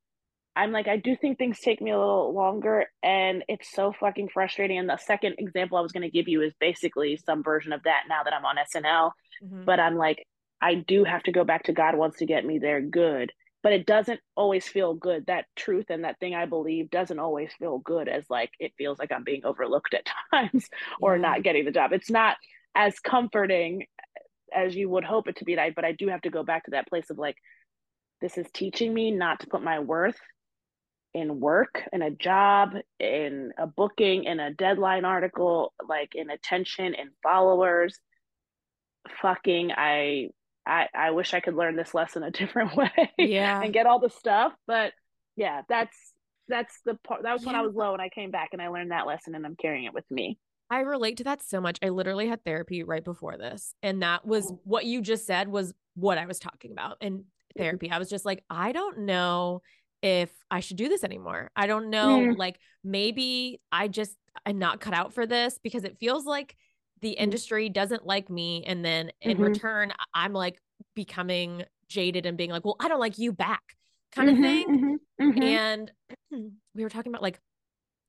I'm 0.56 0.72
like, 0.72 0.88
I 0.88 0.96
do 0.96 1.16
think 1.16 1.38
things 1.38 1.60
take 1.60 1.80
me 1.80 1.90
a 1.90 1.98
little 1.98 2.34
longer 2.34 2.86
and 3.02 3.44
it's 3.48 3.70
so 3.70 3.92
fucking 3.98 4.28
frustrating. 4.28 4.78
And 4.78 4.88
the 4.88 4.98
second 4.98 5.36
example 5.38 5.78
I 5.78 5.80
was 5.80 5.92
going 5.92 6.02
to 6.02 6.10
give 6.10 6.28
you 6.28 6.42
is 6.42 6.52
basically 6.58 7.18
some 7.24 7.42
version 7.42 7.72
of 7.72 7.84
that 7.84 8.02
now 8.08 8.24
that 8.24 8.34
I'm 8.34 8.44
on 8.44 8.56
SNL. 8.56 9.12
Mm-hmm. 9.44 9.64
But 9.64 9.78
I'm 9.78 9.96
like, 9.96 10.26
I 10.60 10.74
do 10.74 11.04
have 11.04 11.22
to 11.24 11.32
go 11.32 11.44
back 11.44 11.64
to 11.64 11.72
God 11.72 11.96
wants 11.96 12.18
to 12.18 12.26
get 12.26 12.44
me 12.44 12.58
there 12.58 12.80
good. 12.80 13.32
But 13.62 13.72
it 13.74 13.86
doesn't 13.86 14.20
always 14.36 14.66
feel 14.66 14.94
good. 14.94 15.26
That 15.26 15.44
truth 15.54 15.86
and 15.88 16.04
that 16.04 16.18
thing 16.18 16.34
I 16.34 16.46
believe 16.46 16.90
doesn't 16.90 17.18
always 17.18 17.52
feel 17.58 17.78
good 17.78 18.08
as 18.08 18.24
like 18.28 18.50
it 18.58 18.72
feels 18.76 18.98
like 18.98 19.12
I'm 19.12 19.24
being 19.24 19.44
overlooked 19.44 19.94
at 19.94 20.08
times 20.32 20.68
or 21.00 21.16
yeah. 21.16 21.22
not 21.22 21.42
getting 21.42 21.64
the 21.64 21.70
job. 21.70 21.92
It's 21.92 22.10
not 22.10 22.36
as 22.74 22.98
comforting 23.00 23.86
as 24.54 24.74
you 24.74 24.88
would 24.90 25.04
hope 25.04 25.28
it 25.28 25.36
to 25.36 25.44
be. 25.44 25.54
But 25.54 25.84
I 25.84 25.92
do 25.92 26.08
have 26.08 26.22
to 26.22 26.30
go 26.30 26.42
back 26.42 26.64
to 26.64 26.72
that 26.72 26.88
place 26.88 27.10
of 27.10 27.18
like, 27.18 27.36
this 28.20 28.36
is 28.36 28.46
teaching 28.52 28.92
me 28.92 29.10
not 29.10 29.40
to 29.40 29.46
put 29.46 29.62
my 29.62 29.80
worth 29.80 30.18
in 31.14 31.40
work, 31.40 31.82
in 31.92 32.02
a 32.02 32.10
job, 32.10 32.74
in 32.98 33.52
a 33.58 33.66
booking, 33.66 34.24
in 34.24 34.38
a 34.38 34.52
deadline 34.52 35.04
article, 35.04 35.72
like 35.88 36.14
in 36.14 36.30
attention 36.30 36.94
and 36.94 37.10
followers. 37.22 37.98
Fucking, 39.22 39.72
I, 39.72 40.28
I, 40.66 40.86
I 40.94 41.10
wish 41.10 41.34
I 41.34 41.40
could 41.40 41.54
learn 41.54 41.76
this 41.76 41.94
lesson 41.94 42.22
a 42.22 42.30
different 42.30 42.76
way. 42.76 43.12
Yeah, 43.18 43.60
and 43.60 43.72
get 43.72 43.86
all 43.86 43.98
the 43.98 44.10
stuff. 44.10 44.52
But 44.66 44.92
yeah, 45.36 45.62
that's 45.68 45.96
that's 46.48 46.80
the 46.84 46.96
part. 47.06 47.22
That 47.22 47.32
was 47.32 47.42
yeah. 47.42 47.46
when 47.48 47.56
I 47.56 47.62
was 47.62 47.74
low, 47.74 47.92
and 47.92 48.02
I 48.02 48.08
came 48.08 48.30
back 48.30 48.50
and 48.52 48.60
I 48.60 48.68
learned 48.68 48.90
that 48.90 49.06
lesson, 49.06 49.34
and 49.34 49.44
I'm 49.46 49.56
carrying 49.56 49.84
it 49.84 49.94
with 49.94 50.08
me. 50.10 50.38
I 50.70 50.80
relate 50.80 51.16
to 51.18 51.24
that 51.24 51.42
so 51.42 51.60
much. 51.60 51.78
I 51.82 51.88
literally 51.88 52.28
had 52.28 52.44
therapy 52.44 52.82
right 52.82 53.04
before 53.04 53.36
this, 53.36 53.74
and 53.82 54.02
that 54.02 54.26
was 54.26 54.50
oh. 54.50 54.60
what 54.64 54.84
you 54.84 55.02
just 55.02 55.26
said 55.26 55.48
was 55.48 55.74
what 55.94 56.18
I 56.18 56.26
was 56.26 56.38
talking 56.38 56.72
about 56.72 56.98
in 57.00 57.24
therapy. 57.56 57.90
I 57.90 57.98
was 57.98 58.08
just 58.08 58.24
like, 58.24 58.44
I 58.48 58.72
don't 58.72 59.00
know 59.00 59.62
if 60.02 60.30
I 60.50 60.60
should 60.60 60.76
do 60.76 60.88
this 60.88 61.04
anymore. 61.04 61.50
I 61.56 61.66
don't 61.66 61.90
know. 61.90 62.20
Mm. 62.20 62.38
Like 62.38 62.58
maybe 62.82 63.60
I 63.70 63.88
just 63.88 64.16
I'm 64.46 64.58
not 64.58 64.80
cut 64.80 64.94
out 64.94 65.12
for 65.12 65.26
this 65.26 65.58
because 65.62 65.84
it 65.84 65.98
feels 65.98 66.24
like 66.24 66.56
the 67.00 67.10
mm. 67.10 67.22
industry 67.22 67.68
doesn't 67.68 68.06
like 68.06 68.30
me. 68.30 68.64
And 68.66 68.84
then 68.84 69.10
in 69.20 69.32
mm-hmm. 69.32 69.44
return, 69.44 69.92
I'm 70.14 70.32
like 70.32 70.60
becoming 70.94 71.64
jaded 71.88 72.26
and 72.26 72.38
being 72.38 72.50
like, 72.50 72.64
well, 72.64 72.76
I 72.80 72.88
don't 72.88 73.00
like 73.00 73.18
you 73.18 73.32
back 73.32 73.62
kind 74.12 74.30
mm-hmm, 74.30 74.44
of 74.44 74.50
thing. 74.50 74.98
Mm-hmm, 75.20 75.30
mm-hmm, 75.30 75.42
and 75.42 75.92
we 76.74 76.82
were 76.82 76.90
talking 76.90 77.12
about 77.12 77.22
like, 77.22 77.38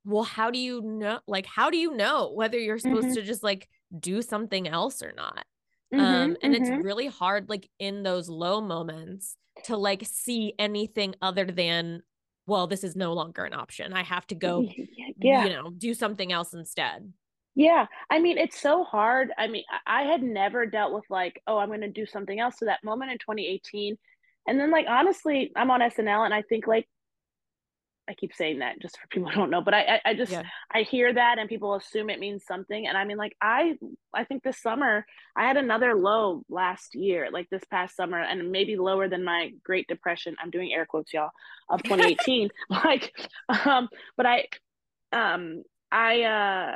well, 0.06 0.24
how 0.24 0.52
do 0.52 0.60
you 0.60 0.82
know? 0.82 1.20
Like, 1.28 1.46
how 1.46 1.70
do 1.70 1.78
you 1.78 1.96
know 1.96 2.32
whether 2.34 2.58
you're 2.58 2.80
supposed 2.80 3.08
mm-hmm. 3.08 3.16
to 3.16 3.22
just 3.24 3.44
like 3.44 3.68
do 3.98 4.22
something 4.22 4.68
else 4.68 5.02
or 5.02 5.14
not? 5.16 5.46
Mm-hmm, 5.94 6.06
um, 6.06 6.38
and 6.42 6.56
it's 6.56 6.70
really 6.70 7.08
hard, 7.08 7.50
like 7.50 7.70
in 7.78 8.04
those 8.04 8.30
low 8.30 8.62
moments 8.62 9.36
to 9.66 9.78
like 9.78 10.04
see 10.06 10.54
anything 10.58 11.16
other 11.22 11.46
than 11.46 12.02
well 12.48 12.68
this 12.68 12.84
is 12.84 12.96
no 12.96 13.14
longer 13.14 13.44
an 13.44 13.54
option 13.54 13.94
i 13.94 14.04
have 14.04 14.26
to 14.28 14.36
go 14.48 14.66
yeah. 15.18 15.44
you 15.44 15.50
know 15.50 15.70
do 15.72 15.94
something 15.94 16.32
else 16.32 16.54
instead 16.54 17.12
yeah 17.56 17.86
i 18.10 18.20
mean 18.20 18.38
it's 18.38 18.60
so 18.60 18.84
hard 18.84 19.32
i 19.38 19.48
mean 19.48 19.64
i 19.86 20.04
had 20.04 20.24
never 20.24 20.66
dealt 20.66 20.94
with 20.94 21.04
like 21.10 21.42
oh 21.48 21.58
i'm 21.58 21.68
going 21.68 21.82
to 21.82 21.90
do 21.90 22.06
something 22.06 22.40
else 22.40 22.56
so 22.58 22.66
that 22.66 22.84
moment 22.84 23.12
in 23.12 23.18
2018 23.18 23.98
and 24.48 24.60
then 24.60 24.72
like 24.72 24.86
honestly 24.88 25.52
i'm 25.56 25.70
on 25.70 25.82
snl 25.82 26.26
and 26.26 26.34
i 26.34 26.42
think 26.42 26.66
like 26.66 26.88
I 28.10 28.14
keep 28.14 28.34
saying 28.34 28.60
that 28.60 28.82
just 28.82 28.98
for 28.98 29.08
people 29.08 29.30
who 29.30 29.36
don't 29.36 29.50
know, 29.50 29.62
but 29.62 29.74
I, 29.74 29.82
I, 29.82 30.02
I 30.06 30.14
just 30.16 30.32
yeah. 30.32 30.44
I 30.74 30.82
hear 30.82 31.14
that 31.14 31.38
and 31.40 31.48
people 31.48 31.76
assume 31.76 32.10
it 32.10 32.20
means 32.20 32.44
something. 32.46 32.88
And 32.88 32.98
I 32.98 33.06
mean, 33.06 33.18
like 33.18 33.36
I 33.42 33.76
I 34.14 34.24
think 34.24 34.44
this 34.44 34.62
summer 34.62 35.06
I 35.36 35.48
had 35.48 35.58
another 35.58 35.96
low 35.96 36.44
last 36.50 36.96
year, 36.96 37.30
like 37.32 37.50
this 37.50 37.64
past 37.70 37.96
summer, 37.96 38.20
and 38.20 38.52
maybe 38.52 38.76
lower 38.76 39.08
than 39.08 39.24
my 39.24 39.52
Great 39.64 39.88
Depression. 39.88 40.36
I'm 40.42 40.50
doing 40.50 40.74
air 40.74 40.86
quotes, 40.86 41.14
y'all, 41.14 41.30
of 41.70 41.84
2018. 41.84 42.50
like, 42.70 43.14
um, 43.66 43.88
but 44.18 44.26
I, 44.26 44.46
um, 45.14 45.64
I, 45.92 46.24
uh, 46.24 46.76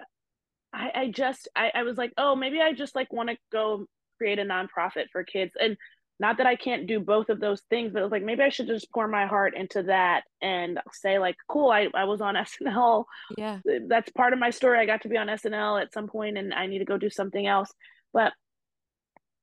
I, 0.73 0.91
I 0.95 1.11
just 1.11 1.47
I, 1.55 1.71
I 1.73 1.83
was 1.83 1.97
like, 1.97 2.13
oh, 2.17 2.35
maybe 2.35 2.61
I 2.61 2.73
just 2.73 2.95
like 2.95 3.11
want 3.11 3.29
to 3.29 3.37
go 3.51 3.87
create 4.17 4.39
a 4.39 4.43
nonprofit 4.43 5.05
for 5.11 5.23
kids 5.23 5.53
and 5.59 5.77
not 6.19 6.37
that 6.37 6.47
I 6.47 6.55
can't 6.55 6.87
do 6.87 6.99
both 6.99 7.29
of 7.29 7.39
those 7.39 7.61
things, 7.69 7.91
but 7.91 7.99
it 7.99 8.03
was 8.03 8.11
like 8.11 8.23
maybe 8.23 8.43
I 8.43 8.49
should 8.49 8.67
just 8.67 8.91
pour 8.91 9.07
my 9.07 9.25
heart 9.25 9.55
into 9.55 9.83
that 9.83 10.23
and 10.41 10.79
say 10.93 11.19
like, 11.19 11.35
cool, 11.49 11.69
I, 11.69 11.87
I 11.93 12.05
was 12.05 12.21
on 12.21 12.35
SNL. 12.61 13.05
Yeah. 13.37 13.59
That's 13.87 14.11
part 14.11 14.33
of 14.33 14.39
my 14.39 14.49
story. 14.49 14.79
I 14.79 14.85
got 14.85 15.01
to 15.01 15.09
be 15.09 15.17
on 15.17 15.27
SNL 15.27 15.81
at 15.81 15.93
some 15.93 16.07
point 16.07 16.37
and 16.37 16.53
I 16.53 16.67
need 16.67 16.79
to 16.79 16.85
go 16.85 16.97
do 16.97 17.09
something 17.09 17.45
else. 17.45 17.71
But 18.13 18.31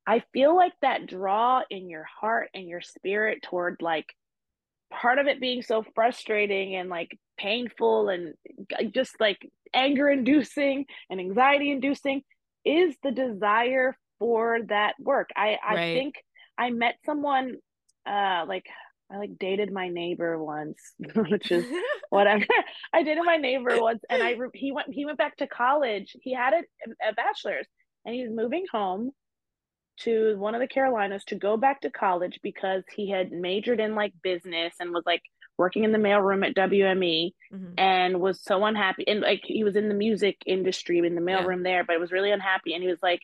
I 0.07 0.23
feel 0.33 0.57
like 0.57 0.73
that 0.81 1.07
draw 1.07 1.63
in 1.69 1.89
your 1.89 2.05
heart 2.05 2.49
and 2.55 2.67
your 2.67 2.81
spirit 2.81 3.43
toward 3.43 3.77
like 3.83 4.07
part 4.91 5.19
of 5.19 5.27
it 5.27 5.41
being 5.41 5.63
so 5.63 5.85
frustrating 5.95 6.75
and 6.75 6.89
like 6.89 7.19
painful 7.39 8.09
and 8.09 8.35
uh, 8.79 8.85
just 8.85 9.21
like 9.21 9.39
anger 9.75 10.09
inducing 10.09 10.87
and 11.11 11.21
anxiety 11.21 11.71
inducing 11.71 12.23
is 12.65 12.95
the 13.03 13.11
desire 13.11 13.97
for 14.19 14.59
that 14.69 14.95
work. 14.99 15.31
I, 15.37 15.59
I 15.67 15.75
right. 15.75 15.95
think 15.95 16.15
I 16.63 16.71
met 16.71 16.97
someone 17.05 17.57
uh 18.07 18.45
like 18.47 18.67
I 19.11 19.19
like 19.19 19.39
dated 19.39 19.73
my 19.73 19.89
neighbor 19.89 20.43
once, 20.43 20.79
which 21.15 21.51
is 21.51 21.67
whatever. 22.11 22.47
I 22.93 23.03
dated 23.03 23.25
my 23.25 23.37
neighbor 23.37 23.81
once, 23.81 24.03
and 24.09 24.23
I 24.23 24.37
he 24.55 24.73
went 24.73 24.93
he 24.93 25.05
went 25.05 25.19
back 25.19 25.37
to 25.39 25.47
college. 25.47 26.17
He 26.21 26.33
had 26.33 26.55
a, 26.55 27.09
a 27.09 27.13
bachelor's, 27.13 27.67
and 28.05 28.15
he's 28.15 28.31
moving 28.31 28.65
home 28.73 29.11
to 30.01 30.37
one 30.39 30.55
of 30.55 30.61
the 30.61 30.67
Carolinas 30.67 31.25
to 31.27 31.35
go 31.35 31.57
back 31.57 31.83
to 31.83 31.91
college 31.91 32.41
because 32.43 32.83
he 32.97 33.11
had 33.11 33.31
majored 33.31 33.81
in 33.81 33.95
like 33.95 34.13
business 34.23 34.75
and 34.81 34.91
was 34.91 35.05
like 35.05 35.23
working 35.59 35.85
in 35.85 35.93
the 35.93 35.99
mailroom 35.99 36.47
at 36.47 36.57
WME 36.57 37.33
mm-hmm. 37.53 37.75
and 37.77 38.21
was 38.21 38.43
so 38.43 38.65
unhappy. 38.65 39.07
And 39.07 39.21
like 39.21 39.43
he 39.45 39.65
was 39.65 39.77
in 39.77 39.89
the 39.89 39.95
music 39.95 40.37
industry 40.47 40.99
in 40.99 41.15
the 41.15 41.21
mailroom 41.21 41.59
yeah. 41.59 41.63
there, 41.65 41.85
but 41.85 41.95
it 41.95 42.01
was 42.01 42.11
really 42.11 42.31
unhappy. 42.31 42.73
And 42.73 42.83
he 42.83 42.89
was 42.89 43.03
like, 43.03 43.21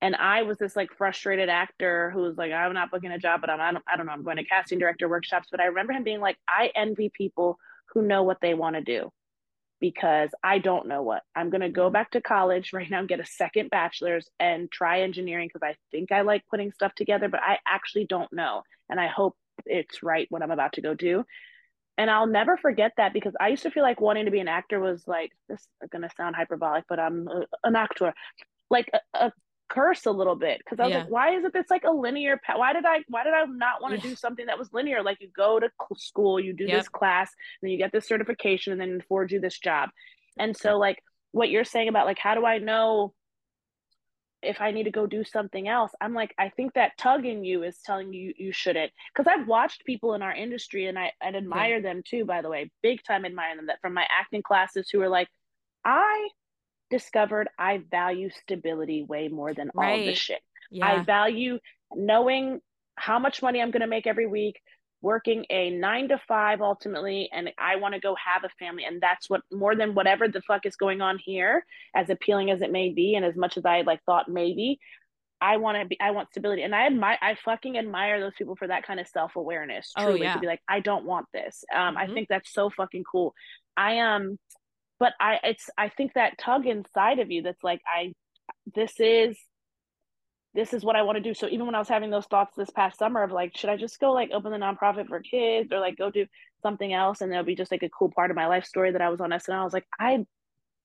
and 0.00 0.14
I 0.16 0.42
was 0.42 0.58
this 0.58 0.76
like 0.76 0.90
frustrated 0.96 1.48
actor 1.48 2.10
who 2.10 2.20
was 2.20 2.36
like, 2.36 2.52
I'm 2.52 2.74
not 2.74 2.90
booking 2.90 3.10
a 3.12 3.18
job, 3.18 3.40
but 3.40 3.50
I'm 3.50 3.60
I 3.60 3.72
don't, 3.72 3.84
I 3.92 3.96
don't 3.96 4.06
know, 4.06 4.12
I'm 4.12 4.22
going 4.24 4.36
to 4.36 4.44
casting 4.44 4.78
director 4.78 5.08
workshops. 5.08 5.48
But 5.50 5.60
I 5.60 5.66
remember 5.66 5.92
him 5.92 6.04
being 6.04 6.20
like, 6.20 6.38
I 6.48 6.70
envy 6.76 7.10
people 7.14 7.58
who 7.94 8.02
know 8.02 8.22
what 8.22 8.40
they 8.40 8.54
want 8.54 8.76
to 8.76 8.82
do. 8.82 9.10
because 9.80 10.30
I 10.42 10.60
don't 10.60 10.88
know 10.88 11.02
what. 11.02 11.22
I'm 11.36 11.50
going 11.50 11.60
to 11.60 11.68
go 11.68 11.84
mm-hmm. 11.86 11.92
back 11.92 12.12
to 12.12 12.22
college 12.22 12.72
right 12.72 12.88
now 12.88 13.00
and 13.00 13.08
get 13.08 13.20
a 13.20 13.26
second 13.26 13.68
bachelor's 13.70 14.28
and 14.40 14.70
try 14.70 15.02
engineering 15.02 15.48
because 15.52 15.66
I 15.66 15.76
think 15.90 16.10
I 16.10 16.22
like 16.22 16.46
putting 16.48 16.72
stuff 16.72 16.94
together, 16.94 17.28
but 17.28 17.40
I 17.42 17.58
actually 17.66 18.06
don't 18.06 18.32
know. 18.32 18.62
And 18.88 18.98
I 18.98 19.08
hope 19.08 19.36
it's 19.66 20.02
right 20.02 20.26
what 20.30 20.42
I'm 20.42 20.50
about 20.50 20.72
to 20.74 20.80
go 20.80 20.94
do. 20.94 21.24
And 21.98 22.10
I'll 22.10 22.26
never 22.26 22.56
forget 22.56 22.92
that 22.96 23.12
because 23.12 23.34
I 23.38 23.48
used 23.48 23.64
to 23.64 23.70
feel 23.70 23.82
like 23.82 24.00
wanting 24.00 24.24
to 24.24 24.30
be 24.30 24.40
an 24.40 24.48
actor 24.48 24.80
was 24.80 25.06
like, 25.06 25.32
this 25.50 25.60
is 25.60 25.90
going 25.90 26.02
to 26.02 26.10
sound 26.16 26.34
hyperbolic, 26.34 26.84
but 26.88 26.98
I'm 26.98 27.28
a, 27.28 27.44
an 27.62 27.76
actor. 27.76 28.14
Like 28.70 28.90
a, 28.92 29.26
a 29.26 29.32
curse 29.68 30.06
a 30.06 30.10
little 30.10 30.36
bit 30.36 30.58
because 30.58 30.80
I 30.80 30.84
was 30.84 30.92
yeah. 30.92 30.98
like, 31.00 31.10
why 31.10 31.36
is 31.36 31.44
it 31.44 31.52
this 31.52 31.66
like 31.70 31.84
a 31.84 31.90
linear 31.90 32.36
path? 32.36 32.58
Why 32.58 32.72
did 32.72 32.84
I 32.84 33.02
why 33.08 33.24
did 33.24 33.34
I 33.34 33.44
not 33.44 33.82
want 33.82 33.94
to 33.94 34.06
yeah. 34.06 34.12
do 34.12 34.16
something 34.16 34.46
that 34.46 34.58
was 34.58 34.72
linear? 34.72 35.02
Like 35.02 35.20
you 35.20 35.28
go 35.34 35.60
to 35.60 35.68
school, 35.96 36.38
you 36.38 36.52
do 36.52 36.64
yep. 36.64 36.80
this 36.80 36.88
class, 36.88 37.30
and 37.60 37.68
then 37.68 37.72
you 37.72 37.78
get 37.78 37.92
this 37.92 38.06
certification, 38.06 38.72
and 38.72 38.80
then 38.80 39.02
forge 39.08 39.32
you 39.32 39.40
this 39.40 39.58
job. 39.58 39.90
And 40.38 40.56
so 40.56 40.78
like 40.78 40.98
what 41.32 41.50
you're 41.50 41.64
saying 41.64 41.88
about 41.88 42.06
like 42.06 42.18
how 42.18 42.34
do 42.34 42.44
I 42.44 42.58
know 42.58 43.12
if 44.42 44.60
I 44.60 44.72
need 44.72 44.84
to 44.84 44.90
go 44.90 45.06
do 45.06 45.24
something 45.24 45.66
else? 45.68 45.90
I'm 46.00 46.14
like, 46.14 46.34
I 46.38 46.50
think 46.50 46.74
that 46.74 46.98
tug 46.98 47.24
in 47.24 47.44
you 47.44 47.62
is 47.62 47.78
telling 47.84 48.12
you 48.12 48.34
you 48.36 48.52
shouldn't. 48.52 48.92
Because 49.14 49.32
I've 49.32 49.48
watched 49.48 49.84
people 49.84 50.14
in 50.14 50.22
our 50.22 50.34
industry 50.34 50.86
and 50.86 50.98
I, 50.98 51.12
I 51.22 51.28
admire 51.28 51.76
yeah. 51.76 51.82
them 51.82 52.02
too, 52.06 52.24
by 52.24 52.42
the 52.42 52.50
way, 52.50 52.70
big 52.82 53.02
time 53.02 53.24
admire 53.24 53.56
them 53.56 53.66
that 53.66 53.80
from 53.80 53.94
my 53.94 54.06
acting 54.10 54.42
classes 54.42 54.90
who 54.90 55.00
are 55.00 55.08
like, 55.08 55.28
I 55.84 56.28
discovered 56.90 57.48
I 57.58 57.82
value 57.90 58.30
stability 58.30 59.04
way 59.04 59.28
more 59.28 59.54
than 59.54 59.70
right. 59.74 60.00
all 60.00 60.06
the 60.06 60.14
shit. 60.14 60.40
Yeah. 60.70 60.86
I 60.86 61.04
value 61.04 61.58
knowing 61.94 62.60
how 62.96 63.18
much 63.18 63.42
money 63.42 63.60
I'm 63.60 63.70
going 63.70 63.82
to 63.82 63.86
make 63.86 64.06
every 64.06 64.26
week, 64.26 64.60
working 65.00 65.44
a 65.50 65.70
nine 65.70 66.08
to 66.08 66.20
five 66.26 66.60
ultimately, 66.60 67.28
and 67.32 67.50
I 67.58 67.76
want 67.76 67.94
to 67.94 68.00
go 68.00 68.16
have 68.24 68.44
a 68.44 68.48
family. 68.58 68.84
And 68.84 69.00
that's 69.00 69.28
what 69.28 69.42
more 69.52 69.74
than 69.76 69.94
whatever 69.94 70.28
the 70.28 70.42
fuck 70.42 70.66
is 70.66 70.76
going 70.76 71.00
on 71.00 71.18
here, 71.22 71.64
as 71.94 72.10
appealing 72.10 72.50
as 72.50 72.62
it 72.62 72.72
may 72.72 72.90
be, 72.90 73.14
and 73.14 73.24
as 73.24 73.36
much 73.36 73.56
as 73.56 73.64
I 73.64 73.82
like 73.82 74.02
thought 74.04 74.28
maybe. 74.28 74.78
I 75.40 75.58
want 75.58 75.76
to 75.78 75.84
be. 75.84 76.00
I 76.00 76.12
want 76.12 76.30
stability, 76.30 76.62
and 76.62 76.74
I 76.74 76.86
admire. 76.86 77.18
I 77.20 77.36
fucking 77.44 77.76
admire 77.76 78.18
those 78.18 78.32
people 78.38 78.56
for 78.56 78.68
that 78.68 78.86
kind 78.86 78.98
of 78.98 79.06
self 79.08 79.36
awareness. 79.36 79.92
Oh, 79.96 80.04
truly, 80.04 80.20
oh, 80.20 80.22
yeah. 80.22 80.34
to 80.34 80.40
be 80.40 80.46
like, 80.46 80.62
I 80.68 80.80
don't 80.80 81.04
want 81.04 81.26
this. 81.34 81.64
Um, 81.74 81.80
mm-hmm. 81.80 81.98
I 81.98 82.06
think 82.06 82.28
that's 82.28 82.52
so 82.52 82.70
fucking 82.70 83.04
cool. 83.04 83.34
I 83.76 83.98
um, 83.98 84.38
but 84.98 85.12
I 85.20 85.38
it's 85.42 85.70
I 85.76 85.88
think 85.88 86.14
that 86.14 86.38
tug 86.38 86.66
inside 86.66 87.18
of 87.18 87.30
you 87.30 87.42
that's 87.42 87.62
like 87.62 87.80
I 87.86 88.12
this 88.74 88.94
is 88.98 89.38
this 90.54 90.72
is 90.72 90.84
what 90.84 90.94
I 90.96 91.02
want 91.02 91.16
to 91.16 91.22
do. 91.22 91.34
So 91.34 91.48
even 91.48 91.66
when 91.66 91.74
I 91.74 91.80
was 91.80 91.88
having 91.88 92.10
those 92.10 92.26
thoughts 92.26 92.54
this 92.56 92.70
past 92.70 92.98
summer 92.98 93.24
of 93.24 93.32
like, 93.32 93.56
should 93.56 93.70
I 93.70 93.76
just 93.76 93.98
go 93.98 94.12
like 94.12 94.30
open 94.32 94.52
the 94.52 94.58
nonprofit 94.58 95.08
for 95.08 95.20
kids 95.20 95.72
or 95.72 95.80
like 95.80 95.96
go 95.96 96.10
do 96.10 96.26
something 96.62 96.92
else 96.92 97.20
and 97.20 97.30
there'll 97.30 97.44
be 97.44 97.56
just 97.56 97.72
like 97.72 97.82
a 97.82 97.88
cool 97.88 98.10
part 98.14 98.30
of 98.30 98.36
my 98.36 98.46
life 98.46 98.64
story 98.64 98.92
that 98.92 99.02
I 99.02 99.08
was 99.08 99.20
on 99.20 99.30
SNL. 99.30 99.60
I 99.60 99.64
was 99.64 99.72
like, 99.72 99.86
I 99.98 100.24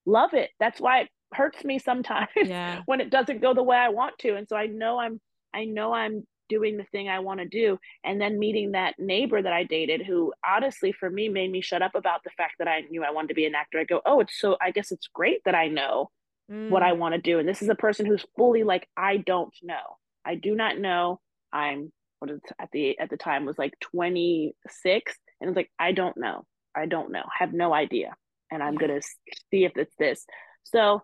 love 0.08 0.34
it. 0.34 0.50
That's 0.60 0.82
why 0.82 1.02
it 1.02 1.10
hurts 1.34 1.64
me 1.64 1.78
sometimes 1.78 2.30
yeah. 2.36 2.82
when 2.88 3.00
it 3.00 3.12
doesn't 3.12 3.42
go 3.42 3.54
the 3.54 3.62
way 3.62 3.78
I 3.78 3.90
want 3.90 4.18
to. 4.20 4.36
And 4.36 4.48
so 4.50 4.56
I 4.56 4.66
know 4.66 5.00
I'm 5.00 5.22
I 5.54 5.66
know 5.66 5.94
I'm 5.94 6.24
doing 6.50 6.78
the 6.78 6.84
thing 6.86 7.08
I 7.08 7.20
want 7.20 7.40
to 7.40 7.48
do. 7.48 7.78
And 8.04 8.20
then 8.20 8.40
meeting 8.40 8.72
that 8.72 8.96
neighbor 8.98 9.42
that 9.42 9.54
I 9.54 9.64
dated, 9.64 10.06
who 10.06 10.34
honestly 10.48 10.92
for 10.92 11.10
me 11.10 11.30
made 11.30 11.52
me 11.52 11.62
shut 11.62 11.82
up 11.82 11.96
about 11.96 12.24
the 12.24 12.32
fact 12.32 12.56
that 12.60 12.68
I 12.68 12.82
knew 12.90 13.04
I 13.04 13.12
wanted 13.12 13.30
to 13.30 13.34
be 13.36 13.46
an 13.46 13.56
actor. 13.56 13.80
I 13.80 13.86
go, 13.86 14.02
oh, 14.06 14.20
it's 14.20 14.40
so, 14.40 14.58
I 14.62 14.72
guess 14.72 14.92
it's 14.92 15.08
great 15.14 15.42
that 15.46 15.56
I 15.56 15.68
know 15.68 16.10
mm. 16.52 16.70
what 16.70 16.84
I 16.84 16.94
want 16.94 17.16
to 17.16 17.22
do. 17.22 17.40
And 17.40 17.48
this 17.48 17.62
is 17.62 17.70
a 17.70 17.76
person 17.76 18.06
who's 18.06 18.26
fully 18.36 18.64
like, 18.64 18.88
I 18.98 19.18
don't 19.18 19.54
know. 19.64 19.98
I 20.26 20.36
do 20.36 20.56
not 20.56 20.78
know. 20.78 21.20
I'm, 21.54 21.92
what 22.20 22.32
is 22.32 22.42
at 22.60 22.70
the, 22.74 23.00
at 23.00 23.10
the 23.10 23.18
time 23.18 23.46
was 23.46 23.58
like 23.58 23.74
26. 23.80 25.16
And 25.40 25.50
it's 25.50 25.56
like, 25.56 25.72
I 25.80 25.94
don't 25.94 26.18
know. 26.18 26.44
I 26.76 26.86
don't 26.86 27.12
know. 27.12 27.22
I 27.22 27.38
have 27.40 27.54
no 27.54 27.74
idea. 27.74 28.16
And 28.52 28.62
I'm 28.62 28.76
going 28.76 29.00
to 29.00 29.08
see 29.52 29.64
if 29.64 29.74
it's 29.78 29.96
this. 29.98 30.26
So 30.64 31.02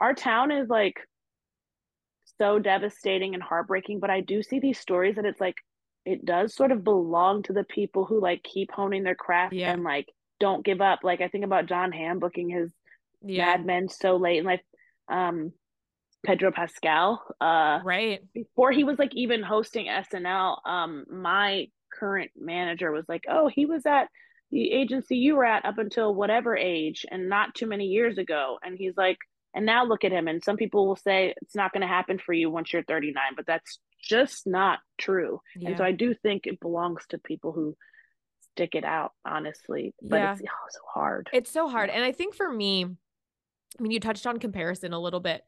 our 0.00 0.14
town 0.14 0.50
is 0.50 0.68
like 0.68 0.96
so 2.38 2.58
devastating 2.58 3.34
and 3.34 3.42
heartbreaking 3.42 4.00
but 4.00 4.10
i 4.10 4.20
do 4.20 4.42
see 4.42 4.58
these 4.58 4.78
stories 4.78 5.16
that 5.16 5.24
it's 5.24 5.40
like 5.40 5.56
it 6.04 6.24
does 6.24 6.54
sort 6.54 6.72
of 6.72 6.84
belong 6.84 7.42
to 7.42 7.52
the 7.52 7.64
people 7.64 8.04
who 8.04 8.20
like 8.20 8.42
keep 8.42 8.70
honing 8.70 9.02
their 9.02 9.14
craft 9.14 9.52
yeah. 9.52 9.72
and 9.72 9.82
like 9.82 10.06
don't 10.38 10.64
give 10.64 10.80
up 10.80 11.00
like 11.02 11.20
i 11.20 11.28
think 11.28 11.44
about 11.44 11.66
jon 11.66 11.92
hamm 11.92 12.18
booking 12.18 12.48
his 12.48 12.70
yeah. 13.22 13.46
mad 13.46 13.66
men 13.66 13.88
so 13.88 14.16
late 14.16 14.38
in 14.38 14.44
life 14.44 14.60
um 15.08 15.52
pedro 16.24 16.50
pascal 16.50 17.22
uh 17.40 17.80
right 17.84 18.20
before 18.32 18.72
he 18.72 18.84
was 18.84 18.98
like 18.98 19.14
even 19.14 19.42
hosting 19.42 19.86
snl 19.86 20.56
um 20.66 21.04
my 21.10 21.66
current 21.92 22.30
manager 22.36 22.90
was 22.90 23.04
like 23.08 23.24
oh 23.28 23.48
he 23.48 23.66
was 23.66 23.86
at 23.86 24.08
the 24.50 24.72
agency 24.72 25.16
you 25.16 25.36
were 25.36 25.44
at 25.44 25.64
up 25.64 25.78
until 25.78 26.14
whatever 26.14 26.56
age 26.56 27.04
and 27.10 27.28
not 27.28 27.54
too 27.54 27.66
many 27.66 27.86
years 27.86 28.18
ago 28.18 28.58
and 28.62 28.76
he's 28.78 28.96
like 28.96 29.18
and 29.56 29.64
now 29.64 29.86
look 29.86 30.04
at 30.04 30.12
him. 30.12 30.28
And 30.28 30.44
some 30.44 30.56
people 30.56 30.86
will 30.86 30.96
say 30.96 31.34
it's 31.40 31.56
not 31.56 31.72
going 31.72 31.80
to 31.80 31.86
happen 31.86 32.18
for 32.18 32.34
you 32.34 32.50
once 32.50 32.72
you're 32.72 32.84
39, 32.84 33.22
but 33.34 33.46
that's 33.46 33.80
just 34.00 34.46
not 34.46 34.80
true. 34.98 35.40
Yeah. 35.56 35.70
And 35.70 35.78
so 35.78 35.84
I 35.84 35.92
do 35.92 36.14
think 36.14 36.46
it 36.46 36.60
belongs 36.60 37.04
to 37.08 37.18
people 37.18 37.52
who 37.52 37.74
stick 38.52 38.74
it 38.74 38.84
out, 38.84 39.12
honestly. 39.24 39.94
But 40.02 40.16
yeah. 40.16 40.32
it's 40.34 40.42
oh, 40.42 40.68
so 40.68 40.80
hard. 40.92 41.30
It's 41.32 41.50
so 41.50 41.68
hard. 41.68 41.88
And 41.88 42.04
I 42.04 42.12
think 42.12 42.34
for 42.34 42.52
me, 42.52 42.84
I 42.84 43.82
mean, 43.82 43.92
you 43.92 43.98
touched 43.98 44.26
on 44.26 44.38
comparison 44.38 44.92
a 44.92 45.00
little 45.00 45.20
bit, 45.20 45.42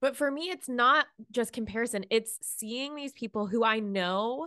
but 0.00 0.16
for 0.16 0.30
me, 0.30 0.50
it's 0.50 0.68
not 0.68 1.06
just 1.32 1.52
comparison. 1.52 2.04
It's 2.10 2.38
seeing 2.40 2.94
these 2.94 3.12
people 3.12 3.48
who 3.48 3.64
I 3.64 3.80
know 3.80 4.46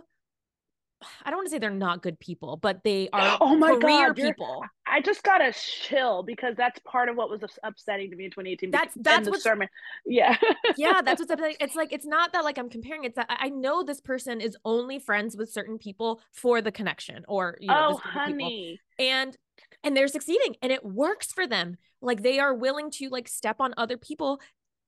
I 1.24 1.30
don't 1.30 1.38
want 1.38 1.46
to 1.46 1.50
say 1.50 1.58
they're 1.58 1.70
not 1.70 2.02
good 2.02 2.18
people, 2.20 2.56
but 2.56 2.82
they 2.84 3.08
are 3.12 3.38
oh 3.40 3.56
my 3.56 3.72
career 3.72 4.12
God, 4.12 4.16
people. 4.16 4.64
I 4.86 5.00
just 5.00 5.22
got 5.22 5.40
a 5.40 5.52
chill 5.52 6.22
because 6.22 6.54
that's 6.56 6.78
part 6.80 7.08
of 7.08 7.16
what 7.16 7.30
was 7.30 7.40
upsetting 7.62 8.10
to 8.10 8.16
me 8.16 8.26
in 8.26 8.30
2018. 8.30 8.70
That's 8.70 8.94
that's 8.96 9.28
what 9.28 9.40
sermon. 9.40 9.68
Yeah. 10.04 10.36
yeah, 10.76 11.00
that's 11.04 11.20
what's 11.20 11.30
upsetting. 11.32 11.56
It's 11.60 11.74
like 11.74 11.92
it's 11.92 12.06
not 12.06 12.32
that 12.32 12.44
like 12.44 12.58
I'm 12.58 12.68
comparing. 12.68 13.04
It's 13.04 13.16
that 13.16 13.26
I 13.28 13.48
know 13.48 13.82
this 13.82 14.00
person 14.00 14.40
is 14.40 14.56
only 14.64 14.98
friends 14.98 15.36
with 15.36 15.50
certain 15.50 15.78
people 15.78 16.20
for 16.32 16.60
the 16.60 16.72
connection, 16.72 17.24
or 17.28 17.56
you 17.60 17.68
know, 17.68 17.92
oh 17.92 18.00
honey, 18.02 18.80
and 18.98 19.36
and 19.84 19.96
they're 19.96 20.08
succeeding, 20.08 20.56
and 20.62 20.72
it 20.72 20.84
works 20.84 21.32
for 21.32 21.46
them. 21.46 21.76
Like 22.00 22.22
they 22.22 22.38
are 22.38 22.54
willing 22.54 22.90
to 22.92 23.08
like 23.08 23.28
step 23.28 23.56
on 23.60 23.74
other 23.76 23.96
people 23.96 24.40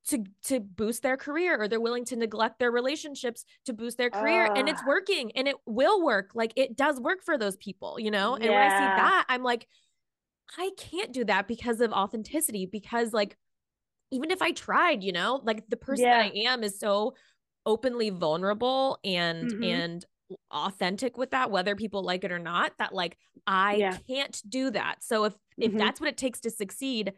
to 0.07 0.23
to 0.43 0.59
boost 0.59 1.01
their 1.01 1.17
career 1.17 1.59
or 1.59 1.67
they're 1.67 1.81
willing 1.81 2.05
to 2.05 2.15
neglect 2.15 2.59
their 2.59 2.71
relationships 2.71 3.43
to 3.65 3.73
boost 3.73 3.97
their 3.97 4.09
career 4.09 4.45
uh, 4.45 4.53
and 4.55 4.69
it's 4.69 4.85
working 4.85 5.31
and 5.35 5.47
it 5.47 5.55
will 5.65 6.03
work 6.03 6.31
like 6.35 6.53
it 6.55 6.75
does 6.75 6.99
work 6.99 7.23
for 7.23 7.37
those 7.37 7.55
people 7.57 7.99
you 7.99 8.11
know 8.11 8.35
and 8.35 8.43
yeah. 8.43 8.51
when 8.51 8.59
i 8.61 8.69
see 8.69 8.85
that 8.85 9.25
i'm 9.29 9.43
like 9.43 9.67
i 10.57 10.69
can't 10.77 11.11
do 11.11 11.25
that 11.25 11.47
because 11.47 11.81
of 11.81 11.91
authenticity 11.91 12.67
because 12.71 13.13
like 13.13 13.35
even 14.11 14.29
if 14.31 14.41
i 14.41 14.51
tried 14.51 15.03
you 15.03 15.11
know 15.11 15.41
like 15.43 15.63
the 15.69 15.77
person 15.77 16.05
yeah. 16.05 16.23
that 16.23 16.31
i 16.33 16.39
am 16.51 16.63
is 16.63 16.79
so 16.79 17.13
openly 17.65 18.11
vulnerable 18.11 18.99
and 19.03 19.51
mm-hmm. 19.51 19.63
and 19.63 20.05
authentic 20.51 21.17
with 21.17 21.31
that 21.31 21.51
whether 21.51 21.75
people 21.75 22.03
like 22.03 22.23
it 22.23 22.31
or 22.31 22.39
not 22.39 22.71
that 22.77 22.93
like 22.93 23.17
i 23.45 23.75
yeah. 23.75 23.97
can't 24.07 24.41
do 24.47 24.69
that 24.69 24.97
so 25.01 25.23
if 25.25 25.33
if 25.57 25.69
mm-hmm. 25.69 25.79
that's 25.79 25.99
what 25.99 26.09
it 26.09 26.17
takes 26.17 26.39
to 26.39 26.49
succeed 26.49 27.13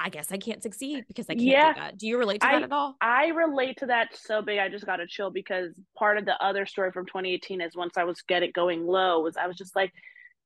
I 0.00 0.10
guess 0.10 0.30
I 0.30 0.38
can't 0.38 0.62
succeed 0.62 1.04
because 1.08 1.26
I 1.28 1.34
can't 1.34 1.46
yeah, 1.46 1.72
do 1.72 1.80
that. 1.80 1.98
Do 1.98 2.06
you 2.06 2.18
relate 2.18 2.40
to 2.40 2.46
I, 2.46 2.52
that 2.52 2.62
at 2.64 2.72
all? 2.72 2.96
I 3.00 3.28
relate 3.28 3.78
to 3.78 3.86
that 3.86 4.16
so 4.16 4.42
big. 4.42 4.58
I 4.58 4.68
just 4.68 4.86
got 4.86 4.96
to 4.96 5.06
chill 5.06 5.30
because 5.30 5.74
part 5.96 6.18
of 6.18 6.24
the 6.24 6.40
other 6.42 6.66
story 6.66 6.92
from 6.92 7.06
2018 7.06 7.60
is 7.60 7.74
once 7.74 7.96
I 7.96 8.04
was 8.04 8.22
getting 8.22 8.52
going 8.54 8.86
low 8.86 9.20
was 9.20 9.36
I 9.36 9.46
was 9.46 9.56
just 9.56 9.74
like, 9.74 9.92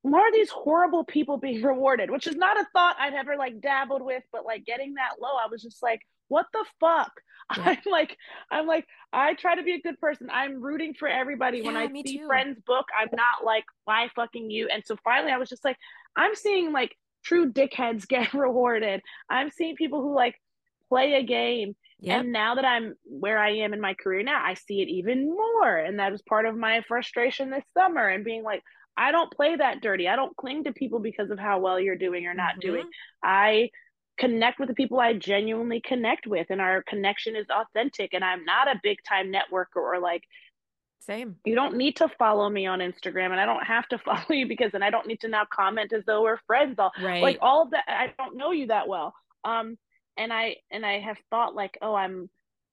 why 0.01 0.21
are 0.21 0.33
these 0.33 0.51
horrible 0.51 1.05
people 1.05 1.37
being 1.37 1.62
rewarded? 1.62 2.11
Which 2.11 2.27
is 2.27 2.37
not 2.37 2.59
a 2.59 2.67
thought 2.73 2.97
I'd 2.99 3.15
ever 3.15 3.37
like 3.37 3.61
dabbled 3.61 4.03
with, 4.03 4.23
but 4.33 4.47
like 4.47 4.65
getting 4.65 4.95
that 4.95 5.21
low, 5.21 5.29
I 5.31 5.49
was 5.51 5.62
just 5.62 5.83
like, 5.83 6.01
what 6.29 6.47
the 6.53 6.65
fuck? 6.81 7.12
Yeah. 7.57 7.71
I'm 7.71 7.93
like, 7.93 8.17
I'm 8.51 8.67
like, 8.67 8.87
I 9.12 9.35
try 9.35 9.57
to 9.57 9.62
be 9.62 9.73
a 9.73 9.81
good 9.81 10.01
person. 10.01 10.31
I'm 10.33 10.62
rooting 10.62 10.95
for 10.95 11.07
everybody. 11.07 11.59
Yeah, 11.59 11.67
when 11.67 11.77
I 11.77 11.88
see 11.88 12.19
too. 12.19 12.27
friends 12.27 12.59
book, 12.65 12.87
I'm 12.99 13.09
not 13.12 13.45
like, 13.45 13.65
why 13.85 14.09
fucking 14.17 14.51
you? 14.51 14.69
And 14.73 14.83
so 14.87 14.97
finally 15.05 15.33
I 15.33 15.37
was 15.37 15.51
just 15.51 15.65
like, 15.65 15.77
I'm 16.17 16.35
seeing 16.35 16.73
like 16.73 16.97
true 17.24 17.52
dickheads 17.52 18.06
get 18.08 18.35
rewarded. 18.35 19.00
I'm 19.28 19.50
seeing 19.50 19.76
people 19.76 20.02
who 20.02 20.14
like 20.14 20.35
play 20.88 21.14
a 21.14 21.22
game. 21.22 21.74
Yep. 22.00 22.20
And 22.20 22.32
now 22.32 22.56
that 22.56 22.64
I'm 22.64 22.94
where 23.04 23.38
I 23.38 23.58
am 23.58 23.72
in 23.72 23.80
my 23.80 23.94
career 23.94 24.22
now, 24.24 24.42
I 24.44 24.54
see 24.54 24.82
it 24.82 24.88
even 24.88 25.28
more. 25.30 25.76
And 25.76 26.00
that 26.00 26.11
was 26.11 26.20
part 26.22 26.46
of 26.46 26.56
my 26.56 26.82
frustration 26.88 27.50
this 27.50 27.64
summer 27.78 28.08
and 28.08 28.24
being 28.24 28.42
like, 28.42 28.62
I 28.96 29.12
don't 29.12 29.32
play 29.32 29.56
that 29.56 29.80
dirty. 29.80 30.08
I 30.08 30.16
don't 30.16 30.37
cling 30.37 30.64
to 30.64 30.72
people 30.72 30.98
because 30.98 31.31
of 31.31 31.38
how 31.38 31.60
well 31.60 31.81
you're 31.81 31.96
doing 31.96 32.27
or 32.27 32.35
not 32.35 32.52
mm-hmm. 32.52 32.68
doing. 32.68 32.90
I 33.23 33.70
connect 34.18 34.58
with 34.58 34.68
the 34.68 34.75
people 34.75 35.00
I 35.00 35.14
genuinely 35.14 35.81
connect 35.81 36.27
with, 36.27 36.48
and 36.50 36.60
our 36.60 36.83
connection 36.83 37.37
is 37.37 37.46
authentic. 37.50 38.12
And 38.12 38.25
I'm 38.25 38.44
not 38.44 38.68
a 38.68 38.81
big 38.83 38.98
time 39.08 39.33
networker 39.33 39.77
or 39.77 39.98
like 39.98 40.25
same. 41.05 41.37
You 41.44 41.55
don't 41.55 41.77
need 41.77 41.96
to 41.96 42.09
follow 42.19 42.48
me 42.48 42.67
on 42.67 42.79
Instagram 42.79 43.31
and 43.33 43.40
I 43.40 43.46
don't 43.46 43.65
have 43.65 43.87
to 43.88 43.98
follow 44.05 44.25
you 44.31 44.46
because 44.46 44.73
then 44.73 44.83
I 44.83 44.90
don't 44.90 45.07
need 45.07 45.21
to 45.21 45.29
now 45.29 45.44
comment 45.53 45.92
as 45.92 46.05
though 46.07 46.23
we're 46.23 46.38
friends. 46.46 46.77
All 46.79 46.92
right. 47.03 47.23
like 47.23 47.38
all 47.40 47.63
of 47.63 47.71
that 47.71 47.85
I 47.88 48.13
don't 48.19 48.37
know 48.37 48.53
you 48.53 48.69
that 48.69 48.88
well. 48.88 49.15
Um 49.44 49.77
and 50.17 50.33
I 50.33 50.57
and 50.71 50.85
I 50.85 51.00
have 51.00 51.17
thought 51.31 51.55
like, 51.55 51.79
oh, 51.81 51.94
I'm 51.94 52.29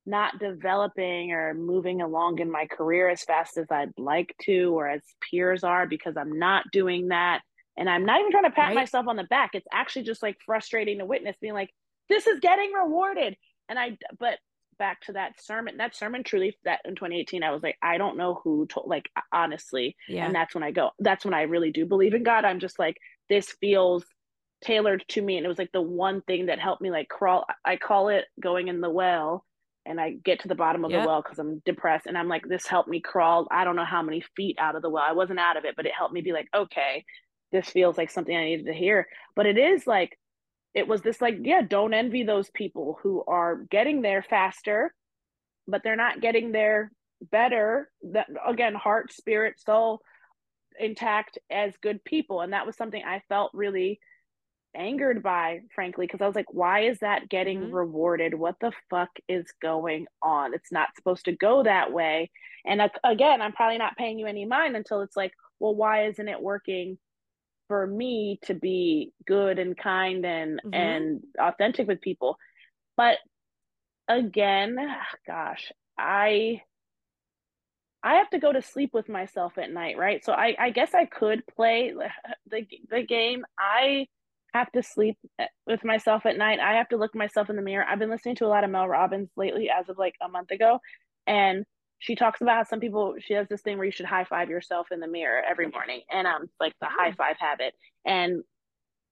not 0.06 0.40
developing 0.40 1.32
or 1.32 1.54
moving 1.54 2.02
along 2.02 2.40
in 2.40 2.50
my 2.52 2.66
career 2.66 3.10
as 3.10 3.24
fast 3.24 3.58
as 3.58 3.68
I'd 3.72 3.92
like 3.98 4.36
to 4.44 4.78
or 4.78 4.88
as 4.90 5.02
peers 5.30 5.64
are 5.64 5.86
because 5.88 6.18
I'm 6.18 6.40
not 6.40 6.66
doing 6.72 7.10
that. 7.10 7.42
And 7.78 7.90
I'm 7.90 8.06
not 8.06 8.20
even 8.20 8.32
trying 8.32 8.44
to 8.44 8.52
pat 8.52 8.68
Right. 8.70 8.76
myself 8.76 9.08
on 9.08 9.16
the 9.16 9.24
back. 9.24 9.52
It's 9.54 9.68
actually 9.72 10.04
just 10.04 10.22
like 10.24 10.38
frustrating 10.46 10.98
to 10.98 11.06
witness, 11.06 11.38
being 11.40 11.54
like, 11.54 11.70
this 12.10 12.28
is 12.28 12.40
getting 12.40 12.74
rewarded. 12.74 13.38
And 13.70 13.78
I, 13.80 13.98
but 14.20 14.38
back 14.80 15.02
to 15.02 15.14
that 15.14 15.34
sermon, 15.40 15.78
that 15.78 15.96
sermon 15.96 16.24
truly, 16.24 16.58
that 16.64 16.80
in 16.86 16.96
2018, 16.96 17.44
I 17.44 17.52
was 17.52 17.62
like, 17.62 17.78
I 17.84 17.98
don't 18.00 18.18
know 18.18 18.40
who 18.44 18.66
told, 18.66 18.90
like, 18.90 19.10
honestly. 19.32 19.96
Yeah. 20.08 20.26
And 20.26 20.34
that's 20.34 20.56
when 20.56 20.64
I 20.64 20.72
go, 20.72 20.92
that's 20.98 21.26
when 21.26 21.36
I 21.36 21.44
really 21.44 21.72
do 21.72 21.86
believe 21.86 22.16
in 22.16 22.24
God. 22.24 22.46
I'm 22.46 22.60
just 22.60 22.80
like, 22.80 22.98
this 23.30 23.52
feels 23.62 24.04
tailored 24.64 25.06
to 25.10 25.22
me. 25.22 25.38
And 25.38 25.46
it 25.46 25.50
was 25.50 25.60
like 25.60 25.72
the 25.72 25.82
one 25.82 26.22
thing 26.22 26.48
that 26.48 26.60
helped 26.60 26.82
me 26.82 26.90
like 26.92 27.08
crawl. 27.10 27.46
I 27.64 27.76
call 27.78 28.10
it 28.10 28.26
going 28.42 28.68
in 28.68 28.82
the 28.82 28.90
well 28.90 29.46
and 29.86 30.02
I 30.02 30.12
get 30.12 30.42
to 30.42 30.48
the 30.48 30.56
bottom 30.56 30.84
of 30.84 30.92
Yep. 30.92 31.02
the 31.02 31.08
well 31.08 31.22
because 31.22 31.40
I'm 31.40 31.62
depressed. 31.66 32.06
And 32.08 32.18
I'm 32.18 32.28
like, 32.28 32.44
this 32.48 32.66
helped 32.66 32.90
me 32.90 33.00
crawl. 33.02 33.48
I 33.52 33.64
don't 33.64 33.76
know 33.76 33.86
how 33.86 34.02
many 34.02 34.24
feet 34.36 34.58
out 34.60 34.76
of 34.76 34.82
the 34.82 34.90
well. 34.90 35.04
I 35.08 35.14
wasn't 35.14 35.40
out 35.40 35.58
of 35.58 35.66
it, 35.66 35.76
but 35.76 35.86
it 35.86 35.94
helped 35.98 36.14
me 36.14 36.22
be 36.22 36.34
like, 36.34 36.48
okay, 36.56 37.06
this 37.52 37.70
feels 37.70 37.98
like 37.98 38.12
something 38.12 38.36
I 38.36 38.46
needed 38.46 38.66
to 38.66 38.74
hear. 38.74 39.08
But 39.36 39.46
it 39.46 39.58
is 39.58 39.88
like, 39.88 40.18
it 40.74 40.88
was 40.88 41.02
this 41.02 41.22
like, 41.22 41.38
yeah, 41.42 41.62
don't 41.62 41.94
envy 41.94 42.24
those 42.24 42.50
people 42.52 43.00
who 43.02 43.24
are 43.28 43.56
getting 43.56 44.02
there 44.02 44.24
faster, 44.30 44.94
but 45.68 45.82
they're 45.84 45.96
not 45.96 46.22
getting 46.22 46.52
there 46.52 46.92
better. 47.32 47.90
That 48.04 48.28
again, 48.48 48.76
heart, 48.76 49.12
spirit, 49.12 49.60
soul 49.60 50.02
intact 50.80 51.38
as 51.52 51.76
good 51.82 52.04
people. 52.04 52.42
And 52.42 52.54
that 52.54 52.66
was 52.66 52.78
something 52.78 53.04
I 53.04 53.22
felt 53.30 53.52
really 53.54 54.00
angered 54.76 55.24
by, 55.24 55.62
frankly, 55.74 56.06
because 56.06 56.22
I 56.22 56.28
was 56.28 56.36
like, 56.36 56.54
why 56.54 56.82
is 56.82 57.00
that 57.00 57.28
getting 57.28 57.60
Mhm. 57.60 57.74
rewarded? 57.74 58.36
What 58.36 58.60
the 58.60 58.72
fuck 58.90 59.10
is 59.28 59.52
going 59.62 60.08
on? 60.22 60.54
It's 60.54 60.72
not 60.72 60.96
supposed 60.96 61.26
to 61.26 61.36
go 61.36 61.64
that 61.64 61.92
way. 61.92 62.30
And 62.66 62.82
uh, 62.82 62.90
again, 63.04 63.42
I'm 63.42 63.52
probably 63.52 63.80
not 63.80 63.98
paying 63.98 64.20
you 64.20 64.28
any 64.28 64.46
mind 64.46 64.76
until 64.76 65.02
it's 65.02 65.18
like, 65.18 65.34
well, 65.60 65.74
why 65.76 66.06
isn't 66.06 66.28
it 66.28 66.40
working 66.40 67.00
for 67.70 67.88
me 67.88 68.40
to 68.46 68.56
be 68.56 69.14
good 69.28 69.60
and 69.60 69.78
kind 69.78 70.26
and 70.26 70.62
Mhm. 70.64 70.72
and 70.74 71.24
authentic 71.40 71.88
with 71.88 72.02
people? 72.02 72.38
But 72.98 73.20
again, 74.10 74.78
gosh, 75.28 75.72
I 75.98 76.64
I 78.04 78.16
have 78.16 78.30
to 78.32 78.40
go 78.40 78.54
to 78.54 78.62
sleep 78.62 78.92
with 78.94 79.10
myself 79.10 79.58
at 79.58 79.72
night, 79.72 79.98
right? 79.98 80.24
So 80.24 80.34
I 80.34 80.56
I 80.58 80.70
guess 80.72 80.94
I 80.94 81.06
could 81.06 81.44
play 81.48 81.94
the 82.48 82.66
the 82.90 83.04
game. 83.04 83.46
I 83.58 84.08
have 84.54 84.72
to 84.72 84.82
sleep 84.84 85.18
eh, 85.38 85.48
with 85.68 85.84
myself 85.84 86.26
at 86.26 86.38
night. 86.38 86.60
I 86.60 86.74
have 86.76 86.90
to 86.90 86.98
look 86.98 87.14
myself 87.16 87.50
in 87.50 87.56
the 87.56 87.62
mirror. 87.62 87.86
I've 87.88 88.00
been 88.00 88.10
listening 88.10 88.36
to 88.38 88.46
a 88.46 88.48
lot 88.50 88.64
of 88.64 88.70
Mel 88.72 88.88
Robbins 88.88 89.30
lately 89.36 89.70
as 89.70 89.90
of 89.90 89.98
like 89.98 90.16
a 90.22 90.30
month 90.30 90.52
ago 90.52 90.80
and 91.28 91.66
she 92.00 92.16
talks 92.16 92.42
about 92.42 92.56
how 92.56 92.64
some 92.64 92.80
people 92.80 93.16
she 93.20 93.34
has 93.34 93.48
this 93.48 93.62
thing 93.62 93.78
where 93.78 93.86
you 93.86 93.92
should 93.92 94.06
high 94.06 94.24
five 94.24 94.50
yourself 94.50 94.88
in 94.92 95.00
the 95.00 95.08
mirror 95.08 95.42
every 95.48 95.68
morning. 95.68 96.02
And 96.12 96.26
um 96.28 96.50
like 96.60 96.74
the 96.80 96.88
high 96.88 97.12
five 97.12 97.36
habit. 97.38 97.74
And 98.06 98.44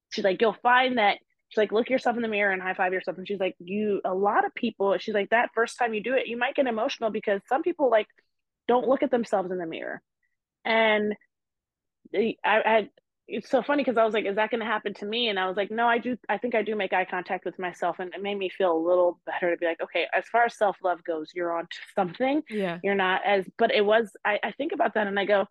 she's 0.09 0.23
like 0.23 0.41
you'll 0.41 0.57
find 0.63 0.97
that 0.97 1.17
she's 1.49 1.57
like 1.57 1.71
look 1.71 1.89
yourself 1.89 2.15
in 2.15 2.21
the 2.21 2.27
mirror 2.27 2.51
and 2.51 2.61
high 2.61 2.73
five 2.73 2.93
yourself. 2.93 3.17
And 3.17 3.27
she's 3.27 3.39
like 3.39 3.55
you 3.59 4.01
a 4.05 4.13
lot 4.13 4.45
of 4.45 4.55
people 4.55 4.97
she's 4.97 5.13
like 5.13 5.29
that 5.29 5.49
first 5.53 5.77
time 5.77 5.93
you 5.93 6.01
do 6.01 6.13
it 6.13 6.27
you 6.27 6.37
might 6.37 6.55
get 6.55 6.65
emotional 6.65 7.09
because 7.09 7.41
some 7.47 7.61
people 7.61 7.91
like 7.91 8.07
don't 8.67 8.87
look 8.87 9.03
at 9.03 9.11
themselves 9.11 9.51
in 9.51 9.57
the 9.57 9.65
mirror. 9.65 10.01
And 10.65 11.13
I, 12.15 12.35
I 12.43 12.89
it's 13.27 13.49
so 13.49 13.61
funny 13.61 13.83
because 13.83 13.97
I 13.97 14.05
was 14.05 14.13
like, 14.13 14.25
is 14.25 14.37
that 14.37 14.51
going 14.51 14.61
to 14.61 14.65
happen 14.65 14.93
to 14.95 15.05
me? 15.05 15.27
And 15.27 15.37
I 15.37 15.47
was 15.47 15.57
like, 15.57 15.69
no, 15.69 15.85
I 15.85 15.97
do. 15.97 16.17
I 16.29 16.37
think 16.37 16.55
I 16.55 16.63
do 16.63 16.75
make 16.75 16.93
eye 16.93 17.05
contact 17.05 17.43
with 17.45 17.59
myself, 17.59 17.99
and 17.99 18.13
it 18.13 18.21
made 18.21 18.37
me 18.37 18.49
feel 18.49 18.71
a 18.71 18.87
little 18.87 19.19
better 19.25 19.51
to 19.51 19.57
be 19.57 19.65
like, 19.65 19.81
okay, 19.81 20.07
as 20.15 20.25
far 20.31 20.45
as 20.45 20.57
self 20.57 20.77
love 20.83 21.03
goes, 21.03 21.31
you're 21.35 21.57
on 21.57 21.63
to 21.65 21.77
something. 21.95 22.41
Yeah. 22.49 22.79
You're 22.83 22.95
not 22.95 23.21
as, 23.25 23.45
but 23.57 23.73
it 23.73 23.85
was. 23.85 24.11
I, 24.25 24.39
I 24.43 24.51
think 24.51 24.71
about 24.71 24.93
that 24.93 25.07
and 25.07 25.19
I 25.19 25.25
go, 25.25 25.45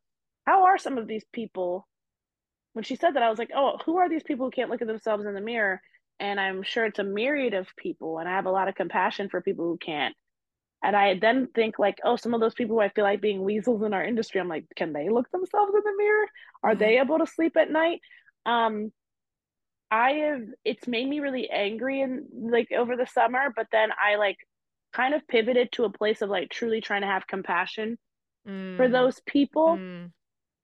how 0.47 0.65
are 0.67 0.79
some 0.79 0.97
of 0.97 1.07
these 1.07 1.25
people? 1.33 1.87
When 2.73 2.85
she 2.85 2.97
said 2.97 3.15
that, 3.15 3.23
I 3.23 3.31
was 3.31 3.39
like, 3.39 3.51
oh, 3.55 3.79
who 3.85 3.97
are 3.97 4.09
these 4.09 4.23
people 4.23 4.47
who 4.47 4.51
can't 4.51 4.71
look 4.71 4.83
at 4.83 4.89
themselves 4.89 5.25
in 5.27 5.35
the 5.35 5.41
mirror? 5.41 5.81
And 6.19 6.41
I'm 6.41 6.63
sure 6.63 6.87
it's 6.87 6.99
a 6.99 7.05
myriad 7.05 7.55
of 7.55 7.69
people, 7.77 8.19
and 8.19 8.29
I 8.29 8.33
have 8.33 8.47
a 8.47 8.51
lot 8.51 8.69
of 8.69 8.75
compassion 8.75 9.29
for 9.29 9.41
people 9.43 9.67
who 9.67 9.79
can't. 9.79 10.15
And 10.87 10.97
I 10.97 11.19
then 11.19 11.49
think 11.55 11.81
like, 11.81 11.99
oh, 12.05 12.17
some 12.17 12.35
of 12.35 12.41
those 12.41 12.55
people 12.55 12.77
who 12.77 12.83
I 12.83 12.91
feel 12.91 13.05
like 13.05 13.21
being 13.23 13.45
weasels 13.45 13.83
in 13.85 13.95
our 13.95 14.05
industry, 14.05 14.41
I'm 14.41 14.49
like, 14.49 14.67
can 14.77 14.95
they 14.95 15.11
look 15.11 15.31
themselves 15.33 15.75
in 15.75 15.83
the 15.85 15.95
mirror? 15.99 16.27
Are 16.65 16.77
Yeah. 16.77 16.77
they 16.77 17.01
able 17.01 17.19
to 17.21 17.27
sleep 17.29 17.59
at 17.59 17.71
night? 17.73 18.01
Um, 18.47 18.93
I 19.91 20.13
have 20.13 20.43
it's 20.65 20.89
made 20.89 21.09
me 21.09 21.21
really 21.21 21.49
angry 21.51 22.01
and 22.03 22.27
like 22.53 22.73
over 22.73 22.97
the 22.97 23.07
summer, 23.07 23.53
but 23.55 23.69
then 23.73 23.91
I 23.93 24.17
like 24.17 24.37
kind 24.93 25.15
of 25.15 25.27
pivoted 25.29 25.73
to 25.73 25.85
a 25.85 25.93
place 25.93 26.23
of 26.23 26.31
like 26.31 26.51
truly 26.51 26.81
trying 26.81 27.03
to 27.03 27.07
have 27.07 27.27
compassion 27.27 27.99
for 28.77 28.89
Mm, 28.89 28.91
those 28.91 29.21
people 29.27 29.83
mm, 29.83 30.13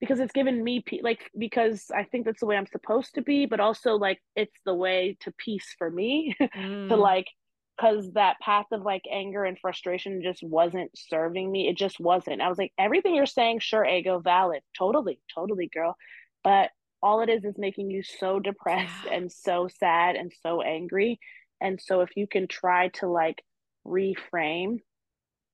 because 0.01 0.19
it's 0.19 0.33
given 0.33 0.63
me 0.63 0.81
pe- 0.81 1.01
like 1.03 1.31
because 1.37 1.87
I 1.95 2.03
think 2.05 2.25
that's 2.25 2.41
the 2.41 2.45
way 2.47 2.57
I'm 2.57 2.67
supposed 2.67 3.15
to 3.15 3.21
be, 3.21 3.45
but 3.47 3.59
also 3.61 3.95
like 3.95 4.21
it's 4.35 4.57
the 4.65 4.75
way 4.75 5.17
to 5.21 5.33
peace 5.37 5.75
for 5.77 5.89
me 5.91 6.35
to 6.89 6.95
mm. 6.95 6.97
like 6.97 7.27
because 7.75 8.11
that 8.13 8.39
path 8.39 8.65
of 8.71 8.83
like 8.83 9.03
anger 9.11 9.43
and 9.43 9.57
frustration 9.59 10.21
just 10.23 10.43
wasn't 10.43 10.91
serving 10.95 11.51
me. 11.51 11.67
It 11.67 11.77
just 11.77 11.99
wasn't. 11.99 12.41
I 12.41 12.49
was 12.49 12.57
like, 12.57 12.71
everything 12.77 13.15
you're 13.15 13.25
saying, 13.25 13.59
sure, 13.59 13.85
ego, 13.85 14.19
valid, 14.19 14.61
totally, 14.77 15.19
totally, 15.33 15.69
girl, 15.73 15.95
but 16.43 16.69
all 17.01 17.21
it 17.21 17.29
is 17.29 17.43
is 17.43 17.57
making 17.57 17.91
you 17.91 18.03
so 18.03 18.39
depressed 18.39 19.05
and 19.11 19.31
so 19.31 19.67
sad 19.79 20.15
and 20.15 20.31
so 20.41 20.61
angry. 20.61 21.19
And 21.59 21.79
so 21.81 22.01
if 22.01 22.15
you 22.15 22.27
can 22.27 22.47
try 22.47 22.89
to 22.99 23.07
like 23.07 23.43
reframe 23.85 24.77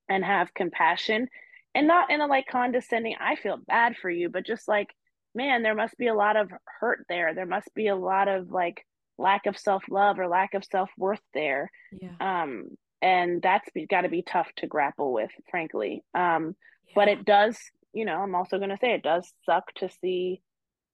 and 0.07 0.23
have 0.23 0.53
compassion 0.53 1.27
and 1.75 1.87
not 1.87 2.11
in 2.11 2.21
a 2.21 2.27
like 2.27 2.45
condescending 2.47 3.15
i 3.19 3.35
feel 3.35 3.57
bad 3.67 3.95
for 3.95 4.09
you 4.09 4.29
but 4.29 4.45
just 4.45 4.67
like 4.67 4.89
man 5.35 5.63
there 5.63 5.75
must 5.75 5.97
be 5.97 6.07
a 6.07 6.13
lot 6.13 6.35
of 6.35 6.49
hurt 6.79 7.05
there 7.09 7.33
there 7.33 7.45
must 7.45 7.73
be 7.75 7.87
a 7.87 7.95
lot 7.95 8.27
of 8.27 8.51
like 8.51 8.85
lack 9.19 9.45
of 9.45 9.57
self-love 9.57 10.17
or 10.19 10.27
lack 10.27 10.53
of 10.53 10.63
self-worth 10.65 11.19
there 11.33 11.69
Yeah. 11.91 12.11
um 12.19 12.69
and 13.01 13.41
that's 13.41 13.69
got 13.89 14.01
to 14.01 14.09
be 14.09 14.21
tough 14.23 14.47
to 14.57 14.67
grapple 14.67 15.13
with 15.13 15.31
frankly 15.51 16.03
um 16.15 16.55
but 16.95 17.07
it 17.07 17.25
does 17.25 17.57
you 17.93 18.05
know 18.05 18.15
i'm 18.21 18.33
also 18.35 18.57
going 18.57 18.69
to 18.69 18.77
say 18.81 18.93
it 18.93 19.03
does 19.03 19.31
suck 19.45 19.65
to 19.75 19.89
see 20.01 20.41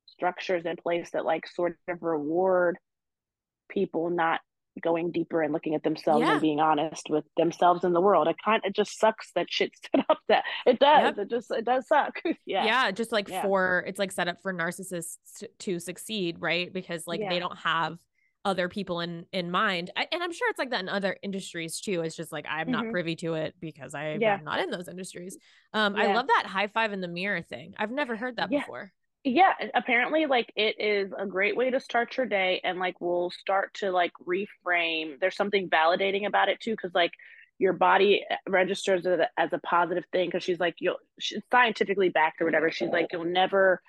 structures 0.08 0.66
in 0.66 0.76
place 0.78 1.10
that 1.14 1.26
like 1.26 1.48
sort 1.48 1.78
of 1.88 2.02
reward 2.02 2.78
people 3.70 4.10
not 4.10 4.40
going 4.84 5.10
deeper 5.12 5.42
and 5.42 5.54
looking 5.54 5.74
at 5.74 5.84
themselves 5.84 6.22
Yeah. 6.22 6.34
and 6.34 6.42
being 6.42 6.60
honest 6.60 7.10
with 7.10 7.24
themselves 7.38 7.86
and 7.86 7.96
the 7.96 8.02
world. 8.02 8.28
It 8.28 8.36
kind 8.44 8.62
it 8.66 8.76
just 8.76 9.00
sucks 9.00 9.32
that 9.34 9.48
shit 9.50 9.72
set 9.96 10.04
up 10.10 10.20
that 10.28 10.44
it 10.66 10.80
does. 10.80 11.16
Yep. 11.16 11.18
It 11.20 11.30
just 11.30 11.50
it 11.52 11.64
does 11.66 11.88
suck. 11.88 12.22
yeah. 12.46 12.66
yeah 12.66 12.92
just 12.92 13.14
like 13.14 13.30
Yeah. 13.30 13.42
for 13.42 13.86
it's 13.88 13.98
like 14.00 14.12
set 14.12 14.28
up 14.28 14.42
for 14.42 14.54
narcissists 14.54 15.16
to, 15.40 15.48
to 15.60 15.80
succeed 15.80 16.38
right 16.42 16.72
because 16.74 17.08
like 17.08 17.22
they 17.22 17.40
don't 17.40 17.58
have 17.58 17.98
other 18.46 18.70
people 18.70 19.02
in 19.02 19.26
in 19.34 19.50
mind 19.52 19.92
I, 19.98 20.08
and 20.12 20.22
i'm 20.24 20.32
sure 20.32 20.50
it's 20.50 20.60
like 20.60 20.70
that 20.70 20.82
in 20.82 20.90
other 20.90 21.18
industries 21.24 21.82
too 21.82 22.02
it's 22.02 22.16
just 22.16 22.32
like 22.32 22.46
i'm 22.48 22.70
not 22.72 22.86
Mhm. 22.86 22.92
privy 22.92 23.16
to 23.18 23.34
it 23.34 23.56
because 23.60 23.96
i 23.96 24.12
Yeah. 24.12 24.36
am 24.36 24.44
not 24.46 24.60
in 24.60 24.70
those 24.70 24.88
industries 24.88 25.38
um 25.74 25.96
i 25.98 26.06
love 26.14 26.28
that 26.28 26.46
high 26.46 26.68
five 26.68 26.94
in 26.94 27.02
the 27.02 27.08
mirror 27.08 27.42
thing 27.42 27.74
i've 27.78 27.92
never 27.92 28.16
heard 28.16 28.38
that 28.38 28.52
Yeah. 28.52 28.60
before 28.60 28.94
Yeah, 29.24 29.54
apparently 29.74 30.28
like 30.28 30.54
it 30.56 30.80
is 30.80 31.12
a 31.18 31.26
great 31.26 31.58
way 31.58 31.72
to 31.72 31.80
start 31.80 32.16
your 32.16 32.28
day 32.28 32.62
and 32.64 32.78
like 32.78 33.02
we'll 33.02 33.32
start 33.32 33.74
to 33.82 33.90
like 33.92 34.12
reframe. 34.24 35.20
There's 35.20 35.36
something 35.36 35.68
validating 35.68 36.28
about 36.28 36.48
it 36.50 36.60
too 36.60 36.76
cuz 36.76 36.92
like 36.94 37.12
your 37.58 37.74
body 37.74 38.24
eh, 38.30 38.38
registers 38.48 39.06
it 39.08 39.20
as 39.38 39.52
a 39.52 39.58
positive 39.60 40.06
thing 40.12 40.30
cuz 40.30 40.44
she's 40.44 40.60
like 40.60 40.76
you'll 40.80 41.00
she's 41.20 41.42
scientifically 41.52 42.10
backed 42.10 42.40
or 42.40 42.46
whatever. 42.46 42.70
She's 42.70 42.90
like 42.92 43.08
you'll 43.12 43.24
never 43.26 43.82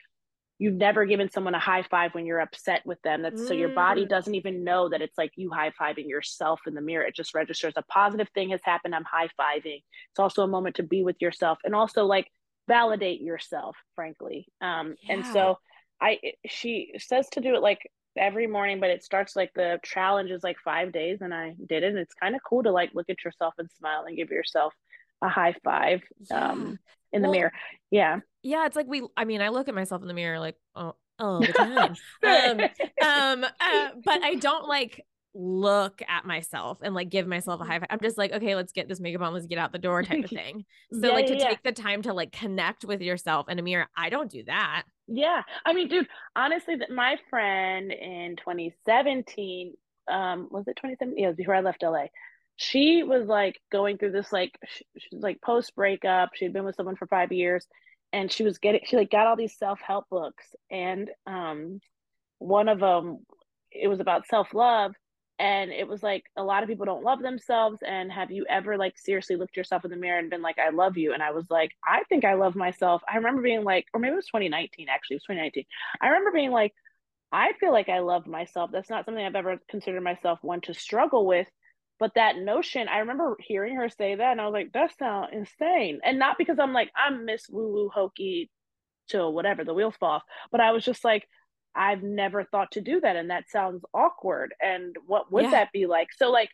you've 0.58 0.74
never 0.74 1.04
given 1.04 1.30
someone 1.30 1.54
a 1.54 1.58
high 1.58 1.82
five 1.82 2.14
when 2.14 2.26
you're 2.26 2.40
upset 2.40 2.82
with 2.86 3.00
them. 3.02 3.22
That's 3.22 3.44
so 3.46 3.54
your 3.54 3.68
body 3.68 4.04
Mm. 4.04 4.08
doesn't 4.08 4.34
even 4.34 4.64
know 4.64 4.88
that 4.88 5.02
it's 5.02 5.18
like 5.18 5.32
you 5.36 5.50
high 5.50 5.70
fiving 5.80 6.08
yourself 6.08 6.60
in 6.66 6.74
the 6.74 6.80
mirror. 6.80 7.04
It 7.04 7.14
just 7.16 7.34
registers 7.34 7.74
a 7.76 7.82
positive 7.82 8.28
thing 8.34 8.50
has 8.50 8.60
happened. 8.64 8.94
I'm 8.94 9.04
high 9.04 9.28
fiving. 9.38 9.82
It's 10.10 10.18
also 10.18 10.42
a 10.42 10.48
moment 10.48 10.76
to 10.76 10.82
be 10.82 11.02
with 11.04 11.16
yourself 11.20 11.58
and 11.64 11.74
also 11.74 12.04
like 12.06 12.28
validate 12.68 13.20
yourself, 13.20 13.76
frankly. 13.94 14.48
Um, 14.60 14.96
and 15.08 15.26
so 15.26 15.56
I 16.00 16.18
she 16.46 16.92
says 16.98 17.28
to 17.32 17.40
do 17.40 17.54
it 17.54 17.62
like 17.62 17.80
every 18.16 18.46
morning, 18.46 18.80
but 18.80 18.90
it 18.90 19.04
starts 19.04 19.36
like 19.36 19.50
the 19.54 19.78
challenge 19.84 20.30
is 20.30 20.42
like 20.42 20.56
five 20.64 20.92
days, 20.92 21.20
and 21.20 21.34
I 21.34 21.54
did 21.66 21.82
it. 21.82 21.88
And 21.88 21.98
it's 21.98 22.14
kind 22.14 22.34
of 22.34 22.40
cool 22.48 22.62
to 22.62 22.70
like 22.72 22.90
look 22.94 23.10
at 23.10 23.24
yourself 23.24 23.54
and 23.58 23.70
smile 23.78 24.04
and 24.06 24.16
give 24.16 24.30
yourself 24.30 24.72
a 25.22 25.28
high 25.28 25.54
five 25.64 26.00
um, 26.30 26.78
in 27.12 27.22
the 27.22 27.28
mirror. 27.28 27.52
Yeah. 27.90 28.20
yeah 28.42 28.66
it's 28.66 28.76
like 28.76 28.86
we 28.86 29.02
i 29.16 29.24
mean 29.24 29.40
i 29.40 29.48
look 29.48 29.68
at 29.68 29.74
myself 29.74 30.02
in 30.02 30.08
the 30.08 30.14
mirror 30.14 30.38
like 30.38 30.56
oh 30.74 30.94
all 31.18 31.46
the 31.46 31.52
time 31.52 31.96
um 32.24 32.68
um 33.00 33.44
uh, 33.60 33.88
but 34.04 34.22
i 34.22 34.34
don't 34.34 34.68
like 34.68 35.04
look 35.34 36.00
at 36.08 36.24
myself 36.24 36.78
and 36.82 36.94
like 36.94 37.10
give 37.10 37.26
myself 37.26 37.60
a 37.60 37.64
high 37.64 37.78
five 37.78 37.88
i'm 37.90 38.00
just 38.00 38.16
like 38.18 38.32
okay 38.32 38.54
let's 38.54 38.72
get 38.72 38.88
this 38.88 39.00
makeup 39.00 39.20
on 39.22 39.32
let's 39.34 39.46
get 39.46 39.58
out 39.58 39.72
the 39.72 39.78
door 39.78 40.02
type 40.02 40.24
of 40.24 40.30
thing 40.32 40.64
so 40.92 41.08
Yeah, 41.08 41.14
like 41.14 41.26
to 41.26 41.36
yeah. 41.36 41.48
take 41.48 41.62
the 41.62 41.72
time 41.72 42.02
to 42.02 42.12
like 42.14 42.32
connect 42.32 42.84
with 42.84 43.02
yourself 43.02 43.48
in 43.48 43.58
a 43.58 43.62
mirror 43.62 43.86
i 43.96 44.08
don't 44.10 44.30
do 44.30 44.42
that 44.44 44.84
Yeah, 45.08 45.42
I 45.64 45.72
mean, 45.72 45.88
dude, 45.88 46.08
honestly, 46.34 46.76
that 46.76 46.90
my 46.90 47.16
friend 47.30 47.92
in 47.92 48.36
2017, 48.36 49.74
um, 50.08 50.48
was 50.50 50.64
it 50.66 50.76
2017? 50.76 51.16
Yeah, 51.18 51.26
it 51.26 51.28
was 51.28 51.36
before 51.36 51.54
I 51.54 51.60
left 51.60 51.82
LA. 51.82 52.06
She 52.56 53.02
was 53.02 53.26
like 53.26 53.60
going 53.70 53.98
through 53.98 54.12
this, 54.12 54.32
like, 54.32 54.58
she, 54.66 54.84
she 54.98 55.08
was 55.14 55.22
like 55.22 55.40
post 55.42 55.74
breakup. 55.74 56.30
She'd 56.34 56.52
been 56.52 56.64
with 56.64 56.76
someone 56.76 56.96
for 56.96 57.06
five 57.06 57.32
years, 57.32 57.66
and 58.12 58.32
she 58.32 58.42
was 58.44 58.58
getting, 58.58 58.80
she 58.84 58.96
like 58.96 59.10
got 59.10 59.26
all 59.26 59.36
these 59.36 59.56
self 59.58 59.80
help 59.80 60.06
books, 60.10 60.44
and 60.70 61.10
um, 61.26 61.80
one 62.38 62.68
of 62.68 62.80
them 62.80 63.18
it 63.72 63.88
was 63.88 64.00
about 64.00 64.26
self-love 64.26 64.94
and 65.38 65.70
it 65.70 65.86
was 65.86 66.02
like 66.02 66.24
a 66.36 66.42
lot 66.42 66.62
of 66.62 66.68
people 66.68 66.86
don't 66.86 67.04
love 67.04 67.20
themselves 67.20 67.78
and 67.86 68.10
have 68.10 68.30
you 68.30 68.46
ever 68.48 68.78
like 68.78 68.94
seriously 68.96 69.36
looked 69.36 69.56
yourself 69.56 69.84
in 69.84 69.90
the 69.90 69.96
mirror 69.96 70.18
and 70.18 70.30
been 70.30 70.42
like 70.42 70.58
i 70.58 70.70
love 70.70 70.96
you 70.96 71.12
and 71.12 71.22
i 71.22 71.30
was 71.30 71.46
like 71.50 71.70
i 71.84 72.02
think 72.08 72.24
i 72.24 72.34
love 72.34 72.56
myself. 72.56 73.02
I 73.10 73.16
remember 73.16 73.42
being 73.42 73.64
like 73.64 73.86
or 73.92 74.00
maybe 74.00 74.12
it 74.12 74.16
was 74.16 74.26
2019 74.26 74.88
actually 74.88 75.14
it 75.14 75.16
was 75.16 75.24
2019 75.24 75.64
i 76.00 76.06
remember 76.06 76.30
being 76.32 76.52
like 76.52 76.72
i 77.32 77.52
feel 77.60 77.72
like 77.72 77.88
i 77.88 77.98
love 77.98 78.26
myself. 78.26 78.70
That's 78.72 78.88
not 78.90 79.04
something 79.04 79.24
i've 79.24 79.34
ever 79.34 79.58
considered 79.68 80.02
myself 80.02 80.38
one 80.42 80.60
to 80.62 80.74
struggle 80.74 81.26
with 81.26 81.48
but 81.98 82.12
that 82.14 82.36
notion 82.36 82.88
i 82.88 82.98
remember 82.98 83.36
hearing 83.40 83.76
her 83.76 83.88
say 83.88 84.14
that 84.14 84.32
and 84.32 84.40
i 84.40 84.44
was 84.44 84.52
like 84.52 84.72
that 84.72 84.96
sounds 84.98 85.30
insane 85.32 86.00
and 86.04 86.18
not 86.18 86.38
because 86.38 86.58
i'm 86.58 86.72
like 86.72 86.90
i'm 86.96 87.24
miss 87.24 87.48
woo 87.48 87.72
woo 87.72 87.90
hokey 87.92 88.50
till 89.08 89.32
whatever 89.32 89.64
the 89.64 89.74
wheels 89.74 89.94
fall 89.98 90.10
off 90.10 90.22
but 90.50 90.60
i 90.60 90.72
was 90.72 90.84
just 90.84 91.04
like 91.04 91.26
I've 91.76 92.02
never 92.02 92.44
thought 92.44 92.72
to 92.72 92.80
do 92.80 93.00
that. 93.00 93.16
And 93.16 93.30
that 93.30 93.48
sounds 93.50 93.84
awkward. 93.92 94.54
And 94.60 94.96
what 95.06 95.30
would 95.30 95.44
yeah. 95.44 95.50
that 95.50 95.72
be 95.72 95.86
like? 95.86 96.08
So, 96.16 96.30
like, 96.30 96.50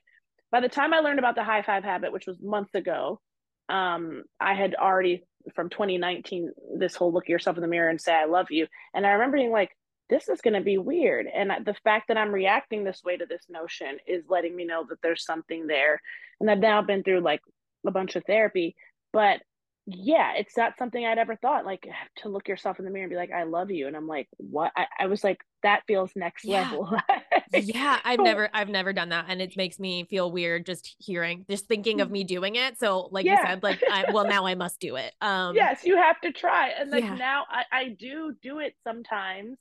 by 0.50 0.60
the 0.60 0.68
time 0.68 0.92
I 0.92 0.98
learned 0.98 1.20
about 1.20 1.36
the 1.36 1.44
high 1.44 1.62
five 1.62 1.84
habit, 1.84 2.12
which 2.12 2.26
was 2.26 2.40
months 2.42 2.74
ago, 2.74 3.20
um, 3.68 4.24
I 4.40 4.54
had 4.54 4.74
already 4.74 5.22
from 5.54 5.70
2019 5.70 6.52
this 6.76 6.94
whole 6.94 7.12
look 7.12 7.28
yourself 7.28 7.56
in 7.56 7.62
the 7.62 7.68
mirror 7.68 7.88
and 7.88 8.00
say 8.00 8.12
I 8.12 8.26
love 8.26 8.50
you. 8.50 8.66
And 8.92 9.06
I 9.06 9.12
remember 9.12 9.38
being 9.38 9.52
like, 9.52 9.70
this 10.12 10.28
is 10.28 10.42
going 10.42 10.52
to 10.52 10.60
be 10.60 10.76
weird. 10.76 11.26
And 11.26 11.50
the 11.64 11.74
fact 11.84 12.08
that 12.08 12.18
I'm 12.18 12.32
reacting 12.32 12.84
this 12.84 13.00
way 13.02 13.16
to 13.16 13.24
this 13.24 13.46
notion 13.48 13.96
is 14.06 14.24
letting 14.28 14.54
me 14.54 14.66
know 14.66 14.84
that 14.90 15.00
there's 15.02 15.24
something 15.24 15.66
there. 15.66 16.02
And 16.38 16.50
I've 16.50 16.58
now 16.58 16.82
been 16.82 17.02
through 17.02 17.20
like 17.20 17.40
a 17.86 17.90
bunch 17.90 18.14
of 18.14 18.22
therapy, 18.26 18.76
but 19.14 19.40
yeah, 19.86 20.34
it's 20.36 20.54
not 20.54 20.76
something 20.78 21.04
I'd 21.04 21.16
ever 21.16 21.36
thought 21.36 21.64
like 21.64 21.88
to 22.18 22.28
look 22.28 22.46
yourself 22.46 22.78
in 22.78 22.84
the 22.84 22.90
mirror 22.90 23.04
and 23.04 23.10
be 23.10 23.16
like, 23.16 23.32
I 23.32 23.44
love 23.44 23.70
you. 23.70 23.86
And 23.86 23.96
I'm 23.96 24.06
like, 24.06 24.28
what? 24.36 24.70
I, 24.76 24.84
I 25.00 25.06
was 25.06 25.24
like, 25.24 25.38
that 25.62 25.84
feels 25.88 26.10
next 26.14 26.44
yeah. 26.44 26.70
level. 26.70 26.94
yeah. 27.54 27.98
I've 28.04 28.20
never, 28.20 28.50
I've 28.52 28.68
never 28.68 28.92
done 28.92 29.08
that. 29.08 29.24
And 29.28 29.40
it 29.40 29.56
makes 29.56 29.78
me 29.78 30.04
feel 30.10 30.30
weird 30.30 30.66
just 30.66 30.94
hearing, 30.98 31.46
just 31.48 31.68
thinking 31.68 32.02
of 32.02 32.08
mm. 32.08 32.12
me 32.12 32.24
doing 32.24 32.56
it. 32.56 32.78
So 32.78 33.08
like 33.10 33.24
yeah. 33.24 33.40
you 33.40 33.46
said, 33.46 33.62
like, 33.62 33.82
I, 33.90 34.10
well, 34.12 34.26
now 34.26 34.44
I 34.44 34.56
must 34.56 34.78
do 34.78 34.96
it. 34.96 35.14
Um, 35.22 35.54
yes, 35.54 35.84
you 35.84 35.96
have 35.96 36.20
to 36.20 36.32
try. 36.32 36.72
And 36.78 36.90
like 36.90 37.04
yeah. 37.04 37.14
now 37.14 37.44
I, 37.48 37.64
I 37.72 37.88
do 37.98 38.34
do 38.42 38.58
it 38.58 38.74
sometimes. 38.84 39.56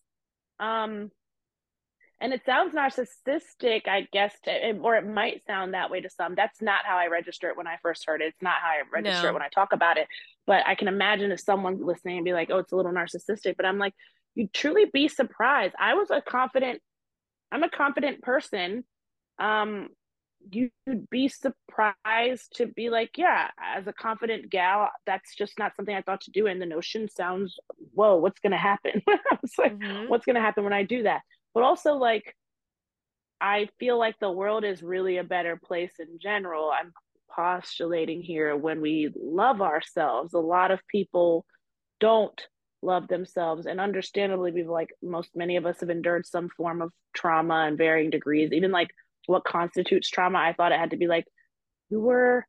Um, 0.61 1.11
and 2.21 2.33
it 2.33 2.45
sounds 2.45 2.75
narcissistic 2.75 3.87
i 3.87 4.07
guess 4.13 4.33
to, 4.43 4.77
or 4.81 4.95
it 4.95 5.05
might 5.05 5.41
sound 5.47 5.73
that 5.73 5.89
way 5.89 5.99
to 5.99 6.09
some. 6.09 6.35
That's 6.35 6.61
not 6.61 6.85
how 6.85 6.97
i 6.97 7.07
register 7.07 7.49
it 7.49 7.57
when 7.57 7.67
i 7.67 7.77
first 7.81 8.05
heard 8.05 8.21
it. 8.21 8.25
It's 8.25 8.41
not 8.41 8.61
how 8.61 8.69
i 8.69 8.81
register 8.93 9.23
no. 9.23 9.29
it 9.29 9.33
when 9.33 9.41
i 9.41 9.49
talk 9.49 9.73
about 9.73 9.97
it. 9.97 10.07
But 10.47 10.65
i 10.65 10.75
can 10.75 10.87
imagine 10.87 11.31
if 11.31 11.41
someone's 11.41 11.81
listening 11.81 12.17
and 12.17 12.25
be 12.25 12.33
like 12.33 12.49
oh 12.51 12.59
it's 12.59 12.71
a 12.71 12.75
little 12.75 12.93
narcissistic. 12.93 13.57
But 13.57 13.65
i'm 13.65 13.79
like 13.79 13.93
you'd 14.35 14.53
truly 14.53 14.85
be 14.85 15.09
surprised. 15.09 15.73
I 15.77 15.95
was 15.95 16.09
a 16.11 16.21
confident 16.21 16.81
i'm 17.51 17.63
a 17.63 17.69
confident 17.69 18.21
person. 18.21 18.85
Um 19.39 19.89
you'd 20.51 21.09
be 21.09 21.27
surprised 21.27 22.55
to 22.55 22.65
be 22.65 22.89
like 22.89 23.17
yeah 23.17 23.49
as 23.75 23.87
a 23.87 23.93
confident 23.93 24.49
gal 24.49 24.89
that's 25.05 25.35
just 25.35 25.57
not 25.59 25.75
something 25.75 25.95
i 25.95 26.01
thought 26.01 26.21
to 26.21 26.31
do 26.31 26.47
and 26.47 26.61
the 26.61 26.65
notion 26.65 27.07
sounds 27.09 27.57
whoa 27.93 28.15
what's 28.15 28.39
gonna 28.39 28.57
happen 28.57 29.01
i 29.09 29.37
was 29.41 29.53
like 29.57 29.77
mm-hmm. 29.77 30.09
what's 30.09 30.25
gonna 30.25 30.41
happen 30.41 30.63
when 30.63 30.73
i 30.73 30.83
do 30.83 31.03
that 31.03 31.21
but 31.53 31.63
also 31.63 31.93
like 31.93 32.35
I 33.41 33.69
feel 33.79 33.97
like 33.97 34.19
the 34.19 34.31
world 34.31 34.63
is 34.63 34.83
really 34.83 35.17
a 35.17 35.23
better 35.23 35.59
place 35.61 35.93
in 35.99 36.19
general. 36.21 36.69
I'm 36.69 36.93
postulating 37.35 38.21
here 38.21 38.55
when 38.55 38.81
we 38.81 39.11
love 39.19 39.61
ourselves. 39.61 40.35
A 40.35 40.39
lot 40.39 40.69
of 40.69 40.79
people 40.87 41.45
don't 41.99 42.39
love 42.83 43.07
themselves 43.07 43.67
and 43.67 43.79
understandably 43.79 44.51
we've 44.51 44.67
like 44.67 44.89
most 45.03 45.29
many 45.35 45.55
of 45.55 45.67
us 45.67 45.81
have 45.81 45.91
endured 45.91 46.25
some 46.25 46.49
form 46.49 46.81
of 46.81 46.91
trauma 47.13 47.67
in 47.67 47.77
varying 47.77 48.09
degrees 48.09 48.51
even 48.51 48.71
like 48.71 48.89
what 49.27 49.43
constitutes 49.43 50.09
trauma 50.09 50.39
i 50.39 50.53
thought 50.53 50.71
it 50.71 50.79
had 50.79 50.91
to 50.91 50.97
be 50.97 51.07
like 51.07 51.25
you 51.89 51.99
were 51.99 52.45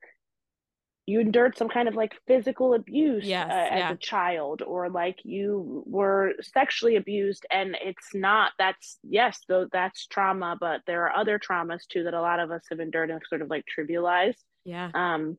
you 1.07 1.19
endured 1.19 1.57
some 1.57 1.69
kind 1.69 1.89
of 1.89 1.95
like 1.95 2.15
physical 2.29 2.75
abuse 2.75 3.25
yes, 3.25 3.51
uh, 3.51 3.75
as 3.75 3.79
yeah. 3.79 3.91
a 3.91 3.97
child 3.97 4.63
or 4.63 4.89
like 4.89 5.19
you 5.25 5.83
were 5.87 6.33
sexually 6.41 6.97
abused 6.97 7.45
and 7.51 7.77
it's 7.83 8.15
not 8.15 8.53
that's 8.59 8.99
yes 9.03 9.41
though 9.49 9.67
that's 9.73 10.07
trauma 10.07 10.57
but 10.61 10.81
there 10.87 11.05
are 11.05 11.17
other 11.17 11.39
traumas 11.39 11.87
too 11.89 12.05
that 12.05 12.15
a 12.15 12.21
lot 12.21 12.39
of 12.39 12.51
us 12.51 12.63
have 12.71 12.79
endured 12.79 13.11
and 13.11 13.21
sort 13.29 13.43
of 13.43 13.51
like 13.51 13.65
trivialized 13.77 14.37
yeah 14.65 14.91
um 14.95 15.37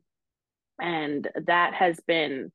and 0.82 1.30
that 1.48 1.74
has 1.74 1.98
been 2.08 2.52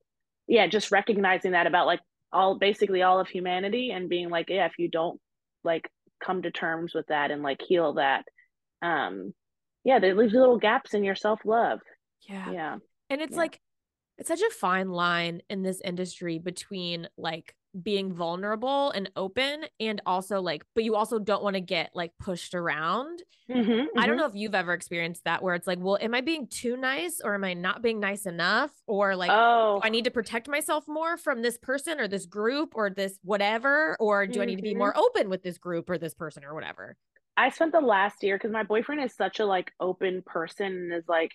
yeah 0.46 0.66
just 0.66 0.92
recognizing 0.92 1.52
that 1.52 1.66
about 1.66 1.86
like 1.86 2.00
all 2.30 2.56
basically 2.58 3.02
all 3.02 3.20
of 3.20 3.28
humanity 3.28 3.90
and 3.90 4.10
being 4.10 4.28
like 4.28 4.50
yeah 4.50 4.66
if 4.66 4.78
you 4.78 4.88
don't 4.88 5.18
like 5.64 5.88
come 6.22 6.42
to 6.42 6.50
terms 6.50 6.92
with 6.92 7.06
that 7.06 7.30
and 7.30 7.42
like 7.42 7.62
heal 7.66 7.94
that 7.94 8.26
um 8.82 9.32
yeah 9.84 9.98
there 9.98 10.14
leaves 10.14 10.34
little 10.34 10.58
gaps 10.58 10.94
in 10.94 11.04
your 11.04 11.14
self-love 11.14 11.80
yeah 12.28 12.50
yeah 12.50 12.76
and 13.10 13.20
it's 13.20 13.32
yeah. 13.32 13.38
like 13.38 13.60
it's 14.18 14.28
such 14.28 14.42
a 14.42 14.50
fine 14.50 14.90
line 14.90 15.40
in 15.48 15.62
this 15.62 15.80
industry 15.80 16.38
between 16.38 17.08
like 17.16 17.54
being 17.82 18.12
vulnerable 18.12 18.90
and 18.90 19.10
open 19.14 19.64
and 19.78 20.00
also 20.06 20.40
like 20.40 20.64
but 20.74 20.84
you 20.84 20.96
also 20.96 21.18
don't 21.18 21.42
want 21.42 21.54
to 21.54 21.60
get 21.60 21.90
like 21.94 22.12
pushed 22.18 22.54
around 22.54 23.22
mm-hmm, 23.48 23.70
mm-hmm. 23.70 23.98
i 23.98 24.06
don't 24.06 24.12
mm-hmm. 24.12 24.20
know 24.20 24.26
if 24.26 24.34
you've 24.34 24.54
ever 24.54 24.72
experienced 24.72 25.22
that 25.24 25.42
where 25.42 25.54
it's 25.54 25.66
like 25.66 25.78
well 25.78 25.98
am 26.00 26.14
i 26.14 26.20
being 26.20 26.46
too 26.48 26.76
nice 26.76 27.20
or 27.22 27.34
am 27.34 27.44
i 27.44 27.52
not 27.52 27.82
being 27.82 28.00
nice 28.00 28.24
enough 28.24 28.70
or 28.86 29.14
like 29.14 29.30
oh 29.30 29.80
i 29.82 29.90
need 29.90 30.04
to 30.04 30.10
protect 30.10 30.48
myself 30.48 30.84
more 30.88 31.18
from 31.18 31.42
this 31.42 31.58
person 31.58 32.00
or 32.00 32.08
this 32.08 32.24
group 32.24 32.72
or 32.74 32.88
this 32.88 33.18
whatever 33.22 33.96
or 34.00 34.26
do 34.26 34.32
mm-hmm. 34.32 34.42
i 34.42 34.44
need 34.46 34.56
to 34.56 34.62
be 34.62 34.74
more 34.74 34.92
mm-hmm. 34.92 35.00
open 35.00 35.28
with 35.28 35.42
this 35.42 35.58
group 35.58 35.90
or 35.90 35.98
this 35.98 36.14
person 36.14 36.44
or 36.44 36.54
whatever 36.54 36.96
i 37.38 37.48
spent 37.50 37.72
the 37.72 37.80
last 37.80 38.22
year 38.22 38.36
because 38.36 38.50
my 38.50 38.64
boyfriend 38.64 39.02
is 39.02 39.14
such 39.14 39.38
a 39.40 39.46
like 39.46 39.72
open 39.80 40.22
person 40.26 40.66
and 40.66 40.92
is 40.92 41.08
like 41.08 41.32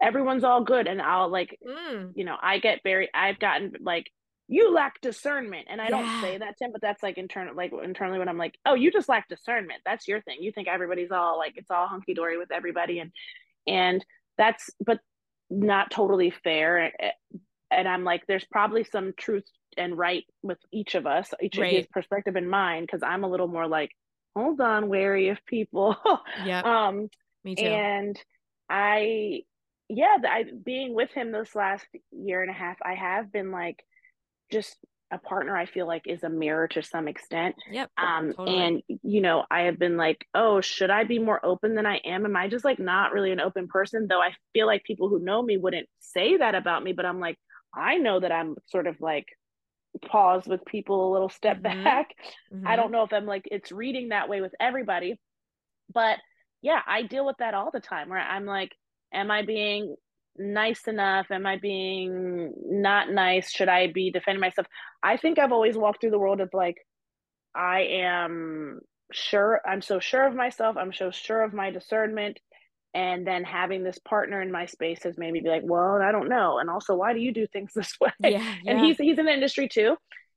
everyone's 0.00 0.44
all 0.44 0.62
good 0.64 0.86
and 0.86 1.02
i'll 1.02 1.28
like 1.28 1.58
mm. 1.66 2.10
you 2.14 2.24
know 2.24 2.36
i 2.40 2.58
get 2.58 2.80
very 2.82 3.10
i've 3.12 3.38
gotten 3.38 3.72
like 3.80 4.10
you 4.48 4.72
lack 4.72 5.00
discernment 5.00 5.66
and 5.70 5.80
i 5.80 5.84
yeah. 5.84 5.90
don't 5.90 6.20
say 6.20 6.38
that 6.38 6.56
to 6.56 6.64
him 6.64 6.72
but 6.72 6.80
that's 6.80 7.02
like 7.02 7.18
internal 7.18 7.54
like 7.54 7.72
internally 7.84 8.18
when 8.18 8.28
i'm 8.28 8.38
like 8.38 8.56
oh 8.64 8.74
you 8.74 8.90
just 8.90 9.08
lack 9.08 9.28
discernment 9.28 9.80
that's 9.84 10.08
your 10.08 10.20
thing 10.22 10.38
you 10.40 10.52
think 10.52 10.68
everybody's 10.68 11.10
all 11.10 11.36
like 11.36 11.52
it's 11.56 11.70
all 11.70 11.86
hunky-dory 11.86 12.38
with 12.38 12.50
everybody 12.50 12.98
and 12.98 13.12
and 13.66 14.04
that's 14.38 14.70
but 14.84 15.00
not 15.50 15.90
totally 15.90 16.32
fair 16.42 16.92
and 17.70 17.88
i'm 17.88 18.04
like 18.04 18.22
there's 18.26 18.44
probably 18.44 18.84
some 18.84 19.12
truth 19.16 19.44
and 19.76 19.96
right 19.96 20.24
with 20.42 20.58
each 20.72 20.94
of 20.94 21.06
us 21.06 21.32
each 21.40 21.58
right. 21.58 21.72
of 21.72 21.76
his 21.78 21.86
perspective 21.86 22.36
in 22.36 22.48
mind 22.48 22.86
because 22.86 23.02
i'm 23.02 23.24
a 23.24 23.28
little 23.28 23.48
more 23.48 23.66
like 23.66 23.90
hold 24.34 24.60
on 24.60 24.88
wary 24.88 25.28
of 25.28 25.38
people 25.46 25.96
yeah 26.44 26.60
um 26.88 27.08
me 27.44 27.54
too 27.54 27.64
and 27.64 28.22
i 28.68 29.42
yeah, 29.90 30.16
I 30.24 30.44
being 30.64 30.94
with 30.94 31.10
him 31.10 31.32
this 31.32 31.54
last 31.56 31.84
year 32.12 32.42
and 32.42 32.50
a 32.50 32.54
half, 32.54 32.76
I 32.80 32.94
have 32.94 33.32
been 33.32 33.50
like 33.50 33.84
just 34.50 34.76
a 35.12 35.18
partner 35.18 35.56
I 35.56 35.66
feel 35.66 35.88
like 35.88 36.06
is 36.06 36.22
a 36.22 36.28
mirror 36.28 36.68
to 36.68 36.82
some 36.82 37.08
extent. 37.08 37.56
Yep. 37.72 37.90
Um 37.98 38.32
totally. 38.32 38.56
and 38.56 38.82
you 39.02 39.20
know, 39.20 39.44
I 39.50 39.62
have 39.62 39.80
been 39.80 39.96
like, 39.96 40.24
oh, 40.32 40.60
should 40.60 40.90
I 40.90 41.02
be 41.02 41.18
more 41.18 41.44
open 41.44 41.74
than 41.74 41.86
I 41.86 41.96
am? 42.04 42.24
Am 42.24 42.36
I 42.36 42.46
just 42.46 42.64
like 42.64 42.78
not 42.78 43.12
really 43.12 43.32
an 43.32 43.40
open 43.40 43.66
person? 43.66 44.06
Though 44.08 44.22
I 44.22 44.30
feel 44.52 44.68
like 44.68 44.84
people 44.84 45.08
who 45.08 45.18
know 45.18 45.42
me 45.42 45.56
wouldn't 45.56 45.88
say 45.98 46.36
that 46.36 46.54
about 46.54 46.84
me, 46.84 46.92
but 46.92 47.04
I'm 47.04 47.18
like, 47.18 47.36
I 47.74 47.96
know 47.96 48.20
that 48.20 48.30
I'm 48.30 48.54
sort 48.66 48.86
of 48.86 49.00
like 49.00 49.26
pause 49.98 50.46
with 50.46 50.64
people 50.64 51.10
a 51.10 51.12
little 51.12 51.28
step 51.28 51.58
mm-hmm. 51.62 51.84
back. 51.84 52.14
Mm-hmm. 52.52 52.66
I 52.66 52.76
don't 52.76 52.92
know 52.92 53.02
if 53.02 53.12
I'm 53.12 53.26
like 53.26 53.48
it's 53.50 53.72
reading 53.72 54.08
that 54.08 54.28
way 54.28 54.40
with 54.40 54.54
everybody. 54.60 55.18
But 55.92 56.18
yeah, 56.62 56.80
I 56.86 57.02
deal 57.02 57.26
with 57.26 57.36
that 57.38 57.54
all 57.54 57.70
the 57.72 57.80
time 57.80 58.08
where 58.08 58.18
I'm 58.18 58.46
like, 58.46 58.72
am 59.12 59.30
I 59.30 59.42
being 59.42 59.96
nice 60.36 60.86
enough? 60.86 61.26
Am 61.30 61.46
I 61.46 61.58
being 61.58 62.52
not 62.66 63.10
nice? 63.10 63.50
Should 63.50 63.68
I 63.68 63.90
be 63.92 64.10
defending 64.10 64.40
myself? 64.40 64.66
I 65.02 65.16
think 65.16 65.38
I've 65.38 65.52
always 65.52 65.76
walked 65.76 66.00
through 66.00 66.10
the 66.10 66.18
world 66.18 66.40
of 66.40 66.50
like, 66.52 66.76
I 67.54 67.80
am 67.80 68.80
sure, 69.12 69.60
I'm 69.66 69.82
so 69.82 69.98
sure 70.00 70.26
of 70.26 70.34
myself, 70.34 70.76
I'm 70.76 70.92
so 70.92 71.10
sure 71.10 71.42
of 71.42 71.52
my 71.52 71.70
discernment. 71.70 72.38
And 72.92 73.26
then 73.26 73.44
having 73.44 73.84
this 73.84 73.98
partner 73.98 74.42
in 74.42 74.50
my 74.50 74.66
space 74.66 75.04
has 75.04 75.16
made 75.16 75.32
me 75.32 75.40
be 75.40 75.48
like, 75.48 75.62
well, 75.64 76.02
I 76.02 76.10
don't 76.10 76.28
know. 76.28 76.58
And 76.58 76.68
also, 76.68 76.96
why 76.96 77.12
do 77.12 77.20
you 77.20 77.32
do 77.32 77.46
things 77.46 77.72
this 77.76 77.94
way? 78.00 78.10
Yeah, 78.20 78.30
yeah. 78.30 78.52
And 78.66 78.80
he's 78.80 78.98
he's 78.98 79.18
in 79.18 79.26
the 79.26 79.32
industry 79.32 79.68
too. 79.68 79.96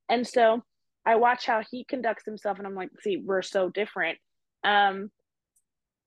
And 0.10 0.28
so 0.28 0.62
I 1.06 1.16
watch 1.16 1.45
how 1.45 1.62
he 1.70 1.84
conducts 1.84 2.26
himself 2.26 2.58
and 2.58 2.68
I'm 2.68 2.76
like, 2.76 2.89
see, 3.01 3.18
we're 3.18 3.41
so 3.41 3.70
different. 3.70 4.20
Um, 4.64 5.10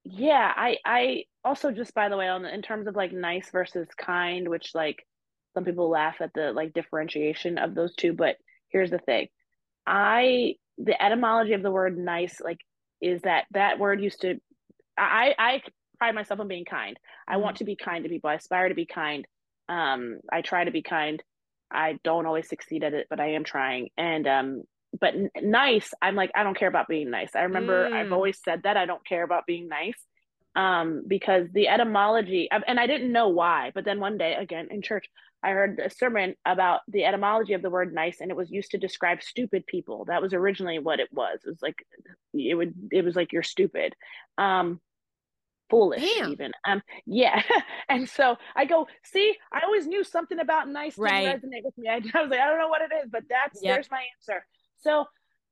yeah 0.09 0.53
i 0.55 0.77
i 0.85 1.25
also 1.45 1.73
just 1.73 1.93
by 1.95 2.09
the 2.09 2.17
way 2.17 2.29
on 2.29 2.45
in 2.45 2.63
terms 2.63 2.87
of 2.87 2.95
like 2.95 3.13
nice 3.13 3.51
versus 3.51 3.89
kind 3.97 4.49
which 4.49 4.71
like 4.75 5.05
some 5.55 5.65
people 5.65 5.91
laugh 5.91 6.17
at 6.21 6.33
the 6.35 6.53
like 6.53 6.73
differentiation 6.73 7.59
of 7.59 7.75
those 7.75 7.95
two 7.97 8.13
but 8.13 8.37
here's 8.69 8.91
the 8.91 8.99
thing 8.99 9.27
i 9.87 10.55
the 10.79 11.03
etymology 11.03 11.55
of 11.55 11.63
the 11.63 11.71
word 11.71 11.99
nice 11.99 12.41
like 12.41 12.59
is 13.01 13.21
that 13.23 13.45
that 13.51 13.81
word 13.81 14.01
used 14.01 14.21
to 14.21 14.37
i 14.97 15.35
i 15.39 15.61
pride 15.99 16.15
myself 16.15 16.41
on 16.41 16.49
being 16.49 16.65
kind 16.65 16.99
i 17.27 17.33
mm-hmm. 17.33 17.43
want 17.43 17.57
to 17.57 17.65
be 17.65 17.77
kind 17.77 18.05
to 18.05 18.11
people 18.11 18.31
i 18.31 18.35
aspire 18.35 18.69
to 18.69 18.75
be 18.75 18.87
kind 18.87 19.27
um 19.69 20.19
i 20.33 20.41
try 20.43 20.65
to 20.65 20.71
be 20.71 20.83
kind 20.83 21.23
i 21.71 21.99
don't 22.05 22.27
always 22.27 22.49
succeed 22.49 22.85
at 22.85 22.95
it 22.95 23.07
but 23.11 23.21
i 23.21 23.33
am 23.33 23.45
trying 23.45 23.89
and 23.97 24.27
um 24.27 24.63
but 24.99 25.15
n- 25.15 25.31
nice, 25.43 25.93
I'm 26.01 26.15
like, 26.15 26.31
I 26.35 26.43
don't 26.43 26.57
care 26.57 26.69
about 26.69 26.89
being 26.89 27.11
nice. 27.11 27.35
I 27.35 27.43
remember 27.43 27.87
I've 27.87 28.09
Mm. 28.09 28.13
always 28.13 28.41
said 28.43 28.63
that 28.63 28.77
I 28.77 28.87
don't 28.87 29.05
care 29.05 29.23
about 29.23 29.47
being 29.47 29.69
nice. 29.69 29.99
Um, 30.55 31.03
because 31.07 31.49
the 31.53 31.69
etymology, 31.69 32.49
and 32.51 32.81
I 32.81 32.87
didn't 32.87 33.13
know 33.13 33.29
why, 33.29 33.73
but 33.75 33.85
then 33.85 34.01
one 34.01 34.17
day 34.17 34.35
again 34.35 34.69
in 34.71 34.81
church, 34.81 35.07
I 35.43 35.51
heard 35.51 35.79
a 35.79 35.91
sermon 35.91 36.35
about 36.47 36.81
the 36.89 37.05
etymology 37.05 37.53
of 37.53 37.61
the 37.61 37.69
word 37.69 37.93
nice, 37.93 38.23
and 38.23 38.31
it 38.31 38.37
was 38.39 38.51
used 38.51 38.71
to 38.71 38.79
describe 38.79 39.23
stupid 39.23 39.67
people. 39.67 40.07
That 40.07 40.23
was 40.23 40.33
originally 40.33 40.79
what 40.79 40.99
it 40.99 41.13
was. 41.13 41.41
It 41.45 41.51
was 41.51 41.61
like 41.61 41.87
it 42.33 42.55
would 42.55 42.73
it 42.91 43.05
was 43.05 43.15
like 43.15 43.33
you're 43.33 43.43
stupid. 43.43 43.95
Um 44.39 44.81
foolish 45.71 46.03
Damn. 46.17 46.33
even. 46.33 46.53
Um 46.67 46.83
yeah. 47.07 47.43
and 47.89 48.09
so 48.09 48.37
I 48.55 48.65
go, 48.65 48.87
see, 49.05 49.37
I 49.53 49.61
always 49.65 49.87
knew 49.87 50.05
something 50.05 50.39
about 50.39 50.69
nice 50.69 50.95
didn't 50.97 51.11
resonate 51.25 51.65
with 51.65 51.77
me. 51.79 51.89
I, 51.91 51.95
I 51.95 51.97
was 52.23 52.31
like, 52.31 52.41
I 52.41 52.47
don't 52.47 52.59
know 52.59 52.69
what 52.69 52.83
it 52.83 52.95
is, 53.05 53.11
but 53.11 53.25
that's 53.29 53.61
Yep. 53.63 53.75
there's 53.75 53.91
my 53.91 54.05
answer. 54.19 54.45
So 54.79 55.05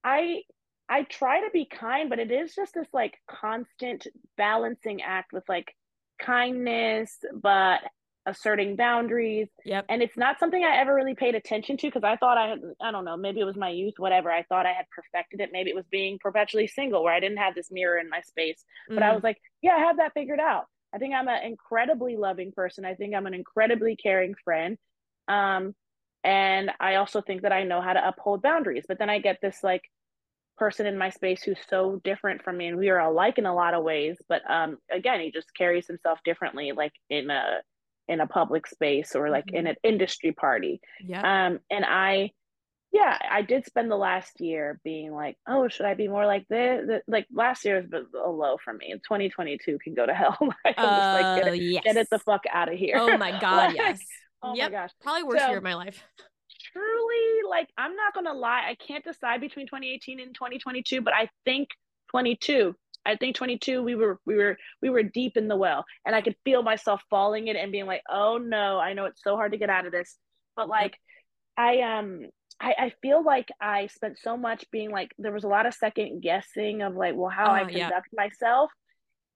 I 0.05 0.43
I 0.89 1.03
try 1.05 1.41
to 1.41 1.51
be 1.51 1.65
kind, 1.67 2.11
but 2.11 2.19
it 2.19 2.31
is 2.31 2.55
just 2.55 2.75
this 2.75 2.89
like 2.93 3.15
constant 3.29 4.07
balancing 4.37 5.03
act 5.03 5.33
with 5.33 5.45
like 5.49 5.75
kindness, 6.21 7.17
but 7.33 7.81
asserting 8.27 8.77
boundaries. 8.77 9.49
Yep. 9.65 9.87
And 9.89 10.03
it's 10.03 10.17
not 10.17 10.39
something 10.39 10.63
I 10.65 10.79
ever 10.79 10.95
really 10.95 11.15
paid 11.15 11.35
attention 11.35 11.77
to 11.79 11.87
because 11.87 12.05
I 12.05 12.17
thought 12.17 12.39
I 12.39 12.49
had, 12.49 12.61
I 12.81 12.91
don't 12.91 13.05
know, 13.05 13.17
maybe 13.17 13.41
it 13.41 13.45
was 13.45 13.57
my 13.57 13.69
youth, 13.71 13.95
whatever. 13.99 14.31
I 14.31 14.43
thought 14.45 14.67
I 14.67 14.73
had 14.73 14.87
perfected 14.91 15.41
it. 15.41 15.51
Maybe 15.53 15.71
it 15.71 15.77
was 15.77 15.87
being 15.91 16.19
perpetually 16.19 16.67
single 16.67 17.03
where 17.05 17.13
I 17.13 17.21
didn't 17.21 17.39
have 17.39 17.55
this 17.55 17.71
mirror 17.71 17.99
in 17.99 18.09
my 18.09 18.21
space. 18.23 18.65
But 18.89 19.03
I 19.03 19.11
Mm. 19.11 19.15
was 19.15 19.25
like, 19.25 19.39
yeah, 19.63 19.75
I 19.75 19.81
have 19.81 19.99
that 19.99 20.15
figured 20.15 20.41
out. 20.41 20.67
I 20.95 20.99
think 20.99 21.15
I'm 21.15 21.29
an 21.29 21.43
incredibly 21.45 22.17
loving 22.17 22.53
person. 22.53 22.85
I 22.85 22.95
think 22.95 23.15
I'm 23.15 23.27
an 23.27 23.35
incredibly 23.35 23.97
caring 23.97 24.35
friend. 24.45 24.79
Um, 25.29 25.75
and 26.23 26.71
I 26.81 26.95
also 26.97 27.21
think 27.21 27.43
that 27.43 27.53
I 27.53 27.65
know 27.65 27.83
how 27.83 27.93
to 27.93 28.09
uphold 28.09 28.43
boundaries. 28.43 28.85
But 28.89 28.99
then 28.99 29.11
I 29.11 29.19
get 29.19 29.39
this 29.43 29.63
like 29.63 29.91
person 30.57 30.87
in 30.87 30.97
my 30.97 31.11
space 31.11 31.43
who's 31.43 31.59
so 31.69 32.01
different 32.05 32.43
from 32.43 32.57
me 32.57 32.69
and 32.69 32.79
we 32.79 32.89
are 32.89 33.01
alike 33.01 33.39
in 33.39 33.47
a 33.47 33.55
lot 33.55 33.75
of 33.75 33.83
ways 33.83 34.17
but 34.29 34.41
um 34.49 34.79
again 34.89 35.19
he 35.21 35.33
just 35.33 35.53
carries 35.57 35.87
himself 35.89 36.21
differently 36.25 36.71
like 36.71 36.93
in 37.11 37.29
a 37.29 37.59
in 38.09 38.21
a 38.21 38.27
public 38.27 38.67
space 38.67 39.15
or 39.17 39.31
like 39.31 39.51
in 39.53 39.65
Mhm. 39.65 39.71
an 39.71 39.77
industry 39.83 40.33
party 40.33 40.81
Yeah. 41.01 41.47
um 41.47 41.61
and 41.71 41.85
i 41.85 42.31
yeah 42.93 43.19
i 43.31 43.43
did 43.43 43.65
spend 43.67 43.91
the 43.91 43.97
last 43.97 44.41
year 44.41 44.79
being 44.85 45.13
like 45.13 45.37
oh 45.49 45.69
should 45.69 45.87
i 45.87 45.95
be 45.95 46.07
more 46.07 46.27
like 46.27 46.47
this 46.49 47.03
like 47.09 47.27
last 47.33 47.65
year 47.65 47.85
was 47.91 48.05
a 48.15 48.31
low 48.31 48.57
for 48.63 48.73
me 48.73 48.93
2022 48.93 49.79
can 49.83 49.95
go 49.95 50.07
to 50.07 50.15
hell 50.23 50.37
like 50.65 50.75
i'm 50.79 50.85
just 50.85 51.23
like 51.23 51.43
get 51.43 51.51
Oh, 51.51 51.55
it, 51.55 51.63
yes. 51.63 51.83
get 51.85 51.97
it 51.97 52.09
the 52.11 52.19
fuck 52.19 52.43
out 52.53 52.71
of 52.73 52.79
here 52.79 52.97
Oh 52.99 53.17
my 53.19 53.31
god, 53.41 53.69
Like, 53.69 53.77
yes. 53.77 54.01
oh 54.43 54.55
yep. 54.55 54.71
my 54.71 54.79
gosh 54.79 54.91
Probably 55.03 55.23
worst 55.25 55.43
So- 55.43 55.49
year 55.49 55.59
of 55.59 55.65
my 55.65 55.75
life. 55.75 56.05
truly 56.73 57.49
like 57.49 57.69
i'm 57.79 57.97
not 57.97 58.15
gonna 58.15 58.33
lie 58.33 58.65
i 58.69 58.75
can't 58.77 59.05
decide 59.05 59.41
between 59.41 59.67
2018 59.67 60.21
and 60.21 60.35
2022 60.35 61.01
but 61.03 61.15
i 61.15 61.29
think 61.45 61.69
22 62.11 62.75
i 63.07 63.17
think 63.17 63.37
22 63.37 63.83
we 63.83 63.95
were 63.95 64.19
we 64.27 64.37
were 64.37 64.57
we 64.83 64.91
were 64.91 65.03
deep 65.03 65.37
in 65.37 65.49
the 65.49 65.57
well 65.57 65.85
and 66.07 66.15
i 66.15 66.21
could 66.23 66.37
feel 66.45 66.63
myself 66.63 67.03
falling 67.11 67.49
in 67.49 67.57
it 67.57 67.61
and 67.61 67.73
being 67.73 67.87
like 67.87 68.03
oh 68.11 68.39
no 68.39 68.79
i 68.79 68.93
know 68.93 69.05
it's 69.07 69.23
so 69.23 69.37
hard 69.37 69.53
to 69.53 69.59
get 69.59 69.71
out 69.71 69.87
of 69.87 69.93
this. 69.93 70.17
But 70.57 70.69
like 70.69 70.97
i 71.57 71.81
um 71.81 72.27
I, 72.61 72.75
I 72.79 72.93
feel 73.03 73.25
like 73.25 73.49
I 73.61 73.89
spent 73.89 74.17
so 74.19 74.37
much 74.37 74.65
being 74.71 74.91
like 74.93 75.11
there 75.19 75.33
was 75.33 75.43
a 75.43 75.49
lot 75.49 75.67
of 75.67 75.75
second 75.75 76.21
guessing 76.23 76.83
of 76.83 76.95
like 76.95 77.15
well 77.17 77.29
how 77.31 77.51
I 77.51 77.63
Uh, 77.63 77.69
yeah. 77.69 77.89
conduct 77.89 78.09
myself 78.17 78.71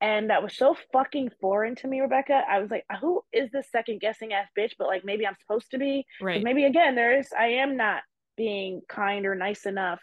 and 0.00 0.30
that 0.30 0.42
was 0.44 0.56
so 0.56 0.76
fucking 0.92 1.30
foreign 1.40 1.74
to 1.76 1.88
me 1.88 2.00
Rebecca. 2.00 2.40
I 2.48 2.60
was 2.60 2.70
like 2.70 2.84
who 3.00 3.22
is 3.32 3.50
this 3.50 3.66
second 3.72 4.00
guessing 4.00 4.32
ass 4.32 4.46
bitch? 4.56 4.74
But 4.78 4.86
like 4.86 5.04
maybe 5.04 5.26
I'm 5.26 5.34
supposed 5.40 5.72
to 5.72 5.78
be. 5.78 6.06
Right. 6.20 6.44
maybe 6.44 6.64
again 6.64 6.94
there 6.94 7.18
is 7.18 7.28
i 7.36 7.46
am 7.64 7.76
not 7.76 8.02
being 8.36 8.82
kind 8.88 9.26
or 9.26 9.34
nice 9.34 9.66
enough. 9.66 10.00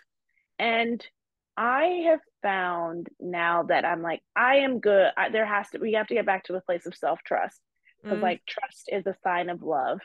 And 0.60 1.06
i 1.56 2.04
have 2.08 2.20
found 2.46 3.08
now 3.20 3.64
that 3.64 3.86
i'm 3.86 4.02
like 4.02 4.22
i 4.36 4.58
am 4.58 4.80
good 4.80 5.10
I, 5.18 5.30
there 5.30 5.46
has 5.46 5.70
to 5.72 5.80
we 5.80 5.94
have 5.94 6.08
to 6.08 6.14
get 6.14 6.26
back 6.26 6.44
to 6.46 6.56
a 6.56 6.62
place 6.62 6.86
of 6.86 6.96
self-trust 6.96 7.60
because 8.04 8.20
Mm. 8.20 8.24
like 8.24 8.42
trust 8.48 8.90
is 8.92 9.06
a 9.08 9.16
sign 9.24 9.50
of 9.50 9.64
love 9.64 10.00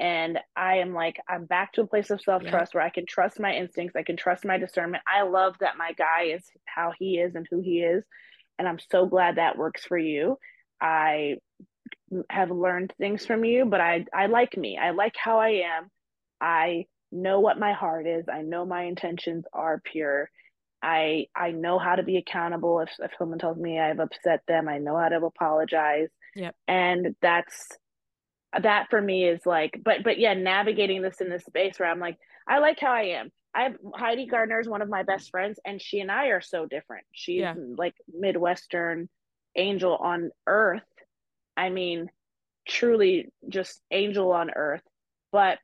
and 0.00 0.38
i 0.56 0.76
am 0.78 0.94
like 0.94 1.18
i'm 1.28 1.44
back 1.44 1.72
to 1.74 1.82
a 1.82 1.86
place 1.86 2.10
of 2.10 2.20
self-trust 2.22 2.74
where 2.74 2.82
i 2.82 2.90
can 2.90 3.04
trust 3.06 3.38
my 3.38 3.54
instincts 3.54 3.94
i 3.96 4.02
can 4.02 4.16
trust 4.16 4.44
my 4.46 4.56
discernment 4.58 5.02
i 5.06 5.22
love 5.22 5.54
that 5.60 5.76
my 5.76 5.92
guy 5.92 6.34
is 6.34 6.44
how 6.64 6.92
he 6.98 7.18
is 7.18 7.34
and 7.34 7.46
who 7.50 7.60
he 7.60 7.80
is 7.82 8.02
and 8.58 8.66
i'm 8.66 8.78
so 8.90 9.04
glad 9.06 9.36
that 9.36 9.58
works 9.58 9.84
for 9.84 9.98
you 9.98 10.38
i 10.80 11.36
have 12.30 12.50
learned 12.50 12.92
things 12.98 13.24
from 13.26 13.44
you, 13.44 13.64
but 13.64 13.80
I 13.80 14.04
I 14.14 14.26
like 14.26 14.56
me. 14.56 14.78
I 14.78 14.90
like 14.90 15.14
how 15.16 15.38
I 15.40 15.62
am. 15.76 15.90
I 16.40 16.86
know 17.10 17.40
what 17.40 17.58
my 17.58 17.72
heart 17.72 18.06
is. 18.06 18.26
I 18.32 18.42
know 18.42 18.64
my 18.64 18.84
intentions 18.84 19.44
are 19.52 19.80
pure. 19.84 20.30
I 20.82 21.26
I 21.34 21.52
know 21.52 21.78
how 21.78 21.94
to 21.96 22.02
be 22.02 22.16
accountable 22.16 22.80
if 22.80 22.90
if 22.98 23.12
someone 23.18 23.38
tells 23.38 23.58
me 23.58 23.78
I've 23.78 24.00
upset 24.00 24.42
them. 24.48 24.68
I 24.68 24.78
know 24.78 24.96
how 24.98 25.08
to 25.08 25.24
apologize. 25.24 26.08
Yep. 26.34 26.54
And 26.66 27.14
that's 27.22 27.68
that 28.60 28.88
for 28.90 29.00
me 29.00 29.24
is 29.28 29.46
like 29.46 29.80
but 29.84 30.02
but 30.02 30.18
yeah, 30.18 30.34
navigating 30.34 31.02
this 31.02 31.20
in 31.20 31.30
this 31.30 31.44
space 31.44 31.78
where 31.78 31.88
I'm 31.90 32.00
like 32.00 32.18
I 32.48 32.58
like 32.58 32.80
how 32.80 32.92
I 32.92 33.02
am. 33.20 33.30
I 33.54 33.64
have 33.64 33.76
Heidi 33.94 34.26
Gardner 34.26 34.60
is 34.60 34.68
one 34.68 34.82
of 34.82 34.88
my 34.88 35.02
best 35.02 35.30
friends 35.30 35.60
and 35.64 35.80
she 35.80 36.00
and 36.00 36.10
I 36.10 36.26
are 36.28 36.40
so 36.40 36.66
different. 36.66 37.06
She's 37.12 37.40
Yeah. 37.40 37.54
like 37.76 37.94
Midwestern 38.12 39.08
angel 39.56 39.96
on 39.96 40.30
earth 40.46 40.82
I 41.56 41.68
mean, 41.70 42.08
truly 42.66 43.28
just 43.48 43.80
angel 43.90 44.32
on 44.32 44.50
earth. 44.54 44.82
But 45.30 45.58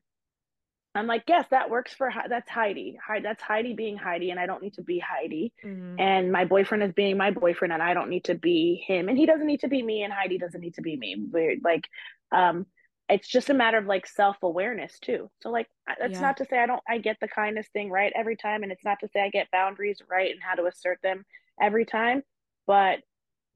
I'm 0.98 1.06
like, 1.06 1.24
yes, 1.28 1.46
that 1.50 1.70
works 1.70 1.94
for 1.94 2.12
that's 2.28 2.50
Heidi. 2.50 2.98
That's 3.22 3.42
Heidi 3.42 3.74
being 3.74 3.96
Heidi, 3.96 4.30
and 4.30 4.40
I 4.40 4.46
don't 4.46 4.62
need 4.62 4.74
to 4.74 4.82
be 4.82 4.98
Heidi. 4.98 5.52
Mhm. 5.62 5.98
And 5.98 6.30
my 6.32 6.44
boyfriend 6.44 6.82
is 6.84 6.92
being 6.92 7.16
my 7.16 7.30
boyfriend, 7.32 7.72
and 7.72 7.82
I 7.82 7.94
don't 7.94 8.10
need 8.10 8.24
to 8.26 8.34
be 8.34 8.76
him, 8.86 9.08
and 9.08 9.18
he 9.18 9.26
doesn't 9.26 9.46
need 9.46 9.60
to 9.60 9.68
be 9.68 9.82
me, 9.82 10.02
and 10.04 10.12
Heidi 10.12 10.38
doesn't 10.38 10.60
need 10.60 10.74
to 10.74 10.82
be 10.82 10.96
me. 10.96 11.16
We're 11.30 11.56
like, 11.62 11.88
um, 12.32 12.66
it's 13.08 13.28
just 13.28 13.50
a 13.50 13.54
matter 13.54 13.78
of 13.78 13.86
like 13.86 14.06
self 14.06 14.36
awareness 14.42 14.98
too. 15.00 15.30
So 15.42 15.50
like, 15.50 15.68
that's 15.98 16.20
Yeah. 16.20 16.20
not 16.20 16.36
to 16.38 16.46
say 16.46 16.58
I 16.58 16.66
don't 16.66 16.82
I 16.88 16.98
get 16.98 17.16
the 17.20 17.28
kindness 17.28 17.68
thing 17.72 17.90
right 17.90 18.12
every 18.14 18.36
time, 18.36 18.62
and 18.62 18.72
it's 18.72 18.84
not 18.84 19.00
to 19.00 19.08
say 19.08 19.20
I 19.22 19.30
get 19.30 19.50
boundaries 19.50 20.00
right 20.08 20.30
and 20.30 20.42
how 20.42 20.54
to 20.54 20.66
assert 20.66 21.00
them 21.02 21.24
every 21.60 21.84
time, 21.86 22.22
but 22.66 23.00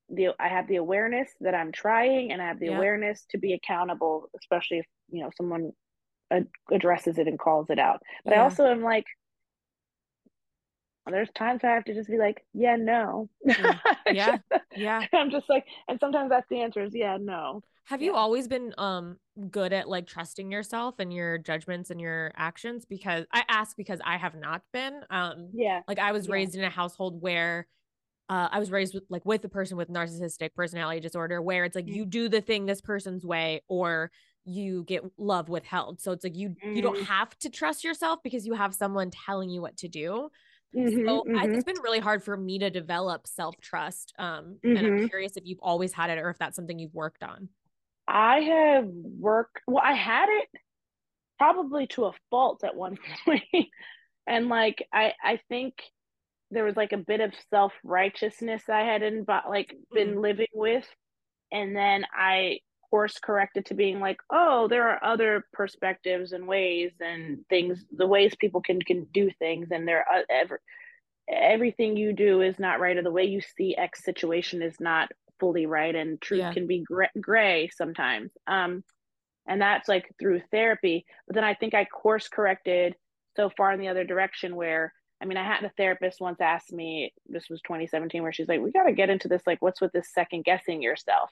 the 0.09 0.31
I 0.39 0.49
have 0.49 0.69
the 0.69 0.77
awareness 0.77 1.31
that 1.41 1.55
I'm 1.55 1.73
trying, 1.73 2.33
and 2.33 2.43
I 2.43 2.49
have 2.49 2.59
the 2.61 2.67
Yeah. 2.67 2.69
awareness 2.69 3.25
to 3.31 3.39
be 3.39 3.55
accountable, 3.55 4.29
especially 4.39 4.79
if 4.81 4.87
you 5.11 5.23
know 5.23 5.31
someone 5.37 5.73
addresses 6.71 7.19
it 7.19 7.29
and 7.29 7.39
calls 7.39 7.71
it 7.71 7.79
out. 7.79 8.03
But 8.25 8.35
I 8.35 8.39
also 8.39 8.67
am 8.67 8.83
like, 8.83 9.05
there's 11.11 11.31
times 11.31 11.63
I 11.65 11.69
have 11.71 11.85
to 11.87 11.95
just 11.95 12.09
be 12.09 12.19
like, 12.19 12.45
yeah, 12.55 12.77
no. 12.77 13.29
Yeah. 13.47 13.75
Yeah. 14.13 14.39
Yeah. 14.77 15.07
I'm 15.13 15.31
just 15.31 15.49
like, 15.49 15.65
and 15.89 15.99
sometimes 16.01 16.31
that's 16.31 16.49
the 16.49 16.63
answer 16.63 16.83
is 16.83 16.95
yeah, 16.95 17.19
no. 17.21 17.63
Have 17.87 18.01
you 18.01 18.15
always 18.15 18.47
been 18.47 18.73
um 18.79 19.17
good 19.51 19.73
at 19.73 19.89
like 19.89 20.07
trusting 20.07 20.51
yourself 20.53 20.95
and 20.99 21.13
your 21.13 21.39
judgments 21.39 21.91
and 21.91 22.01
your 22.01 22.33
actions? 22.37 22.85
Because 22.85 23.27
I 23.33 23.43
ask 23.49 23.77
because 23.77 24.01
I 24.05 24.17
have 24.17 24.35
not 24.35 24.63
been. 24.73 25.01
Um 25.11 25.49
Yeah. 25.53 25.81
like 25.89 25.99
I 25.99 26.13
was 26.13 26.29
Yeah. 26.29 26.35
raised 26.35 26.55
in 26.55 26.65
a 26.65 26.71
household 26.71 27.21
where 27.21 27.67
uh, 28.29 28.49
I 28.51 28.61
was 28.61 28.71
raised 28.71 28.95
with 28.95 29.03
like 29.11 29.27
with 29.27 29.45
a 29.45 29.49
person 29.49 29.77
with 29.77 29.91
narcissistic 29.91 30.55
personality 30.55 31.01
disorder 31.01 31.43
where 31.43 31.65
it's 31.65 31.75
like 31.77 31.87
Mm. 31.87 31.97
you 31.97 32.07
do 32.07 32.29
the 32.29 32.41
thing 32.41 32.65
this 32.65 32.81
person's 32.81 33.27
way 33.27 33.63
or 33.69 34.11
you 34.45 34.85
get 34.85 35.05
love 35.19 35.49
withheld. 35.49 36.01
So 36.01 36.13
it's 36.13 36.25
like 36.25 36.37
you 36.37 36.57
you 36.73 36.83
don't 36.83 37.01
Mm. 37.01 37.07
have 37.07 37.37
to 37.41 37.51
trust 37.51 37.85
yourself 37.85 38.21
because 38.25 38.47
you 38.47 38.55
have 38.55 38.75
someone 38.75 39.11
telling 39.11 39.51
you 39.51 39.63
what 39.63 39.77
to 39.79 39.89
do. 39.89 40.31
Mhm, 40.75 41.09
So 41.09 41.29
I, 41.35 41.47
mhm. 41.47 41.55
it's 41.55 41.65
been 41.65 41.81
really 41.83 42.01
hard 42.01 42.25
for 42.25 42.37
me 42.37 42.59
to 42.61 42.71
develop 42.71 43.27
self 43.27 43.61
trust. 43.61 44.13
Um, 44.19 44.61
and 44.75 44.87
I'm 44.87 44.95
Mhm. 44.95 45.11
curious 45.11 45.37
if 45.37 45.45
you've 45.47 45.61
always 45.63 45.93
had 45.93 46.11
it 46.11 46.19
or 46.19 46.31
if 46.31 46.39
that's 46.39 46.57
something 46.57 46.79
you've 46.79 46.95
worked 46.95 47.23
on. 47.25 47.51
I 48.07 48.41
have 48.41 48.87
worked, 48.87 49.61
well, 49.67 49.83
I 49.85 49.93
had 49.95 50.29
it 50.29 50.49
probably 51.39 51.87
to 51.89 52.07
a 52.07 52.15
fault 52.31 52.65
at 52.65 52.77
one 52.77 52.99
and 54.29 54.49
like, 54.49 54.87
I, 54.93 55.15
I 55.23 55.41
think 55.49 55.83
there 56.51 56.65
was 56.65 56.77
like 56.77 56.93
a 56.93 56.99
bit 56.99 57.21
of 57.21 57.35
self 57.51 57.75
righteousness 57.85 58.69
I 58.69 58.83
had 58.83 59.03
in, 59.03 59.25
like 59.29 59.77
been 59.95 60.21
living 60.23 60.49
with. 60.55 60.89
And 61.53 61.77
then 61.77 62.05
I 62.13 62.61
course 62.93 63.19
corrected 63.19 63.65
to 63.65 63.75
being 63.75 64.01
like, 64.01 64.19
oh, 64.31 64.69
there 64.69 64.87
are 64.91 65.03
other 65.03 65.47
perspectives 65.55 66.33
and 66.33 66.47
ways 66.47 66.93
and 67.01 67.39
things, 67.49 67.83
the 67.91 68.07
ways 68.07 68.35
people 68.39 68.61
can, 68.61 68.83
can 68.83 69.05
do 69.15 69.31
things. 69.39 69.69
And 69.71 69.89
there 69.89 70.01
are 70.07 70.23
ever, 70.29 70.61
everything 71.27 71.97
you 71.97 72.13
do 72.13 72.43
is 72.43 72.59
not 72.59 72.81
right 72.81 72.99
or 72.99 73.03
the 73.03 73.11
way 73.11 73.25
you 73.25 73.41
see 73.57 73.75
X 73.75 74.05
situation 74.05 74.61
is 74.61 74.79
not 74.79 75.09
fully 75.41 75.65
right 75.65 75.95
and 75.95 76.21
truth 76.21 76.41
Yeah. 76.41 76.53
can 76.53 76.67
be 76.67 76.81
gray, 76.81 77.09
gray 77.19 77.71
sometimes. 77.75 78.31
Um, 78.47 78.85
and 79.49 79.59
that's 79.59 79.89
like 79.89 80.15
through 80.19 80.43
therapy. 80.51 81.07
But 81.27 81.35
then 81.37 81.45
I 81.45 81.55
think 81.55 81.73
I 81.73 81.87
course 81.87 82.29
corrected 82.29 82.95
so 83.37 83.49
far 83.57 83.73
in 83.73 83.81
the 83.81 83.89
other 83.89 84.05
direction 84.05 84.55
where 84.55 84.93
I 85.23 85.25
mean, 85.25 85.39
I 85.39 85.45
had 85.45 85.65
a 85.65 85.73
therapist 85.77 86.21
once 86.21 86.41
asked 86.41 86.73
me, 86.73 87.15
this 87.27 87.45
was 87.49 87.63
2017, 87.63 88.23
where 88.23 88.33
she's 88.33 88.49
like, 88.49 88.61
we 88.61 88.73
got 88.73 88.87
to 88.87 88.93
get 88.93 89.09
into 89.09 89.29
this, 89.29 89.43
like, 89.47 89.63
what's 89.63 89.81
with 89.81 89.93
this 89.93 90.13
second 90.13 90.43
guessing 90.45 90.83
yourself? 90.83 91.31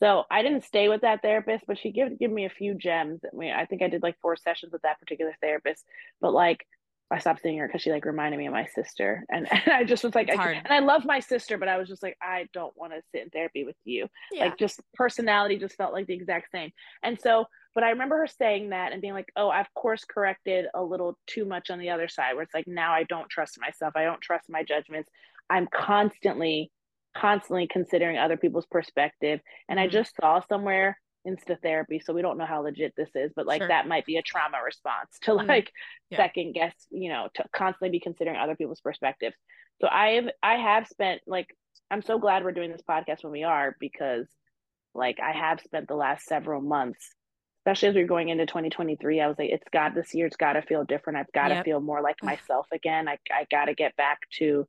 So 0.00 0.24
I 0.30 0.42
didn't 0.42 0.64
stay 0.64 0.88
with 0.88 1.02
that 1.02 1.22
therapist, 1.22 1.64
but 1.66 1.78
she 1.78 1.92
gave 1.92 2.18
give 2.18 2.30
me 2.30 2.46
a 2.46 2.50
few 2.50 2.74
gems. 2.74 3.20
I 3.24 3.36
mean, 3.36 3.52
I 3.52 3.66
think 3.66 3.82
I 3.82 3.88
did 3.88 4.02
like 4.02 4.16
four 4.20 4.36
sessions 4.36 4.72
with 4.72 4.82
that 4.82 4.98
particular 4.98 5.34
therapist. 5.40 5.84
But 6.20 6.32
like 6.32 6.66
I 7.12 7.18
stopped 7.18 7.42
seeing 7.42 7.58
her 7.58 7.66
because 7.66 7.82
she 7.82 7.90
like 7.90 8.04
reminded 8.04 8.38
me 8.38 8.46
of 8.46 8.52
my 8.52 8.66
sister, 8.66 9.24
and, 9.28 9.46
and 9.52 9.72
I 9.72 9.84
just 9.84 10.04
was 10.04 10.14
like, 10.14 10.30
I, 10.30 10.52
and 10.52 10.72
I 10.72 10.78
love 10.78 11.04
my 11.04 11.20
sister, 11.20 11.58
but 11.58 11.68
I 11.68 11.76
was 11.76 11.88
just 11.88 12.02
like, 12.02 12.16
I 12.22 12.46
don't 12.52 12.76
want 12.76 12.92
to 12.92 13.02
sit 13.12 13.22
in 13.22 13.30
therapy 13.30 13.64
with 13.64 13.76
you. 13.84 14.06
Yeah. 14.32 14.44
Like, 14.44 14.58
just 14.58 14.80
personality 14.94 15.58
just 15.58 15.76
felt 15.76 15.92
like 15.92 16.06
the 16.06 16.14
exact 16.14 16.50
same. 16.52 16.70
And 17.02 17.20
so, 17.20 17.46
but 17.74 17.84
I 17.84 17.90
remember 17.90 18.16
her 18.18 18.26
saying 18.26 18.70
that 18.70 18.92
and 18.92 19.02
being 19.02 19.14
like, 19.14 19.30
oh, 19.36 19.50
I've 19.50 19.72
course 19.74 20.04
corrected 20.04 20.66
a 20.74 20.82
little 20.82 21.18
too 21.26 21.44
much 21.44 21.70
on 21.70 21.78
the 21.78 21.90
other 21.90 22.08
side, 22.08 22.34
where 22.34 22.42
it's 22.42 22.54
like 22.54 22.68
now 22.68 22.92
I 22.92 23.02
don't 23.04 23.28
trust 23.28 23.60
myself, 23.60 23.94
I 23.96 24.04
don't 24.04 24.20
trust 24.20 24.48
my 24.48 24.62
judgments. 24.62 25.10
I'm 25.48 25.66
constantly, 25.72 26.70
constantly 27.16 27.66
considering 27.66 28.18
other 28.18 28.36
people's 28.36 28.66
perspective, 28.66 29.40
and 29.68 29.78
I 29.78 29.84
mm-hmm. 29.84 29.92
just 29.92 30.14
saw 30.20 30.40
somewhere 30.48 30.96
insta 31.26 31.60
therapy 31.60 32.00
so 32.00 32.14
we 32.14 32.22
don't 32.22 32.38
know 32.38 32.46
how 32.46 32.62
legit 32.62 32.94
this 32.96 33.10
is 33.14 33.30
but 33.36 33.46
like 33.46 33.60
sure. 33.60 33.68
that 33.68 33.86
might 33.86 34.06
be 34.06 34.16
a 34.16 34.22
trauma 34.22 34.58
response 34.64 35.18
to 35.20 35.32
mm-hmm. 35.32 35.48
like 35.48 35.70
yeah. 36.08 36.16
second 36.16 36.52
guess 36.52 36.74
you 36.90 37.10
know 37.10 37.28
to 37.34 37.44
constantly 37.52 37.90
be 37.90 38.00
considering 38.00 38.36
other 38.36 38.56
people's 38.56 38.80
perspectives 38.80 39.36
so 39.80 39.88
i 39.88 40.10
have 40.10 40.28
i 40.42 40.54
have 40.54 40.86
spent 40.88 41.20
like 41.26 41.46
i'm 41.90 42.02
so 42.02 42.18
glad 42.18 42.42
we're 42.42 42.52
doing 42.52 42.72
this 42.72 42.82
podcast 42.88 43.22
when 43.22 43.32
we 43.32 43.42
are 43.42 43.76
because 43.80 44.26
like 44.94 45.18
i 45.20 45.32
have 45.32 45.60
spent 45.60 45.88
the 45.88 45.94
last 45.94 46.24
several 46.24 46.62
months 46.62 47.10
especially 47.60 47.88
as 47.88 47.94
we're 47.94 48.06
going 48.06 48.30
into 48.30 48.46
2023 48.46 49.20
i 49.20 49.26
was 49.26 49.38
like 49.38 49.50
it's 49.50 49.68
got 49.72 49.94
this 49.94 50.14
year 50.14 50.26
it's 50.26 50.36
got 50.36 50.54
to 50.54 50.62
feel 50.62 50.84
different 50.84 51.18
i've 51.18 51.32
got 51.32 51.48
to 51.48 51.56
yep. 51.56 51.64
feel 51.66 51.80
more 51.80 52.00
like 52.00 52.16
myself 52.22 52.66
again 52.72 53.08
i, 53.08 53.18
I 53.30 53.46
got 53.50 53.66
to 53.66 53.74
get 53.74 53.94
back 53.96 54.20
to 54.38 54.66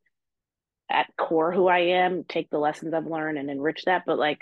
at 0.91 1.07
core 1.17 1.51
who 1.51 1.67
i 1.67 1.79
am 1.79 2.23
take 2.27 2.49
the 2.49 2.57
lessons 2.57 2.93
i've 2.93 3.07
learned 3.07 3.37
and 3.37 3.49
enrich 3.49 3.83
that 3.85 4.03
but 4.05 4.19
like 4.19 4.41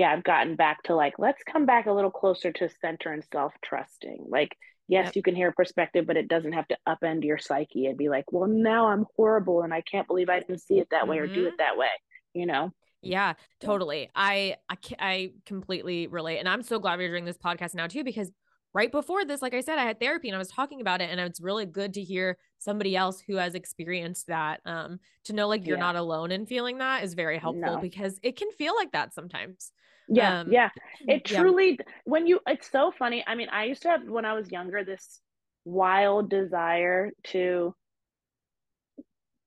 yeah, 0.00 0.12
I've 0.12 0.24
gotten 0.24 0.56
back 0.56 0.82
to 0.84 0.94
like, 0.94 1.18
let's 1.18 1.42
come 1.42 1.66
back 1.66 1.84
a 1.84 1.92
little 1.92 2.10
closer 2.10 2.50
to 2.52 2.70
center 2.80 3.12
and 3.12 3.22
self 3.30 3.52
trusting. 3.62 4.24
Like, 4.28 4.56
yes, 4.88 5.06
yep. 5.08 5.16
you 5.16 5.22
can 5.22 5.36
hear 5.36 5.52
perspective, 5.52 6.06
but 6.06 6.16
it 6.16 6.26
doesn't 6.26 6.54
have 6.54 6.66
to 6.68 6.78
upend 6.88 7.22
your 7.22 7.36
psyche 7.36 7.84
and 7.84 7.98
be 7.98 8.08
like, 8.08 8.32
well, 8.32 8.48
now 8.48 8.86
I'm 8.86 9.04
horrible 9.14 9.60
and 9.60 9.74
I 9.74 9.82
can't 9.82 10.06
believe 10.06 10.30
I 10.30 10.40
didn't 10.40 10.62
see 10.62 10.78
it 10.78 10.88
that 10.90 11.06
way 11.06 11.18
mm-hmm. 11.18 11.30
or 11.30 11.34
do 11.34 11.42
it 11.42 11.48
mm-hmm. 11.48 11.56
that 11.58 11.76
way, 11.76 11.90
you 12.32 12.46
know? 12.46 12.70
Yeah, 13.02 13.34
totally. 13.60 14.08
I, 14.14 14.56
I 14.70 14.76
I 14.98 15.32
completely 15.44 16.06
relate, 16.06 16.38
and 16.38 16.48
I'm 16.48 16.62
so 16.62 16.78
glad 16.78 16.98
we're 16.98 17.08
doing 17.08 17.24
this 17.26 17.38
podcast 17.38 17.74
now 17.74 17.86
too 17.86 18.04
because 18.04 18.30
right 18.72 18.90
before 18.90 19.24
this, 19.24 19.42
like 19.42 19.54
I 19.54 19.60
said, 19.60 19.78
I 19.78 19.84
had 19.84 19.98
therapy 19.98 20.28
and 20.28 20.34
I 20.34 20.38
was 20.38 20.48
talking 20.48 20.80
about 20.80 21.00
it, 21.00 21.10
and 21.10 21.20
it's 21.20 21.40
really 21.40 21.66
good 21.66 21.94
to 21.94 22.02
hear 22.02 22.38
somebody 22.58 22.96
else 22.96 23.20
who 23.20 23.36
has 23.36 23.54
experienced 23.54 24.26
that. 24.28 24.60
Um, 24.64 25.00
to 25.24 25.32
know 25.32 25.48
like 25.48 25.66
you're 25.66 25.76
yeah. 25.76 25.84
not 25.84 25.96
alone 25.96 26.32
in 26.32 26.46
feeling 26.46 26.78
that 26.78 27.04
is 27.04 27.14
very 27.14 27.38
helpful 27.38 27.74
no. 27.74 27.80
because 27.80 28.18
it 28.22 28.36
can 28.36 28.50
feel 28.52 28.74
like 28.76 28.92
that 28.92 29.14
sometimes. 29.14 29.72
Yeah, 30.08 30.40
um, 30.40 30.52
yeah. 30.52 30.70
It 31.06 31.24
truly 31.24 31.78
yeah. 31.78 31.86
when 32.04 32.26
you 32.26 32.40
it's 32.46 32.70
so 32.70 32.92
funny. 32.96 33.24
I 33.26 33.34
mean, 33.34 33.48
I 33.48 33.64
used 33.64 33.82
to 33.82 33.88
have 33.88 34.08
when 34.08 34.24
I 34.24 34.34
was 34.34 34.50
younger 34.50 34.84
this 34.84 35.20
wild 35.64 36.30
desire 36.30 37.10
to 37.24 37.74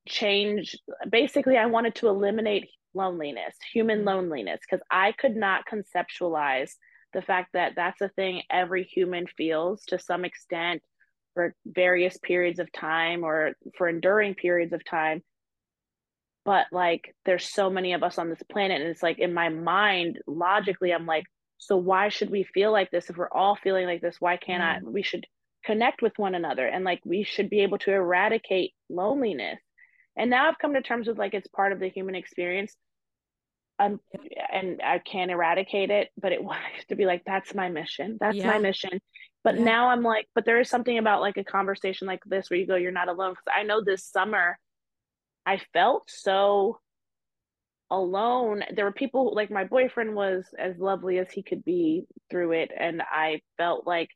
change 0.08 0.78
basically 1.10 1.58
I 1.58 1.66
wanted 1.66 1.96
to 1.96 2.08
eliminate 2.08 2.70
loneliness, 2.94 3.56
human 3.74 4.00
mm-hmm. 4.00 4.08
loneliness 4.08 4.60
because 4.70 4.84
I 4.92 5.14
could 5.14 5.36
not 5.36 5.64
conceptualize 5.66 6.72
the 7.14 7.22
fact 7.22 7.54
that 7.54 7.74
that's 7.76 8.02
a 8.02 8.10
thing 8.10 8.44
every 8.50 8.84
human 8.84 9.28
feels 9.28 9.84
to 9.86 10.00
some 10.00 10.26
extent 10.26 10.82
for 11.34 11.56
various 11.66 12.18
periods 12.18 12.60
of 12.60 12.72
time 12.72 13.24
or 13.24 13.54
for 13.78 13.88
enduring 13.90 14.36
periods 14.36 14.74
of 14.74 14.84
time. 14.86 15.22
But 16.46 16.68
like 16.72 17.16
there's 17.26 17.54
so 17.54 17.70
many 17.70 17.94
of 17.94 18.04
us 18.04 18.18
on 18.18 18.30
this 18.30 18.44
planet 18.52 18.82
and 18.82 18.90
it's 18.90 19.04
like 19.04 19.20
in 19.20 19.34
my 19.34 19.48
mind 19.48 20.20
logically 20.28 20.92
i'm 20.92 21.06
like 21.06 21.24
so 21.58 21.78
why 21.78 22.10
should 22.10 22.30
we 22.30 22.44
feel 22.44 22.74
like 22.74 22.92
this? 22.92 23.10
If 23.10 23.16
we're 23.16 23.30
all 23.32 23.56
feeling 23.56 23.86
like 23.86 24.02
this 24.02 24.18
why 24.20 24.36
can't 24.36 24.62
mm. 24.62 24.88
i 24.88 24.90
we 24.90 25.04
should 25.04 25.26
connect 25.64 26.02
with 26.02 26.12
one 26.18 26.36
another 26.36 26.68
and 26.68 26.84
like 26.84 27.00
we 27.06 27.24
should 27.24 27.50
be 27.50 27.62
able 27.62 27.78
to 27.80 27.92
eradicate 27.92 28.74
loneliness. 28.90 29.60
And 30.18 30.30
now 30.30 30.50
i've 30.50 30.60
come 30.60 30.74
to 30.74 30.82
terms 30.82 31.08
with 31.08 31.18
like 31.18 31.34
it's 31.34 31.48
part 31.48 31.72
of 31.72 31.80
the 31.80 31.88
human 31.88 32.16
experience 32.16 32.76
um, 33.86 34.00
and 34.52 34.82
i 34.84 35.00
can't 35.00 35.32
eradicate 35.32 35.90
it 35.90 36.10
but 36.20 36.32
it 36.32 36.44
wants 36.52 36.86
to 36.90 36.96
be 36.96 37.06
like 37.06 37.24
that's 37.26 37.54
my 37.54 37.70
mission 37.70 38.18
that's 38.20 38.38
yeah. 38.38 38.48
my 38.48 38.60
mission 38.60 39.00
but 39.44 39.58
yeah. 39.58 39.64
now 39.64 39.90
i'm 39.90 40.04
like 40.04 40.28
but 40.36 40.46
there 40.46 40.60
is 40.60 40.70
something 40.70 40.98
about 40.98 41.22
like 41.22 41.38
a 41.38 41.44
conversation 41.44 42.08
like 42.08 42.22
this 42.26 42.50
where 42.50 42.60
you 42.60 42.68
go 42.68 42.76
you're 42.76 42.92
not 42.92 43.10
alone 43.10 43.32
because 43.32 43.54
i 43.56 43.64
know 43.64 43.84
this 43.84 44.06
summer 44.06 44.58
I 45.46 45.60
felt 45.74 46.10
so 46.10 46.80
alone. 47.90 48.64
There 48.74 48.86
were 48.86 48.92
people 48.92 49.34
like 49.36 49.52
my 49.52 49.66
boyfriend 49.66 50.16
was 50.16 50.46
as 50.58 50.78
lovely 50.78 51.20
as 51.20 51.32
he 51.32 51.44
could 51.44 51.64
be 51.64 52.06
through 52.30 52.54
it. 52.54 52.72
And 52.78 53.02
I 53.02 53.42
felt 53.58 53.86
like 53.86 54.10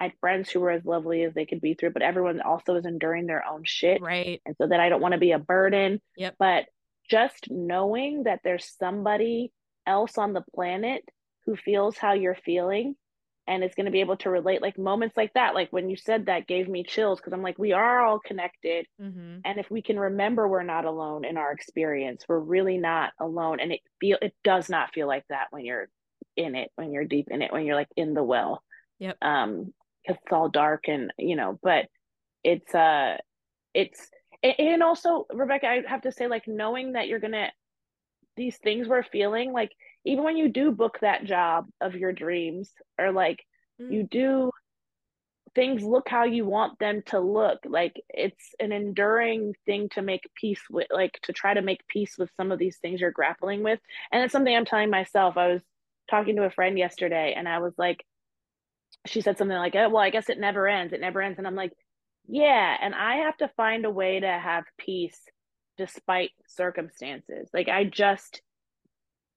I 0.00 0.04
had 0.04 0.12
friends 0.20 0.50
who 0.50 0.60
were 0.60 0.70
as 0.70 0.84
lovely 0.84 1.22
as 1.22 1.34
they 1.34 1.46
could 1.46 1.60
be 1.60 1.74
through, 1.74 1.90
but 1.90 2.02
everyone 2.02 2.40
also 2.40 2.74
is 2.76 2.84
enduring 2.84 3.26
their 3.26 3.44
own 3.46 3.62
shit. 3.64 4.02
Right. 4.02 4.42
And 4.44 4.54
so 4.60 4.66
that 4.66 4.80
I 4.80 4.88
don't 4.88 5.00
want 5.00 5.12
to 5.12 5.20
be 5.20 5.32
a 5.32 5.38
burden. 5.38 6.00
Yep. 6.16 6.34
But 6.38 6.66
just 7.10 7.48
knowing 7.50 8.24
that 8.24 8.40
there's 8.44 8.72
somebody 8.78 9.52
else 9.86 10.18
on 10.18 10.32
the 10.32 10.44
planet 10.54 11.02
who 11.46 11.56
feels 11.56 11.98
how 11.98 12.12
you're 12.12 12.38
feeling 12.44 12.94
and 13.46 13.62
is 13.62 13.74
going 13.74 13.86
to 13.86 13.92
be 13.92 14.00
able 14.00 14.16
to 14.16 14.30
relate 14.30 14.62
like 14.62 14.78
moments 14.78 15.16
like 15.16 15.32
that 15.34 15.54
like 15.54 15.70
when 15.70 15.90
you 15.90 15.96
said 15.96 16.26
that 16.26 16.46
gave 16.46 16.68
me 16.68 16.82
chills 16.82 17.18
because 17.18 17.32
i'm 17.32 17.42
like 17.42 17.58
we 17.58 17.72
are 17.72 18.04
all 18.04 18.18
connected. 18.18 18.86
Mm-hmm. 19.00 19.38
and 19.44 19.58
if 19.58 19.70
we 19.70 19.82
can 19.82 19.98
remember 19.98 20.48
we're 20.48 20.62
not 20.62 20.84
alone 20.84 21.24
in 21.24 21.36
our 21.36 21.52
experience 21.52 22.24
we're 22.28 22.38
really 22.38 22.78
not 22.78 23.12
alone. 23.20 23.60
And 23.60 23.72
it 23.72 23.80
feel 24.00 24.18
it 24.22 24.34
does 24.42 24.68
not 24.68 24.92
feel 24.94 25.06
like 25.06 25.24
that 25.28 25.48
when 25.50 25.64
you're 25.64 25.88
in 26.36 26.54
it 26.54 26.70
when 26.76 26.92
you're 26.92 27.04
deep 27.04 27.28
in 27.30 27.42
it 27.42 27.52
when 27.52 27.64
you're 27.66 27.76
like 27.76 27.88
in 27.96 28.14
the 28.14 28.22
well. 28.22 28.62
Yep. 28.98 29.18
Um 29.22 29.74
because 30.02 30.20
it's 30.22 30.32
all 30.32 30.48
dark 30.48 30.84
and 30.88 31.12
you 31.18 31.36
know 31.36 31.58
but 31.62 31.86
it's 32.42 32.74
uh 32.74 33.16
it's 33.72 34.08
and 34.58 34.82
also 34.82 35.26
rebecca 35.32 35.66
i 35.66 35.82
have 35.86 36.02
to 36.02 36.12
say 36.12 36.26
like 36.26 36.46
knowing 36.46 36.92
that 36.92 37.08
you're 37.08 37.20
gonna 37.20 37.50
these 38.36 38.56
things 38.58 38.88
we're 38.88 39.02
feeling 39.02 39.52
like 39.52 39.70
even 40.04 40.24
when 40.24 40.36
you 40.36 40.48
do 40.48 40.70
book 40.70 40.98
that 41.00 41.24
job 41.24 41.66
of 41.80 41.94
your 41.94 42.12
dreams 42.12 42.72
or 42.98 43.12
like 43.12 43.44
mm. 43.80 43.92
you 43.92 44.02
do 44.02 44.50
things 45.54 45.82
look 45.82 46.08
how 46.08 46.24
you 46.24 46.44
want 46.44 46.78
them 46.78 47.02
to 47.06 47.20
look. 47.20 47.60
Like 47.64 47.94
it's 48.08 48.54
an 48.58 48.72
enduring 48.72 49.54
thing 49.66 49.88
to 49.90 50.02
make 50.02 50.28
peace 50.34 50.60
with 50.68 50.88
like 50.90 51.18
to 51.22 51.32
try 51.32 51.54
to 51.54 51.62
make 51.62 51.86
peace 51.86 52.16
with 52.18 52.30
some 52.36 52.52
of 52.52 52.58
these 52.58 52.78
things 52.78 53.00
you're 53.00 53.10
grappling 53.10 53.62
with. 53.62 53.78
And 54.12 54.22
it's 54.22 54.32
something 54.32 54.54
i'm 54.54 54.64
telling 54.64 54.90
myself. 54.90 55.36
I 55.36 55.48
was 55.48 55.62
talking 56.10 56.36
to 56.36 56.44
a 56.44 56.50
friend 56.50 56.76
yesterday 56.78 57.32
and 57.34 57.48
i 57.48 57.58
was 57.60 57.72
like 57.78 58.04
she 59.06 59.22
said 59.22 59.38
something 59.38 59.56
like 59.56 59.74
oh, 59.74 59.88
well 59.88 60.02
i 60.02 60.10
guess 60.10 60.28
it 60.28 60.38
never 60.38 60.66
ends. 60.68 60.92
It 60.92 61.00
never 61.00 61.22
ends. 61.22 61.38
And 61.38 61.46
i'm 61.46 61.54
like 61.54 61.72
yeah 62.28 62.76
and 62.80 62.94
i 62.94 63.16
have 63.16 63.36
to 63.36 63.50
find 63.56 63.84
a 63.84 63.90
way 63.90 64.20
to 64.20 64.28
have 64.28 64.64
peace 64.78 65.18
despite 65.76 66.30
circumstances 66.46 67.48
like 67.52 67.68
i 67.68 67.84
just 67.84 68.40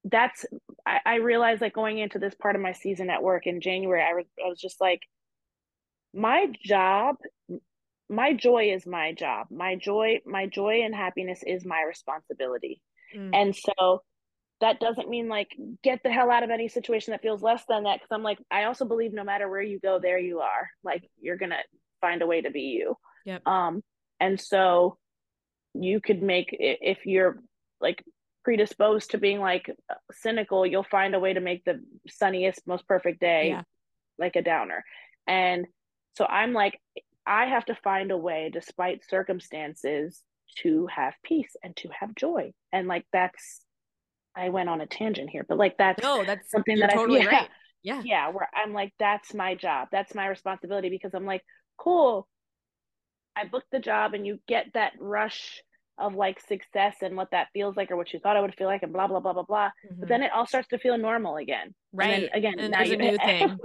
that's 0.09 0.45
I, 0.85 0.99
I 1.05 1.15
realized 1.15 1.61
like 1.61 1.73
going 1.73 1.97
into 1.97 2.19
this 2.19 2.35
part 2.35 2.55
of 2.55 2.61
my 2.61 2.71
season 2.71 3.09
at 3.09 3.23
work 3.23 3.47
in 3.47 3.61
January, 3.61 4.01
I 4.01 4.13
was 4.13 4.25
I 4.43 4.47
was 4.47 4.59
just 4.59 4.79
like, 4.79 5.01
my 6.13 6.47
job, 6.63 7.17
my 8.09 8.33
joy 8.33 8.71
is 8.73 8.85
my 8.85 9.13
job. 9.13 9.47
My 9.51 9.75
joy, 9.75 10.19
my 10.25 10.45
joy 10.45 10.81
and 10.83 10.95
happiness 10.95 11.41
is 11.45 11.65
my 11.65 11.83
responsibility. 11.83 12.81
Mm. 13.15 13.31
And 13.33 13.55
so 13.55 14.03
that 14.61 14.79
doesn't 14.79 15.09
mean 15.09 15.29
like 15.29 15.49
get 15.83 16.01
the 16.03 16.11
hell 16.11 16.31
out 16.31 16.43
of 16.43 16.49
any 16.49 16.67
situation 16.67 17.11
that 17.11 17.21
feels 17.21 17.41
less 17.41 17.63
than 17.67 17.83
that. 17.83 17.99
Cause 17.99 18.09
I'm 18.11 18.23
like, 18.23 18.39
I 18.49 18.63
also 18.63 18.85
believe 18.85 19.13
no 19.13 19.23
matter 19.23 19.49
where 19.49 19.61
you 19.61 19.79
go, 19.79 19.99
there 19.99 20.19
you 20.19 20.39
are. 20.39 20.69
Like 20.83 21.03
you're 21.19 21.37
gonna 21.37 21.59
find 22.01 22.21
a 22.21 22.27
way 22.27 22.41
to 22.41 22.51
be 22.51 22.61
you. 22.61 22.95
Yep. 23.25 23.47
Um, 23.47 23.83
and 24.19 24.39
so 24.39 24.97
you 25.73 26.01
could 26.01 26.21
make 26.21 26.49
if 26.51 27.05
you're 27.05 27.39
like 27.79 28.03
predisposed 28.43 29.11
to 29.11 29.17
being 29.17 29.39
like 29.39 29.69
cynical, 30.11 30.65
you'll 30.65 30.83
find 30.83 31.13
a 31.15 31.19
way 31.19 31.33
to 31.33 31.41
make 31.41 31.65
the 31.65 31.83
sunniest, 32.07 32.65
most 32.65 32.87
perfect 32.87 33.19
day 33.19 33.49
yeah. 33.49 33.61
like 34.17 34.35
a 34.35 34.41
downer. 34.41 34.83
And 35.27 35.67
so 36.15 36.25
I'm 36.25 36.53
like, 36.53 36.79
I 37.25 37.45
have 37.45 37.65
to 37.65 37.75
find 37.83 38.11
a 38.11 38.17
way, 38.17 38.49
despite 38.51 39.07
circumstances, 39.07 40.23
to 40.59 40.87
have 40.87 41.13
peace 41.23 41.55
and 41.61 41.75
to 41.77 41.89
have 41.99 42.15
joy. 42.15 42.53
And 42.71 42.87
like 42.87 43.05
that's 43.11 43.61
I 44.35 44.49
went 44.49 44.69
on 44.69 44.81
a 44.81 44.87
tangent 44.87 45.29
here, 45.29 45.45
but 45.47 45.57
like 45.57 45.77
that's 45.77 46.01
no, 46.01 46.23
that's 46.23 46.49
something 46.49 46.79
that 46.79 46.93
totally 46.93 47.21
I 47.21 47.23
yeah, 47.29 47.29
right. 47.29 47.49
Yeah. 47.83 48.01
Yeah, 48.03 48.29
where 48.29 48.49
I'm 48.53 48.73
like, 48.73 48.93
that's 48.99 49.33
my 49.33 49.55
job. 49.55 49.89
That's 49.91 50.15
my 50.15 50.27
responsibility 50.27 50.89
because 50.89 51.13
I'm 51.13 51.25
like, 51.25 51.43
cool. 51.77 52.27
I 53.35 53.45
booked 53.45 53.71
the 53.71 53.79
job 53.79 54.13
and 54.13 54.25
you 54.25 54.39
get 54.47 54.67
that 54.73 54.93
rush 54.99 55.61
of 55.99 56.13
like 56.13 56.39
success 56.47 56.97
and 57.01 57.15
what 57.15 57.31
that 57.31 57.47
feels 57.53 57.75
like 57.75 57.89
or 57.89 57.97
what 57.97 58.13
you 58.13 58.19
thought 58.19 58.37
it 58.37 58.41
would 58.41 58.55
feel 58.55 58.67
like 58.67 58.83
and 58.83 58.93
blah 58.93 59.07
blah 59.07 59.19
blah 59.19 59.33
blah 59.33 59.43
blah. 59.43 59.67
Mm-hmm. 59.67 59.99
But 59.99 60.09
then 60.09 60.23
it 60.23 60.31
all 60.33 60.45
starts 60.45 60.67
to 60.69 60.77
feel 60.77 60.97
normal 60.97 61.37
again. 61.37 61.73
Right. 61.91 62.23
And 62.23 62.29
again, 62.33 62.59
and 62.59 62.71
now 62.71 62.83
you, 62.83 62.93
a 62.93 62.97
new 62.97 63.17
thing. 63.25 63.57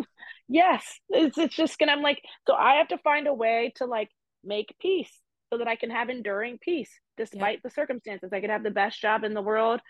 yes. 0.48 0.98
It's 1.10 1.36
it's 1.38 1.54
just 1.54 1.78
gonna 1.78 1.92
I'm 1.92 2.02
like, 2.02 2.20
so 2.46 2.54
I 2.54 2.76
have 2.76 2.88
to 2.88 2.98
find 2.98 3.26
a 3.26 3.34
way 3.34 3.72
to 3.76 3.86
like 3.86 4.08
make 4.44 4.74
peace 4.80 5.12
so 5.52 5.58
that 5.58 5.68
I 5.68 5.76
can 5.76 5.90
have 5.90 6.08
enduring 6.08 6.58
peace 6.58 6.90
despite 7.16 7.56
yep. 7.56 7.62
the 7.64 7.70
circumstances. 7.70 8.30
I 8.32 8.40
could 8.40 8.50
have 8.50 8.62
the 8.62 8.70
best 8.70 9.00
job 9.00 9.24
in 9.24 9.34
the 9.34 9.42
world. 9.42 9.80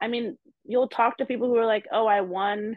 I 0.00 0.08
mean, 0.08 0.36
you'll 0.64 0.88
talk 0.88 1.16
to 1.18 1.26
people 1.26 1.48
who 1.48 1.56
are 1.56 1.66
like, 1.66 1.86
oh, 1.90 2.06
I 2.06 2.20
won 2.20 2.76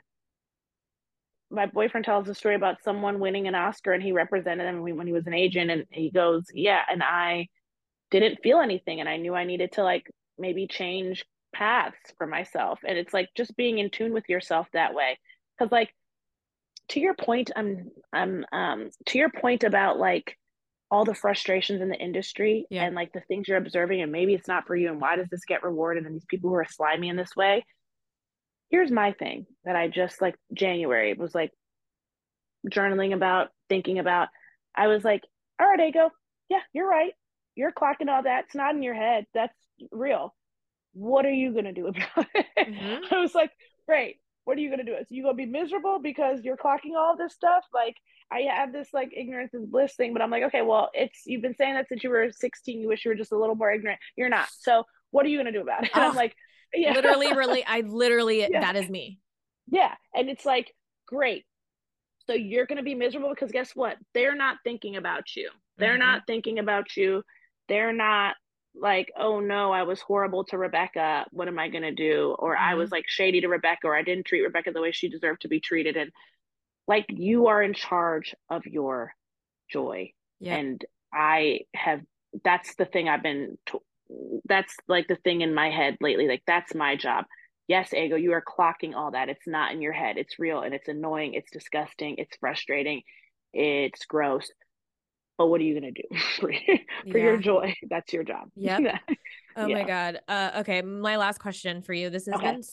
my 1.52 1.66
boyfriend 1.66 2.06
tells 2.06 2.28
a 2.30 2.36
story 2.36 2.56
about 2.56 2.84
someone 2.84 3.20
winning 3.20 3.47
an 3.47 3.56
Oscar 3.56 3.93
and 3.93 4.04
he 4.04 4.12
represented 4.12 4.68
him 4.68 4.82
when 4.82 5.08
he 5.08 5.14
was 5.14 5.28
an 5.28 5.34
agent 5.34 5.72
and 5.72 5.86
he 5.89 6.12
goes, 6.12 6.45
"Yeah, 6.54 6.82
and 6.89 7.02
I 7.04 7.47
didn't 8.12 8.41
feel 8.43 8.60
anything 8.60 9.00
and 9.00 9.10
I 9.10 9.18
knew 9.18 9.36
I 9.36 9.45
needed 9.45 9.74
to 9.74 9.84
like 9.84 10.10
maybe 10.38 10.68
change 10.68 11.26
paths 11.54 12.14
for 12.18 12.28
myself." 12.28 12.80
And 12.86 12.97
it's 12.97 13.14
like 13.14 13.30
just 13.36 13.56
being 13.58 13.80
in 13.80 13.89
tune 13.89 14.14
with 14.14 14.30
yourself 14.30 14.68
that 14.74 14.93
way. 14.93 15.18
Cuz 15.58 15.72
like 15.72 15.93
to 16.89 17.00
your 17.00 17.16
point, 17.16 17.52
I'm 17.56 17.91
I'm 18.14 18.45
um 18.52 18.89
to 19.08 19.18
your 19.18 19.30
point 19.30 19.64
about 19.64 19.97
like 19.97 20.38
all 20.91 21.06
the 21.06 21.14
frustrations 21.14 21.82
in 21.82 21.89
the 21.89 22.00
industry 22.00 22.66
yeah. 22.70 22.84
and 22.84 22.95
like 22.95 23.14
the 23.14 23.22
things 23.22 23.47
you're 23.47 23.58
observing 23.58 24.02
and 24.02 24.12
maybe 24.12 24.34
it's 24.34 24.47
not 24.47 24.66
for 24.66 24.76
you 24.76 24.89
and 24.89 25.00
why 25.00 25.16
does 25.16 25.28
this 25.30 25.45
get 25.45 25.64
rewarded 25.64 26.06
and 26.06 26.16
these 26.16 26.26
people 26.26 26.50
who 26.50 26.56
are 26.56 26.66
slimy 26.66 27.10
in 27.10 27.16
this 27.16 27.36
way 27.36 27.64
here's 28.70 28.91
my 28.91 29.11
thing 29.13 29.45
that 29.65 29.76
i 29.76 29.88
just 29.88 30.22
like 30.22 30.36
january 30.53 31.13
was 31.13 31.34
like 31.36 31.51
journaling 32.67 33.13
about 33.13 33.49
thinking 33.67 33.99
about. 33.99 34.30
I 34.76 34.88
was 34.88 35.03
like 35.03 35.24
all 35.59 35.67
right 35.67 35.88
ego. 35.88 36.09
Yeah 36.49 36.61
you're 36.74 36.89
right. 36.89 37.13
You're 37.55 37.72
clocking 37.72 38.09
all 38.09 38.24
that. 38.24 38.45
It's 38.45 38.55
not 38.55 38.76
in 38.76 38.84
your 38.84 38.93
head. 38.93 39.26
That's 39.34 39.57
real. 39.91 40.36
What 40.93 41.26
are 41.26 41.32
you 41.32 41.51
going 41.51 41.65
to 41.65 41.74
do 41.74 41.88
about 42.15 42.28
it? 42.34 42.45
Mm-hmm. 42.57 43.13
i 43.13 43.20
was 43.20 43.36
like 43.36 43.51
great. 43.88 44.17
What 44.45 44.57
are 44.57 44.61
you 44.61 44.70
going 44.70 44.84
to 44.84 44.86
do? 44.86 44.95
So 44.97 45.05
you 45.09 45.24
going 45.24 45.38
to 45.38 45.45
be 45.45 45.45
miserable 45.45 45.99
because 46.01 46.43
you're 46.43 46.57
clocking 46.57 46.97
all 46.97 47.15
this 47.15 47.34
stuff? 47.34 47.65
Like 47.74 47.95
I 48.32 48.41
have 48.51 48.72
this 48.74 48.89
like 48.93 49.11
ignorance 49.15 49.53
is 49.53 49.65
bliss 49.65 49.95
thing, 49.95 50.13
but 50.13 50.22
I'm 50.22 50.32
like, 50.32 50.43
okay, 50.43 50.61
well, 50.61 50.89
it's 50.93 51.22
you've 51.26 51.41
been 51.41 51.55
saying 51.55 51.76
that 51.76 51.88
since 51.88 52.03
you 52.03 52.09
were 52.09 52.32
16. 52.32 52.82
You 52.82 52.88
wish 52.88 53.05
you 53.05 53.09
were 53.09 53.15
just 53.15 53.32
a 53.32 53.38
little 53.38 53.55
more 53.55 53.72
ignorant. 53.72 53.99
You're 54.15 54.30
not. 54.30 54.47
So 54.59 54.86
what 55.11 55.26
are 55.26 55.30
you 55.30 55.38
gonna 55.38 55.51
do 55.51 55.61
about 55.61 55.84
it? 55.84 55.91
And 55.93 56.03
oh, 56.05 56.09
I'm 56.09 56.15
like, 56.15 56.36
yeah. 56.74 56.93
literally, 56.93 57.34
really, 57.36 57.63
I 57.65 57.82
literally 57.82 58.41
yeah. 58.41 58.61
that 58.61 58.76
is 58.76 58.89
me. 58.89 59.20
Yeah, 59.67 59.93
and 60.13 60.30
it's 60.30 60.45
like 60.45 60.74
great. 61.07 61.45
So 62.28 62.34
you're 62.34 62.65
gonna 62.65 62.84
be 62.84 62.95
miserable 62.95 63.30
because 63.30 63.51
guess 63.51 63.72
what? 63.76 63.97
They're 64.13 64.36
not 64.36 64.57
thinking 64.63 64.95
about 64.95 65.36
you. 65.36 65.49
They're 65.78 65.91
mm-hmm. 65.91 65.99
not 65.99 66.22
thinking 66.28 66.59
about 66.59 66.95
you. 66.95 67.24
They're 67.67 67.93
not 67.93 68.36
like, 68.76 69.11
oh 69.17 69.39
no, 69.39 69.72
I 69.72 69.84
was 69.84 69.99
horrible 70.01 70.43
to 70.45 70.57
Rebecca. 70.57 71.26
What 71.32 71.47
am 71.47 71.59
I 71.59 71.70
gonna 71.70 71.93
do? 71.93 72.36
Or 72.39 72.55
mm-hmm. 72.55 72.63
I 72.63 72.76
was 72.76 72.91
like 72.91 73.05
shady 73.07 73.41
to 73.41 73.47
Rebecca, 73.47 73.88
or 73.88 73.95
I 73.95 74.03
didn't 74.03 74.26
treat 74.26 74.41
Rebecca 74.41 74.72
the 74.72 74.82
way 74.82 74.91
she 74.91 75.09
deserved 75.09 75.41
to 75.41 75.47
be 75.47 75.59
treated. 75.59 75.97
And 75.97 76.11
like 76.89 77.05
you 77.09 77.47
are 77.47 77.61
in 77.61 77.74
charge 77.74 78.36
of 78.49 78.65
your 78.65 79.13
joy 79.72 80.11
yeah. 80.39 80.55
and 80.55 80.84
i 81.13 81.59
have 81.74 82.01
that's 82.43 82.76
the 82.76 82.86
thing 82.86 83.07
i've 83.07 83.24
been 83.24 83.57
to, 83.67 83.80
that's 84.45 84.76
like 84.88 85.07
the 85.07 85.16
thing 85.16 85.41
in 85.41 85.53
my 85.53 85.70
head 85.70 85.97
lately 86.01 86.28
like 86.28 86.43
that's 86.47 86.74
my 86.74 86.95
job. 86.95 87.26
Yes 87.68 87.93
ego 87.93 88.16
you 88.16 88.34
are 88.34 88.43
clocking 88.43 88.95
all 88.95 89.12
that. 89.12 89.30
It's 89.30 89.47
not 89.47 89.72
in 89.72 89.82
your 89.82 89.93
head. 89.93 90.18
It's 90.18 90.39
real 90.39 90.62
and 90.62 90.74
it's 90.74 90.88
annoying. 90.88 91.34
It's 91.34 91.51
disgusting. 91.51 92.16
It's 92.18 92.36
frustrating. 92.38 93.01
It's 93.53 94.05
gross. 94.05 94.49
But 95.38 95.47
what 95.47 95.62
are 95.62 95.64
you 95.64 95.80
going 95.80 95.93
to 95.93 96.01
do 96.01 96.18
for, 96.39 96.51
for 97.12 97.18
yeah. 97.18 97.24
your 97.24 97.38
joy? 97.38 97.74
That's 97.89 98.12
your 98.12 98.24
job. 98.24 98.49
Yep. 98.55 98.99
oh 99.55 99.68
yeah. 99.68 99.76
my 99.76 99.84
god. 99.84 100.20
Uh, 100.28 100.51
okay 100.60 100.82
my 100.82 101.18
last 101.18 101.39
question 101.39 101.82
for 101.82 101.93
you. 101.93 102.10
This 102.10 102.26
has 102.26 102.36
okay. 102.36 102.51
been 102.51 102.64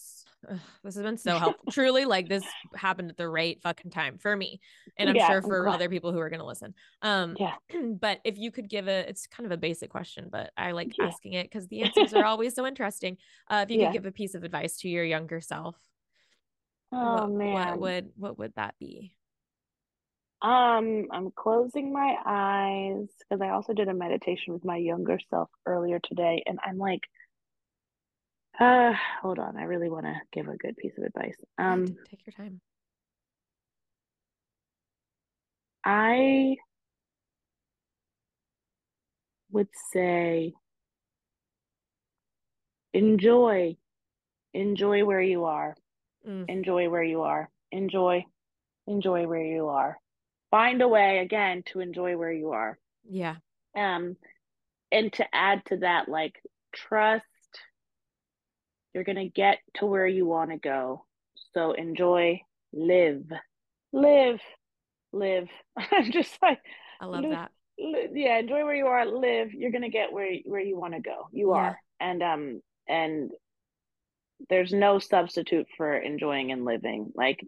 ugh, 0.51 0.59
this 0.85 0.95
has 0.95 1.03
been 1.03 1.17
so 1.17 1.39
helpful. 1.39 1.65
Truly, 1.73 2.05
like 2.05 2.29
this 2.29 2.45
happened 2.75 3.11
at 3.11 3.17
the 3.17 3.29
right 3.29 3.61
fucking 3.63 3.91
time 3.91 4.19
for 4.19 4.37
me, 4.37 4.61
and 4.99 5.09
I'm 5.09 5.17
yeah, 5.17 5.29
sure 5.29 5.43
for 5.43 5.69
other 5.69 5.89
people 5.89 6.13
who 6.13 6.19
are 6.19 6.29
going 6.29 6.41
to 6.41 6.47
listen. 6.47 6.75
Um, 7.03 7.37
yeah. 7.39 7.55
But 8.01 8.21
if 8.25 8.37
you 8.39 8.51
could 8.51 8.69
give 8.69 8.89
a, 8.89 9.09
it's 9.09 9.27
kind 9.27 9.47
of 9.47 9.53
a 9.53 9.57
basic 9.57 9.91
question, 9.91 10.29
but 10.31 10.51
I 10.57 10.73
like 10.73 10.97
yeah. 10.99 11.07
asking 11.07 11.35
it 11.35 11.45
because 11.45 11.67
the 11.69 11.83
answers 11.83 12.15
are 12.15 12.25
always 12.27 12.55
so 12.55 12.67
interesting. 12.67 13.17
Uh, 13.49 13.65
if 13.67 13.71
you 13.71 13.85
could 13.85 13.93
give 13.93 14.07
a 14.07 14.13
piece 14.13 14.35
of 14.35 14.45
advice 14.45 14.79
to 14.79 14.89
your 14.89 15.05
younger 15.05 15.41
self, 15.41 15.77
oh 16.93 17.23
what, 17.23 17.31
man, 17.31 17.53
what 17.53 17.81
would 17.81 18.11
what 18.17 18.39
would 18.39 18.53
that 18.57 18.75
be? 18.79 19.13
Um, 20.43 21.07
I'm 21.11 21.31
closing 21.35 21.93
my 21.93 22.17
eyes 22.25 23.09
because 23.19 23.41
I 23.41 23.51
also 23.51 23.73
did 23.73 23.89
a 23.89 23.95
meditation 23.95 24.53
with 24.53 24.65
my 24.65 24.77
younger 24.77 25.19
self 25.31 25.49
earlier 25.65 25.99
today, 25.99 26.43
and 26.47 26.59
I'm 26.65 26.79
like 26.79 27.01
uh, 28.61 28.93
hold 29.23 29.39
on. 29.39 29.57
I 29.57 29.65
really 29.65 29.89
want 29.89 30.07
to 30.07 30.15
give 30.33 30.49
a 30.49 30.57
good 30.57 30.77
piece 30.77 30.97
of 30.99 31.05
advice. 31.05 31.37
Um, 31.59 31.87
take 32.09 32.27
your 32.27 32.33
time. 32.37 32.61
I 35.85 36.57
would 39.53 39.69
say 39.93 40.53
enjoy 42.93 43.77
enjoy 44.53 45.05
where 45.05 45.21
you 45.21 45.45
are. 45.45 45.77
Mm. 46.27 46.49
Enjoy 46.49 46.89
where 46.89 47.05
you 47.05 47.23
are. 47.23 47.49
Enjoy 47.71 48.25
enjoy 48.87 49.27
where 49.27 49.45
you 49.45 49.69
are. 49.69 49.99
Find 50.51 50.83
a 50.83 50.89
way 50.89 51.19
again 51.19 51.63
to 51.73 51.81
enjoy 51.81 52.17
where 52.17 52.33
you 52.33 52.51
are. 52.51 52.79
Yeah. 53.09 53.37
Um 53.77 54.17
and 54.91 55.13
to 55.15 55.27
add 55.33 55.63
to 55.67 55.77
that 55.79 56.09
like 56.09 56.35
trust 56.75 57.25
you're 58.97 59.05
going 59.05 59.17
to 59.17 59.29
get 59.29 59.59
to 59.75 59.85
where 59.85 60.07
you 60.07 60.25
want 60.25 60.51
to 60.51 60.57
go. 60.57 61.05
So 61.53 61.73
enjoy, 61.73 62.41
live, 62.73 63.27
live, 63.93 64.41
live. 65.13 65.49
I'm 65.77 66.11
just 66.11 66.39
like, 66.41 66.61
I 66.99 67.05
love 67.05 67.25
that. 67.25 67.51
Yeah, 67.77 68.39
enjoy 68.39 68.65
where 68.65 68.75
you 68.75 68.87
are, 68.87 69.05
live. 69.05 69.53
You're 69.53 69.71
going 69.71 69.83
to 69.83 69.91
get 69.91 70.15
where 70.15 70.33
where 70.47 70.63
you 70.63 70.79
want 70.79 70.95
to 70.95 71.01
go. 71.01 71.29
You 71.31 71.53
yeah. 71.53 71.59
are. 71.61 71.81
And 72.01 72.23
um 72.23 72.63
and 72.89 73.31
there's 74.49 74.73
no 74.73 74.99
substitute 74.99 75.67
for 75.77 75.95
enjoying 75.95 76.51
and 76.51 76.65
living. 76.65 77.13
Like 77.15 77.41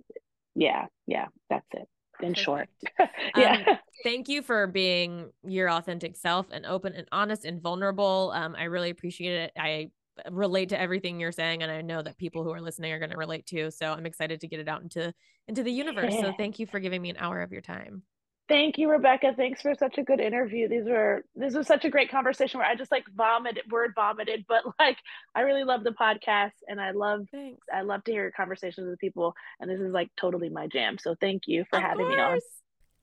yeah, 0.55 0.85
yeah, 1.07 1.29
that's 1.49 1.67
it. 1.73 1.89
In 2.21 2.35
Perfect. 2.35 2.45
short. 2.45 2.69
yeah. 3.37 3.65
Um, 3.67 3.79
thank 4.05 4.29
you 4.29 4.43
for 4.43 4.67
being 4.67 5.31
your 5.45 5.71
authentic 5.71 6.15
self 6.15 6.49
and 6.51 6.67
open 6.67 6.93
and 6.93 7.09
honest 7.11 7.47
and 7.47 7.63
vulnerable. 7.63 8.33
Um, 8.35 8.55
I 8.55 8.65
really 8.65 8.91
appreciate 8.91 9.35
it. 9.35 9.53
I 9.57 9.91
relate 10.31 10.69
to 10.71 10.81
everything 10.81 11.21
you're 11.21 11.33
saying 11.33 11.63
and 11.63 11.71
i 11.71 11.81
know 11.81 12.03
that 12.03 12.17
people 12.19 12.43
who 12.43 12.51
are 12.51 12.61
listening 12.61 12.93
are 12.93 12.99
going 12.99 13.11
to 13.11 13.17
relate 13.17 13.47
too 13.47 13.71
so 13.71 13.93
i'm 13.93 14.07
excited 14.07 14.41
to 14.41 14.49
get 14.49 14.61
it 14.61 14.69
out 14.69 14.83
into 14.83 15.13
into 15.49 15.63
the 15.63 15.73
universe 15.73 16.15
yeah. 16.15 16.21
so 16.21 16.33
thank 16.37 16.59
you 16.59 16.67
for 16.67 16.79
giving 16.79 17.03
me 17.03 17.11
an 17.11 17.17
hour 17.19 17.41
of 17.41 17.53
your 17.53 17.63
time. 17.63 18.03
Thank 18.49 18.79
you 18.79 18.89
rebecca. 18.91 19.35
Thanks 19.37 19.61
for 19.61 19.75
such 19.75 19.99
a 19.99 20.03
good 20.03 20.21
interview. 20.21 20.69
These 20.69 20.87
were 20.87 21.23
this 21.37 21.55
was 21.55 21.67
such 21.67 21.85
a 21.85 21.91
great 21.91 22.11
conversation 22.11 22.59
where 22.59 22.69
i 22.69 22.75
just 22.75 22.91
like 22.91 23.05
vomited 23.15 23.65
word 23.71 23.93
vomited 23.95 24.47
but 24.49 24.63
like 24.79 24.97
i 25.35 25.41
really 25.43 25.65
love 25.65 25.85
the 25.85 25.91
podcast 25.91 26.53
and 26.67 26.81
i 26.81 26.93
love 26.93 27.27
thanks. 27.31 27.61
I 27.73 27.83
love 27.83 28.05
to 28.05 28.13
hear 28.13 28.31
conversations 28.35 28.89
with 28.89 28.99
people 28.99 29.35
and 29.61 29.71
this 29.71 29.81
is 29.81 29.93
like 29.93 30.09
totally 30.17 30.49
my 30.49 30.67
jam 30.67 30.97
so 30.99 31.15
thank 31.21 31.43
you 31.47 31.67
for 31.69 31.77
of 31.77 31.83
having 31.83 32.07
course. 32.07 32.17
me 32.17 32.23
on 32.23 32.41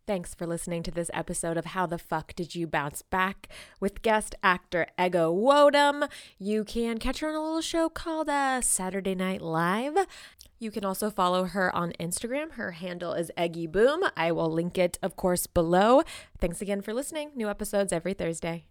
Thanks 0.07 0.35
for 0.35 0.45
listening 0.45 0.83
to 0.83 0.91
this 0.91 1.09
episode 1.15 1.57
of 1.57 1.65
How 1.65 1.87
the 1.87 1.97
Fuck 1.97 2.35
Did 2.35 2.53
You 2.53 2.67
Bounce 2.67 3.01
Back 3.01 3.47
with 3.79 4.03
guest 4.03 4.35
actor 4.43 4.85
Ego 5.03 5.33
Nwodim. 5.33 6.07
You 6.37 6.63
can 6.63 6.99
catch 6.99 7.21
her 7.21 7.29
on 7.29 7.33
a 7.33 7.41
little 7.41 7.61
show 7.61 7.89
called 7.89 8.29
uh, 8.29 8.61
Saturday 8.61 9.15
Night 9.15 9.41
Live. 9.41 9.97
You 10.59 10.69
can 10.69 10.85
also 10.85 11.09
follow 11.09 11.45
her 11.45 11.75
on 11.75 11.91
Instagram. 11.99 12.51
Her 12.51 12.71
handle 12.71 13.13
is 13.13 13.31
Eggy 13.35 13.65
Boom. 13.65 14.03
I 14.15 14.31
will 14.31 14.51
link 14.51 14.77
it, 14.77 14.99
of 15.01 15.15
course, 15.15 15.47
below. 15.47 16.03
Thanks 16.39 16.61
again 16.61 16.81
for 16.81 16.93
listening. 16.93 17.31
New 17.35 17.49
episodes 17.49 17.91
every 17.91 18.13
Thursday. 18.13 18.65